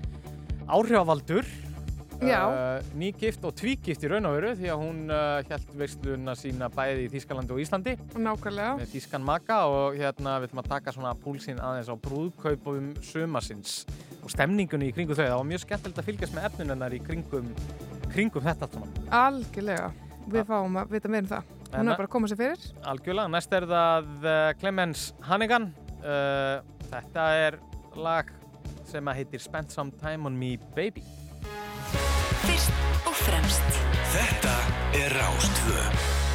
[0.71, 1.51] áhrifavaldur,
[2.23, 5.03] uh, nýgift og tvígift í raun og veru því að hún
[5.51, 8.79] held veisluna sína bæði í Þýskalandi og Íslandi Nákvæmlega.
[8.79, 13.81] með Þýskan maka og hérna við ætlum að taka svona púlsinn aðeins á brúðkaupum sumasins
[14.23, 15.25] og stemningunni í kringum þau.
[15.25, 17.55] Það var mjög skemmtilegt að fylgjast með efnunennar í kringum,
[18.13, 18.97] kringum þetta allt saman.
[19.23, 19.91] Algjörlega.
[20.29, 21.55] Við fáum að vita meira um það.
[21.69, 22.67] Hún En- er bara að koma sér fyrir.
[22.89, 25.71] Algjörlega, næst er það uh, Clemens Hannigan.
[26.01, 26.61] Uh,
[26.91, 27.59] þetta er
[27.97, 28.31] lag
[28.89, 31.03] sem að heitir Spend Some Time On Me Baby.
[32.45, 32.73] Fyrst
[33.09, 33.83] og fremst
[34.15, 34.55] Þetta
[34.97, 36.28] er Rástvö.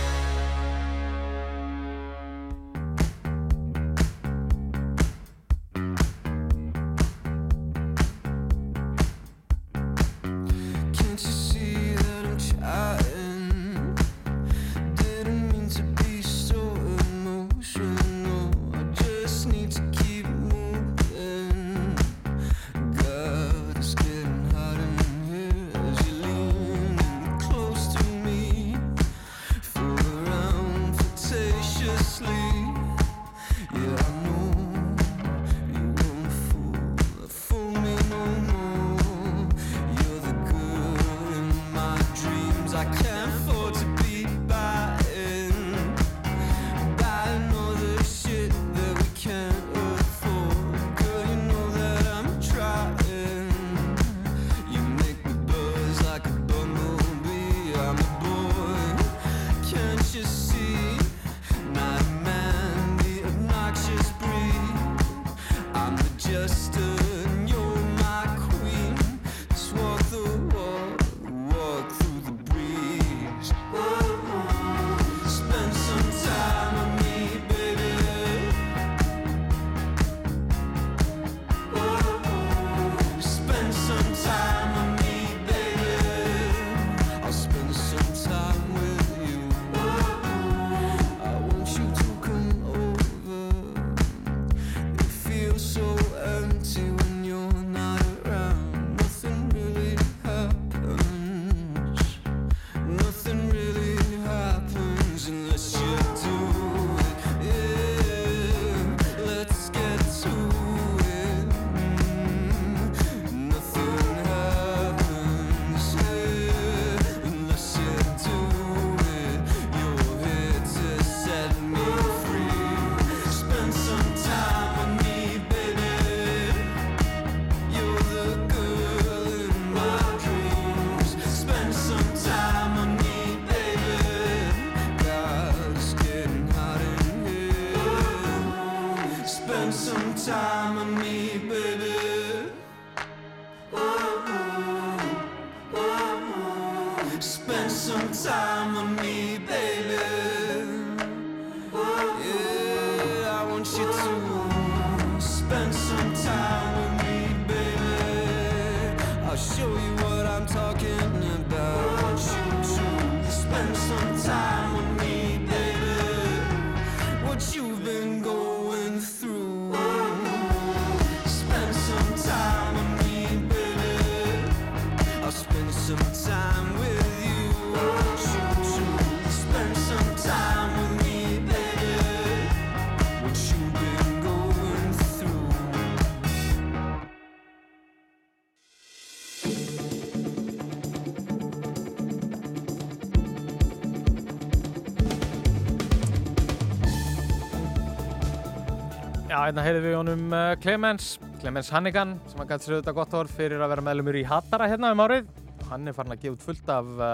[199.53, 201.07] Hérna heyrðum við honum uh, Clemens,
[201.38, 204.65] Clemens Hannigan sem hann gæti sér auðvitað gott orð fyrir að vera meðlumur í Hattara
[204.71, 205.27] hérna um árið.
[205.67, 207.11] Hann er farin að gefa út fullt af uh,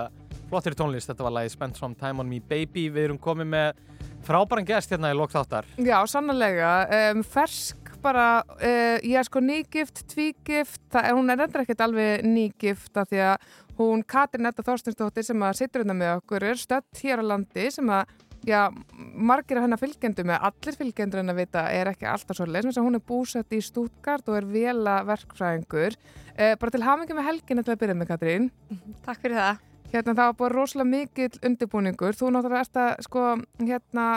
[0.47, 2.85] flottir tónlist, þetta var lagi Spend Some Time On Me Baby.
[2.95, 3.81] Við erum komið með
[4.23, 5.67] frábæran gest hérna í lokþáttar.
[5.83, 6.71] Já, sannlega.
[7.09, 12.23] Um, fersk bara, uh, ég er sko nýgift, tvígift, það, hún er endur ekkert alveg
[12.23, 13.51] nýgift af því að
[13.81, 17.67] hún Katrin Edda Þorstinsdóttir sem að situr hérna með okkur er stödd hér á landi
[17.75, 18.15] sem að
[18.47, 22.77] Já, margir af hennar fylgjendum eða allir fylgjendur hennar vita er ekki alltaf svo leys
[22.79, 25.97] hún er búsett í Stuttgart og er vela verkfræðingur
[26.35, 28.49] eh, bara til hafingi með helgina til að byrja með Katrín.
[29.07, 29.65] Takk fyrir það.
[29.89, 32.15] Hérna það var búin rosalega mikill undirbúningur.
[32.15, 33.27] Þú náttúrulega ert að sko
[33.59, 34.07] hérna,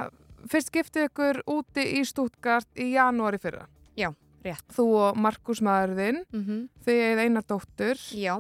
[0.53, 3.67] fyrst giftið ykkur úti í Stuttgart í janúari fyrra.
[3.99, 4.13] Já,
[4.45, 4.67] rétt.
[4.77, 6.67] Þú og Markus maðurðinn mm -hmm.
[6.85, 7.97] þið eða eina dóttur.
[8.13, 8.37] Já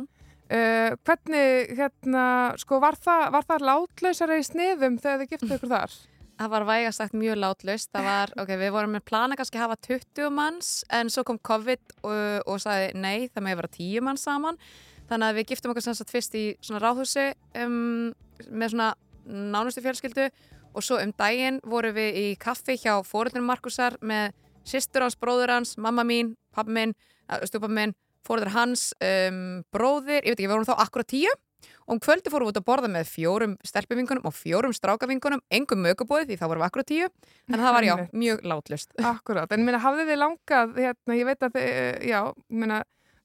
[0.53, 2.25] Uh, hvernig, hérna,
[2.61, 5.95] sko, var það, var það látlausara í sniðum þegar þið giftu ykkur þar?
[6.43, 7.91] Það var vægast sagt mjög látlaust.
[7.95, 11.39] Það var, ok, við vorum með plana kannski að hafa 20 manns en svo kom
[11.41, 12.19] COVID og,
[12.51, 14.61] og sagði nei, það með vera 10 manns saman.
[15.09, 17.27] Þannig að við giftum okkur sem sagt fyrst í svona ráðhúsi
[17.63, 18.13] um,
[18.51, 18.91] með svona
[19.25, 20.29] nánustu fjölskyldu
[20.73, 24.33] og svo um daginn vorum við í kaffi hjá fóröldunum Markusar með
[24.69, 26.95] sýstur hans, bróður hans, mamma mín, pappa minn,
[27.45, 27.95] stjúpappa minn,
[28.27, 31.33] fóröldur hans, um, bróðir, ég veit ekki, við vorum þá akkurat tíu.
[31.87, 35.83] Og um kvöldi fórum við út að borða með fjórum stelpuvingunum og fjórum strákavingunum, engum
[35.83, 37.09] mögubóði því þá vorum við akkurat tíu,
[37.51, 38.91] en það var já, mjög látlust.
[39.13, 41.71] Akkurat, en minna, hafði þið langað, hérna, ég veit að þið,
[42.11, 42.21] já,
[42.63, 42.81] minna,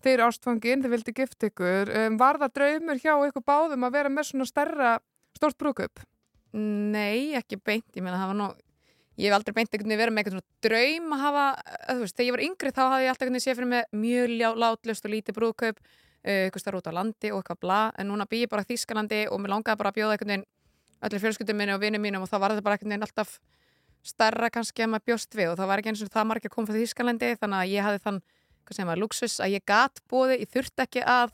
[0.06, 3.98] þið eru ástfangin, þið vildi gift ykkur, um, var það draumur hjá ykkur báðum að
[3.98, 4.94] vera með svona stærra,
[5.38, 6.06] stórt brúkup?
[6.58, 8.52] Nei, ekki beint, ég meina það var nú
[9.18, 12.04] ég hef aldrei beint einhvern veginn verið með eitthvað svona draum að hafa, að, þú
[12.04, 14.60] veist, þegar ég var yngri þá hafði ég alltaf einhvern veginn séð fyrir mig mjög
[14.62, 18.28] látlust og lítið brúðkaup, uh, eitthvað starf út á landi og eitthvað bla, en núna
[18.30, 20.48] bý ég bara Þískalandi og mér langaði bara að bjóða einhvern veginn
[21.08, 23.38] öllir fjölskyldum minni og vinnum mínum og þá var þetta bara einhvern veginn alltaf
[24.08, 26.56] starra kannski að maður bjóst við og það var ekki eins og það margir að
[26.56, 28.20] koma frá Þískalandi þannig að ég hafði þann,
[28.66, 31.34] hvað segir maður, luxus að ég gat bóði, ég þurfti ekki að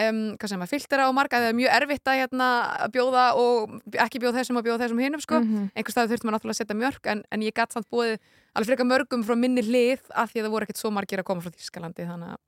[0.00, 2.48] um, hvað sem að filtera og marga það er mjög erfitt að hérna,
[2.94, 3.76] bjóða og
[4.06, 5.40] ekki bjóða þessum og bjóða þessum hinnum sko.
[5.42, 5.68] Mhm.
[5.74, 8.16] einhvers stað þurfti maður náttúrulega að setja mjörg en, en ég gatt samt búið
[8.54, 11.30] alveg frekar mörgum frá minni hlið af því að það voru ekkert svo margir að
[11.30, 12.38] koma frá Þískalandi þannig að,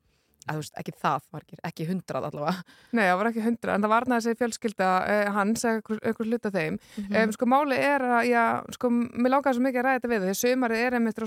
[0.47, 2.55] að þú veist, ekki það margir, ekki hundrað allavega
[2.94, 6.31] Nei, það var ekki hundra, en það var næst þessi fjölskylda uh, hans, eitthvað, eitthvað
[6.31, 6.78] hluta þeim.
[7.02, 7.16] Mhm.
[7.23, 8.44] um, sko, máli er að, já,
[8.78, 10.36] sko, mér langaði svo mikið að ræða þetta við þau.
[10.43, 11.18] Sumarið er einmitt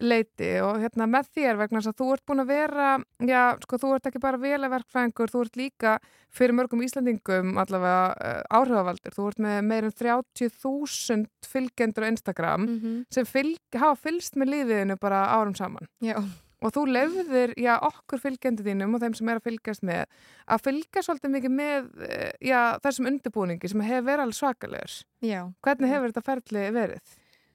[0.00, 2.88] leiti og hérna með þér vegna þess að þú ert búin að vera,
[3.28, 5.96] já, sko, þú ert ekki bara velaverkfræðingur, þú ert líka
[6.32, 9.12] fyrir mörgum Íslandingum allavega uh, áhrifavaldur.
[9.16, 13.04] Þú ert með meirum 30.000 fylgjendur á Instagram Mhm.
[13.10, 15.88] sem fylg, hafa fylgst með lífiðinu bara árum saman.
[16.00, 16.16] Já.
[16.62, 20.04] Og þú lefðir, já, okkur fylgjendur þínum og þeim sem er að fylgjast með
[20.46, 24.94] að fylgja svolítið mikið með eh, já, þessum undirbúningi sem hefur verið alveg svakalegur.
[25.26, 25.40] Já.
[25.66, 27.00] Hvernig hefur þetta ferli verið?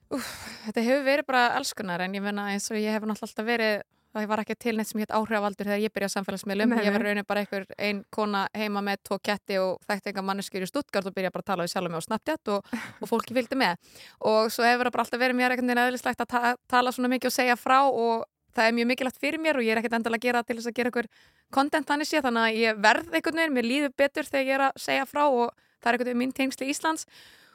[0.08, 3.48] Þetta hefur verið bara alls konar en ég menna eins og ég hef náttúrulega alltaf
[3.48, 3.78] verið
[4.18, 6.76] það var ekki til neitt sem hétt áhrifavaldur þegar ég byrjaði samfélagsmiðlum.
[6.82, 10.66] Ég var raunin bara einhver ein kona heima með tvo ketti og þekkti enga manneskjur
[10.66, 12.72] í Stuttgart og byrjaði bara að tala við sjálf mig á Snapchat og,
[13.02, 13.78] og fólki fylgdi með.
[14.32, 17.12] Og svo hefur það bara alltaf verið mér einhvern veginn eðlislegt að ta tala svona
[17.14, 18.26] mikið og segja frá og
[18.58, 20.72] það er mjög mikilvægt fyrir mér og ég er ekkert endilega að gera til þess
[20.72, 21.10] að gera einhver
[21.54, 24.64] content þannig sé þannig að ég verð einhvern veginn, mér líður betur þegar ég er
[24.66, 27.06] að segja frá og það er einhvern veginn mín tengsli Íslands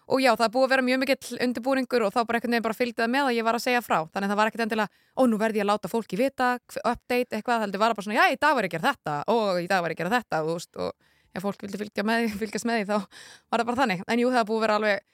[0.08, 2.78] og já, það búið að vera mjög mikill undirbúningur og þá bara einhvern veginn bara
[2.78, 3.98] fylgdi það með að ég var að segja frá.
[4.08, 6.50] Þannig að það var ekkert endilega, ó nú verði ég að láta fólki vita
[6.82, 9.62] update eitthvað, heldur var bara svona já, í dag var ég að gera þetta og
[9.62, 10.92] í dag var ég að gera þetta og, veist, og
[11.32, 14.34] ef fólk vildi fylgja með, fylgjast með því þá var það bara þannig, en jú,
[14.34, 15.08] það búið að vera alveg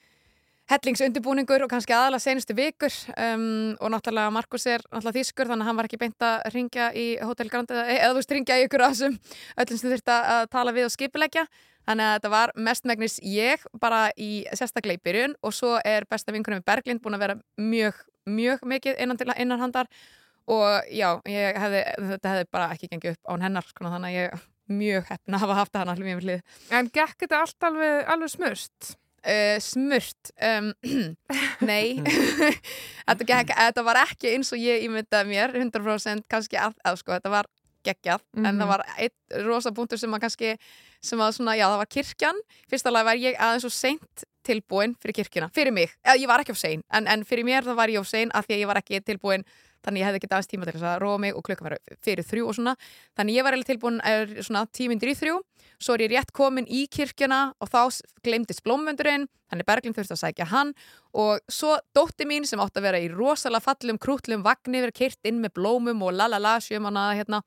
[0.69, 2.93] hellingsundirbúningur og kannski aðalega senustu vikur.
[3.17, 6.91] Um, og náttúrulega Markus er náttúrulega þýskur þannig að hann var ekki beint að ringja
[6.93, 9.17] í Hotel Grand eða, þú veist ringja í ykkur af þessum
[9.65, 11.47] öllum sem þurfti að tala við og skipilegja
[11.89, 16.35] þannig að þetta var mestmægnis ég bara í sérstaklega í byrjun og svo er besta
[16.35, 19.89] vinkunum í Berglind búin að vera mjög, mjög mikið innan til innan handar
[20.49, 21.83] og já, ég hefði,
[22.13, 25.45] þetta hefði bara ekki gengið upp án hennar sko, þannig að ég mjög heppin að
[25.45, 26.57] hafa haft það hann allir mjög hlið.
[26.77, 28.95] En gekk þetta allt alveg, alveg smurst?
[29.29, 30.71] Uh, smurt um,
[31.71, 31.99] nei.
[33.09, 37.15] Þetta, gekk, þetta var ekki eins og ég ímyndaði mér 100% kannski að, að sko,
[37.17, 37.49] þetta var
[37.85, 38.59] geggjað en Mhm.
[38.61, 40.59] það var einn rosa punktur sem að kannski
[41.03, 42.41] sem að svona, já það var kirkjan.
[42.71, 46.41] Fyrsta lag var ég aðeins og seint tilbúin fyrir kirkjuna, fyrir mig, eða ég var
[46.41, 48.61] ekki of sein en, en fyrir mér það var ég of sein af því að
[48.63, 49.45] ég var ekki tilbúin
[49.85, 52.25] þannig ég hefði ekki aðeins tíma til þess að róa mig og klukkan var fyrir
[52.27, 52.75] þrjú og svona.
[53.17, 55.37] Þannig ég var eiginlega tilbúin er, svona tímyndir í þrjú
[55.79, 60.23] svo er ég rétt komin í kirkjuna og þá gleymdist blómvöndurinn þannig Berglind þurfti að
[60.23, 60.73] sækja hann
[61.19, 65.29] og svo dótti mín sem átti að vera í rosalega fallum krútlum vagni verið kyrt
[65.29, 67.41] inn með blómum og lalala sjömanna hérna.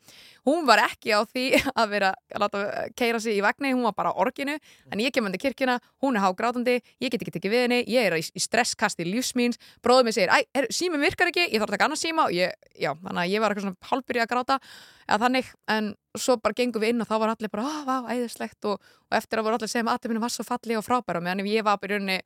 [0.47, 1.45] Hún var ekki á því
[1.81, 2.63] að vera að láta
[2.97, 4.57] keira sig í vagni, hún var bara á orginu.
[4.91, 8.09] En ég kem undir kirkjuna, hún er hágrátandi ég get ekki tekið við henni, ég
[8.09, 11.89] er í, stresskasti lífsmíns, bróður mér segir, æ, sími virkar ekki ég þarf að taka
[11.89, 12.27] annars síma.
[12.27, 14.59] Og ég, já, þannig að ég var eitthvað svona hálfbyrja að gráta
[15.07, 17.95] eða þannig, en svo bara gengum við inn og þá var allir bara, á, vá,
[18.11, 18.59] æðislegt.
[18.67, 21.23] Og, og eftir að voru allir að segja að aðtöfinu var svo falli og frábæra
[21.23, 22.17] meðan ég var bara í rauninni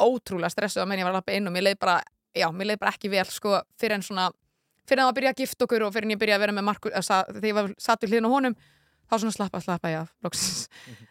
[0.00, 1.98] ótrúlega stressuð að menn ég var alltaf inn og mér leið bara,
[2.80, 4.30] bara ekki vel sko, fyrir en svona,
[4.88, 6.68] fyrir en að byrja að gifta okkur og fyrir en ég byrja að vera með
[6.70, 8.56] Markus, að, þegar ég var satt við hliðin á honum
[9.12, 10.68] þá svona slappa, slappa ég af loksins.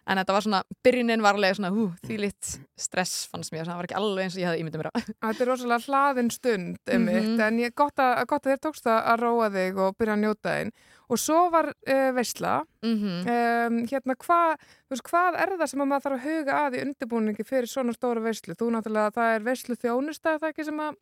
[0.09, 2.49] en þetta var svona, byrjunin var alveg svona, hú, því lit
[2.81, 5.45] stress fannst mér, það var ekki alveg eins og ég hefði ímyndið mér að Þetta
[5.45, 7.39] er rosalega hlaðin stund um Mhm.
[7.45, 10.23] en ég gott að, gott að þér tókst að að róa þig og byrja að
[10.25, 10.73] njóta þinn
[11.11, 13.15] og svo var uh, veisla Mhm.
[13.29, 14.57] um, hérna hvað
[14.89, 17.93] veist, hvað er það sem að maður þarf að huga að í undirbúningi fyrir svona
[17.93, 18.55] stóra veislu?
[18.57, 20.95] Þú náttúrulega, það er veislu þjónusta, er það ekki sem að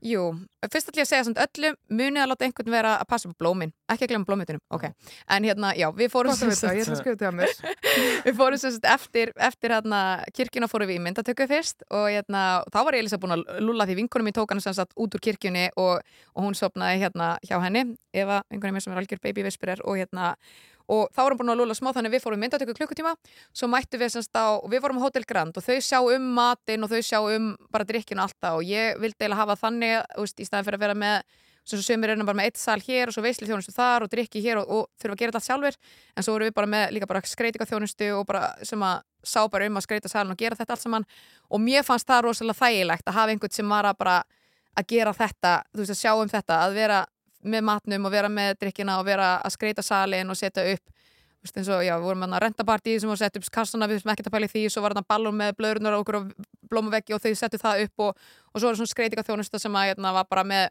[0.00, 0.22] Jú,
[0.64, 3.36] fyrst ætlum ég að segja samt öllum munið að láta einhvern vera að passa upp
[3.40, 4.86] blómin ekki að glemma blómitunum, ok.
[5.36, 6.32] En hérna, já, við fórum
[8.26, 10.00] við fórum sagt eftir, eftir hérna,
[10.36, 13.98] kirkjuna fórum við í myndatöku fyrst og hérna, þá var Elisa búin að lulla því
[14.00, 16.00] vinkunum í tókanu sem sagt út úr kirkjunni og,
[16.32, 20.00] og hún sopnaði hérna hjá henni Eva, vinkunum mér sem er algjör baby whisperer og
[20.00, 20.32] hérna
[20.90, 23.14] og þá vorum búin að lúla smá þannig við fórum myndatöku klukkutíma.
[23.54, 26.86] Svo mættu við semst á, við vorum á Hotel Grand og þau sjá um matinn
[26.86, 28.58] og þau sjá um bara drikkinu og allt það.
[28.58, 31.22] Og ég vildi eiginlega hafa þannig úst, í staðin fyrir að vera með
[31.70, 34.42] sem sömur erum bara með eitt sal hér og svo veisli þjónustu þar og drikki
[34.42, 35.76] hér og, og þurfa að gera þetta allt sjálfur
[36.16, 39.40] en svo vorum við bara með líka bara skreitinga þjónustu og bara sem að sá
[39.52, 41.06] bara um að skreita salin og gera þetta allt saman.
[41.52, 44.16] Og mér fannst það rosalega þægilegt að hafa einhvern sem var að bara
[44.80, 47.00] að gera þetta, þú veist að sjá um þetta að vera
[47.42, 50.96] með matnum og vera með drikkina og vera að skreita salin og setja upp
[51.40, 54.02] Þú veist, eins og, já, við vorum með rentapartí sem var sett upp kassana, við
[54.02, 56.26] sem ekkert að pæli því svo var þetta ballum með blöðrunar og okkur og
[56.68, 58.18] blómaveggi og þau settu það upp og,
[58.52, 60.66] og svo var svona skreitinga þjónusta sem að hérna, var bara með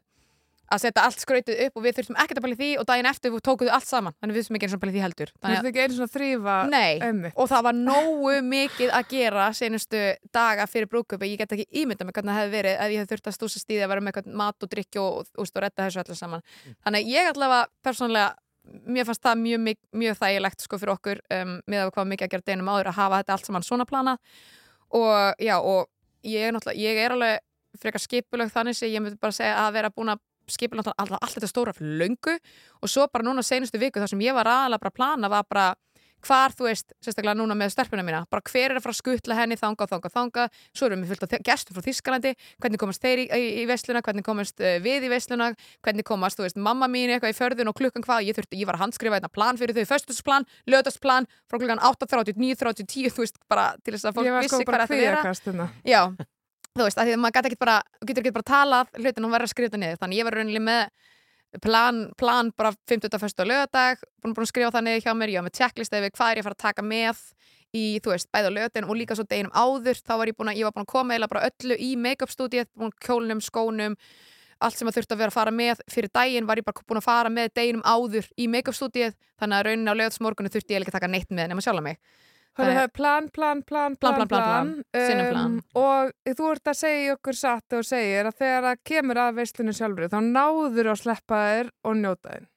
[0.69, 3.29] að setja allt skreitið upp og við þurftum ekkert að pæli því og daginn eftir
[3.45, 4.15] tókuðu allt saman.
[4.19, 5.29] Þannig við þurftum ekki eins og pæli því heldur.
[5.35, 6.93] Þú veist ekki einu svona þrýfa Nei,
[7.33, 10.03] og það var nógu mikið að gera senustu
[10.35, 13.09] daga fyrir brúkupi ég get ekki ímynda mig hvernig það hefði verið ef ég hef
[13.13, 14.13] þurft að stúsa stíði að vera með
[14.43, 16.45] mat og drikki og, og, og redda þessu allir saman.
[16.85, 18.29] Þannig ég allavega persónulega
[18.85, 22.25] mér fannst það mjög, mjög, mjög þægilegt sko fyrir okkur um, með að hvað mikið
[22.27, 24.19] að gera að
[24.89, 25.09] og
[25.69, 25.79] og
[26.99, 27.39] er er
[27.77, 30.21] frekar skipulög þannig sem ég myndi bara segja að vera búin að
[30.53, 32.37] skipulög alltaf, allt þetta stóra fyrir löngu
[32.81, 35.47] og svo bara núna senustu viku þar sem ég var aðalega bara að plana var
[35.49, 35.67] bara
[36.25, 39.37] hvar þú veist, sérstaklega núna með stelpuna mína bara hver er að fara að skutla
[39.37, 40.45] henni þanga, þanga, þanga
[40.75, 44.03] svo erum við fylgt af gestur frá Þískalandi hvernig komast þeir í, í, í veisluna,
[44.05, 45.51] hvernig komast uh, við í veisluna,
[45.85, 48.25] hvernig komast þú veist, mamma mín eitthvað í förðun og klukkan hvað?
[48.27, 52.39] Ég, þurfti, ég var að handskrifa einna plan fyrir þau, föstusplan löðasplan, frá klukkan 8.30
[52.39, 55.23] 9.30, 10, þú veist, bara til þess að fólk vissi sko bara hvað þetta vera.
[55.23, 55.49] kvíðakast
[55.87, 56.01] Já,
[56.79, 57.77] þú veist, að því að maður getur ekki bara,
[58.07, 60.83] getur bara talað hlutin og verið að skrifa niður, þannig ég var rauninni með
[61.63, 63.19] plan, plan bara 50.
[63.19, 65.95] fyrstu og lögadag, búin, búin að skrifa það niður hjá mér, ég var með checklist
[65.97, 67.21] yfir hvað er ég að fara að taka með
[67.73, 70.59] í, þú veist, bæða lögatin og líka svo deginum áður, þá var ég búin að,
[70.61, 73.97] ég var búin að koma eða bara öllu í make-up stúdíet, búin kjólnum, skónum,
[74.59, 77.01] allt sem að þurfti að vera að fara með fyrir daginn var ég bara búin
[77.01, 80.83] að fara með deginum áður í make-up stúdíet, þannig að rauninni á lögatsmorgunu þurfti ég
[80.83, 81.61] ekki að taka neitt með nema mig.
[81.61, 82.28] Þannig að er
[82.59, 83.95] plan, plan, plan, Plan,
[84.27, 84.69] plan, plan,
[85.79, 89.35] og þú ert að segja í okkur satt og segir að þegar það kemur að
[89.39, 92.47] veislunum sjálfur þá náður að sleppa þér og njóta þér.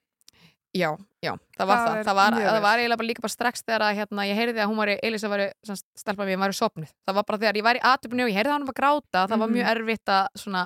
[0.73, 0.89] Já,
[1.21, 2.05] já, það var Það það.
[2.07, 4.71] Það var, það var eiginlega bara líka bara strax þegar að, hérna, ég heyrði að
[4.71, 5.43] hún var, Elisa var,
[6.01, 6.95] stelpa mér, var sopnuð.
[7.05, 8.81] Það var bara þegar ég var í atöpunni og ég heyrði að hún var að
[8.81, 10.63] gráta, það var mjög erfitt að svona,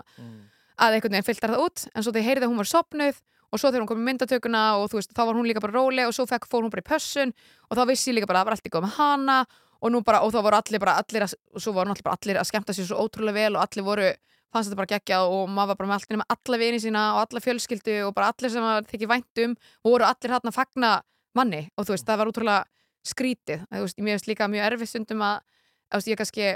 [0.76, 3.18] að einhvern veginn filtra það út, en svo þegar ég heyrði að hún var sopnuð
[3.52, 5.76] og svo þegar hún kom í myndatökuna og þú veist, þá var hún líka bara
[5.76, 7.32] róleg og svo fekk, fór hún bara í pössun
[7.70, 9.38] og þá vissi ég líka bara að það var allt í góð með hana
[9.86, 12.40] og bara, og þá voru allir bara allir að, og svo voru allir bara allir
[12.40, 14.08] að skemmta sér svo ótrúlega vel og allir voru
[14.52, 17.20] fannst þetta bara geggjað og maður var bara með allir með alla vini sína og
[17.24, 20.92] alla fjölskyldu og bara allir sem var þykir vænt um voru allir hann að fagna
[21.36, 21.66] manni.
[21.76, 22.62] Og þú veist, það var útrúlega
[23.06, 23.66] skrítið.
[23.70, 26.48] Þú veist, mér veist líka mjög erfið stundum að þú veist, ég kannski,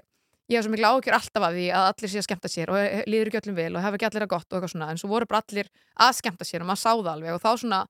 [0.50, 3.06] ég hef svo mikla ágjör alltaf af því að allir sé að skemmta sér og
[3.06, 4.88] líður ekki öllum vel og hafa ekki allir að gott og eitthvað svona.
[4.90, 5.70] En svo voru bara allir
[6.00, 7.80] að skemmta sér og maður sá það alveg og þá svona,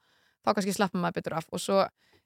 [0.45, 1.49] þá kannski slappa maður betur af.
[1.57, 1.79] Og svo,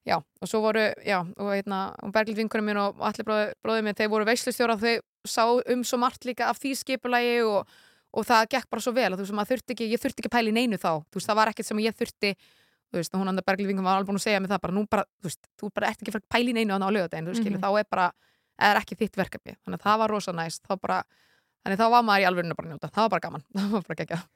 [0.05, 3.87] já, og svo voru já, og hérna, og Berglind vinkunum mín og allir bróði, bróðið
[3.87, 4.95] mér, þeir voru veislustjóra þau
[5.25, 7.71] sá um svo margt líka af því skipulagi og,
[8.13, 10.49] og það gekk bara svo vel og þú veist, maður þurfti ekki, ég þurfti ekki
[10.51, 10.99] í neinu þá.
[11.09, 12.35] Þú veist, það var ekkert sem ég þurfti
[12.95, 14.75] þú veist, og hún andar Berglind vinkunum var alveg búin að segja mig það bara,
[14.77, 17.59] nú bara, þú veist, þú bara ert ekki pæla í neinu á lögadegin, þú skilur,
[17.59, 17.65] Mhm.
[17.65, 18.13] þá er bara
[18.59, 21.03] er ekki þitt verkefni, þannig að það var rosa næst þá bara,
[21.65, 23.87] þannig þá var maður í alvörinu bara að njóta, það var bara gaman, það var
[23.89, 24.27] bara geggjað.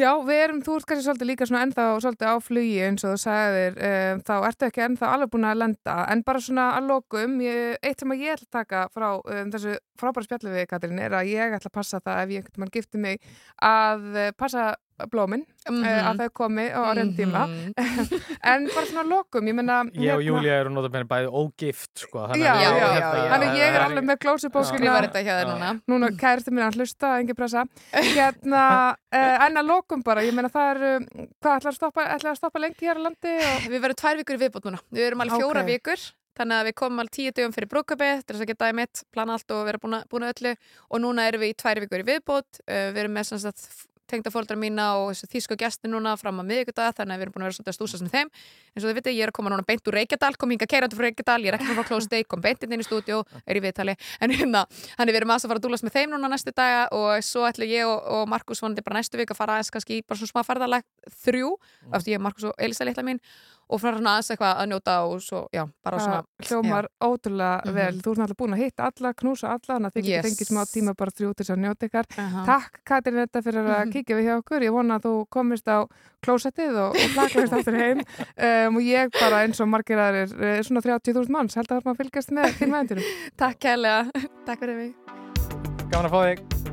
[0.00, 3.10] Já, við erum, þú ert kannski svolítið líka svona ennþá svolítið á flugi eins og
[3.12, 5.96] þú sagðir um, þá ertu ekki ennþá alveg búin að lenda.
[6.08, 9.50] En bara svona að lokum, ég, eitt sem að ég ætla að taka frá um,
[9.52, 12.64] þessu frábæra spjallu við Katrín er að ég ætla að passa það ef ég einhvern
[12.64, 13.20] mann gifti mig
[13.68, 14.64] að uh, passa
[15.10, 15.84] blómin Mhm.
[15.86, 17.42] uh, að þau komi á orðin tíma
[18.50, 22.42] en bara svona lokum, ég menna Ég og Júlia eru notabene bæði ógift sko, þannig
[22.42, 24.18] Já, að já, við- já, hérna, ég er alveg með
[25.22, 25.68] hjá þér núna.
[25.92, 27.62] Núna kærtu mín að hlusta, engin pressa
[27.92, 28.64] Hérna,
[29.14, 32.32] uh, en að lokum bara Ég meina það er, um, hvað ætlar að stoppa ætlar
[32.34, 33.70] að stoppa lengi hér á landi og...
[33.70, 34.82] Við verðum tvær vikur í viðbót núna.
[34.90, 35.70] Við erum alveg fjóra Ok.
[35.70, 36.04] vikur.
[36.32, 39.02] Þannig að við komum alveg tíu dögum fyrir brúkabið til þess að geta í mitt,
[39.12, 40.52] plana allt og vera búin að, öllu
[40.88, 43.28] og núna erum við í tvær vikur í viðbót uh, við erum með
[44.02, 47.18] sem sagt tengda fóldra mína og þessu þýsku gesti núna fram á miðvikudag þannig að
[47.18, 48.30] við erum búin að vera svolítið að stúsa sem þeim.
[48.74, 50.96] Eins og þið vitið, ég er að koma núna beint úr Reykjadal kom hinga keirandi
[50.96, 53.62] frá Reykjadal, ég er ekki frá Close Day kom beint inn í stúdíu, er í
[53.62, 53.96] viðtali.
[54.20, 54.66] En hérna,
[54.96, 57.46] þannig við erum aðeins að fara að dúlast með þeim núna næstu daga og svo
[57.48, 60.20] ætlum ég og, og Markus vonandi bara næstu vik að fara aðeins kannski í bara
[60.20, 60.86] svona smá ferðalag
[61.24, 61.56] þrjú,
[61.92, 63.22] eftir ég, Markus og Elisa litla mín
[63.72, 67.64] og fyrir svona aðeins eitthvað að njóta og svo, já, bara svona Það hljómar ótrúlega
[67.64, 67.74] Mhm.
[67.74, 67.94] vel.
[68.02, 70.22] Þú ert náttúrulega búin að hitta alla, knúsa alla, þannig að þið Yes.
[70.22, 72.06] getur fengið smá tíma bara þrjú til þess að njóta ykkar.
[72.18, 72.44] Aha.
[72.46, 73.92] Takk Katrin þetta fyrir að Mhm.
[73.92, 74.60] kíkja við hjá okkur.
[74.62, 75.78] Ég vona að þú komist á
[76.22, 78.00] klósettið og, og plaklaðist aftur heim.
[78.42, 81.80] Um, og ég bara eins og margir aðrir, eh, svona 30.000 manns, held að það
[81.80, 83.04] er maður að fylgjast með þín vænturum.
[83.38, 84.10] Takk kærlega,
[84.46, 84.94] takk fyrir mig
[85.90, 86.71] Gaman að fá þig.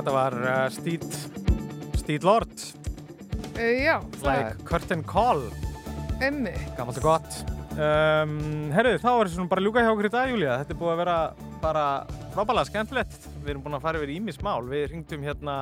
[0.00, 1.04] Þetta var uh, Steed,
[2.00, 2.50] Steed Lord,
[3.54, 5.44] Uh, já, like Curtain Call,
[6.18, 6.50] er emmi.
[6.74, 7.36] gammalt og gott.
[7.78, 8.32] Um,
[8.74, 10.56] herru, þá er svona bara ljúka hjá okkur í dag, Júlía.
[10.58, 11.14] Þetta er búið að vera
[11.62, 11.84] bara
[12.34, 13.28] frábælega skemmtilegt.
[13.44, 14.66] Við erum búin að fara yfir ímis mál.
[14.66, 15.54] Við ringdum hérna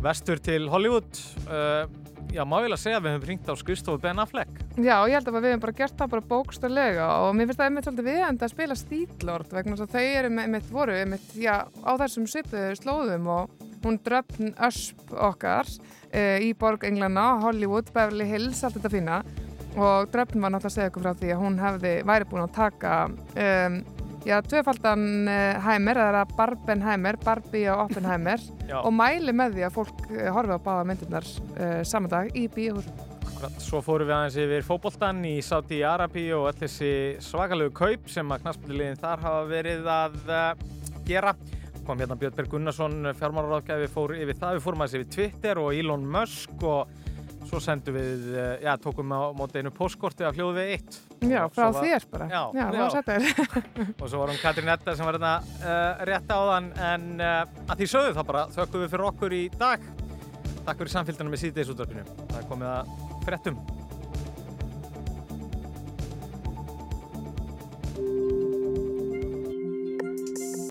[0.00, 1.20] vestur til Hollywood.
[1.44, 1.84] Uh,
[2.32, 4.64] já, má ég vel að segja að við höfum ringt á skrifstofu Ben Affleck.
[4.78, 7.68] Já, ég held að við hefum bara gert það bara bókstarlega og mér finnst það
[7.68, 11.54] einmitt svolítið viðend að spila stílord vegna þess að þau eru einmitt voru einmitt, já,
[11.66, 18.28] á þessum svipuðu slóðum og hún dröfn ösp okkar uh, í borg Englana, Hollywood, Beverly
[18.30, 19.18] Hills, allt þetta fína
[19.74, 22.56] og dröfn var náttúrulega að segja okkur frá því að hún hefði, væri búin að
[22.60, 23.82] taka um,
[24.30, 28.48] já, tvöfaldan uh, Heimer, það er að Barbenheimer, Barbie og Oppenheimer
[28.84, 32.46] og mæli með því að fólk uh, horfi á báða myndirnar uh, saman dag í
[32.46, 33.07] bíóhúsum.
[33.38, 36.88] Akkurat, Svo fórum við aðeins yfir fótboltan í Saudi Arabi og öll þessi
[37.22, 40.64] svakalegu kaup sem að knastbyrliðin þar hafa verið að uh,
[41.06, 41.30] gera.
[41.86, 44.56] Kom hérna Björn Berg Gunnarsson, fjármálaráðgæfi, fór yfir það.
[44.58, 46.90] Við fórum aðeins yfir Twitter og Elon Musk og
[47.46, 50.98] svo sendum við, uh, já, tókum á móti einu postkorti af hljóðið eitt.
[51.22, 52.26] Já, frá var- þér bara.
[52.34, 53.62] Já, já, það þér.
[54.02, 57.84] og svo var hún Katrín Edda sem var hérna uh, rétt áðan en uh, að
[57.84, 59.86] því sögðu þá bara þökkum við fyrir okkur í dag
[60.68, 63.77] Takk fyrir samfélgdana með síðdeisútvarpinu Það er komið að fréttum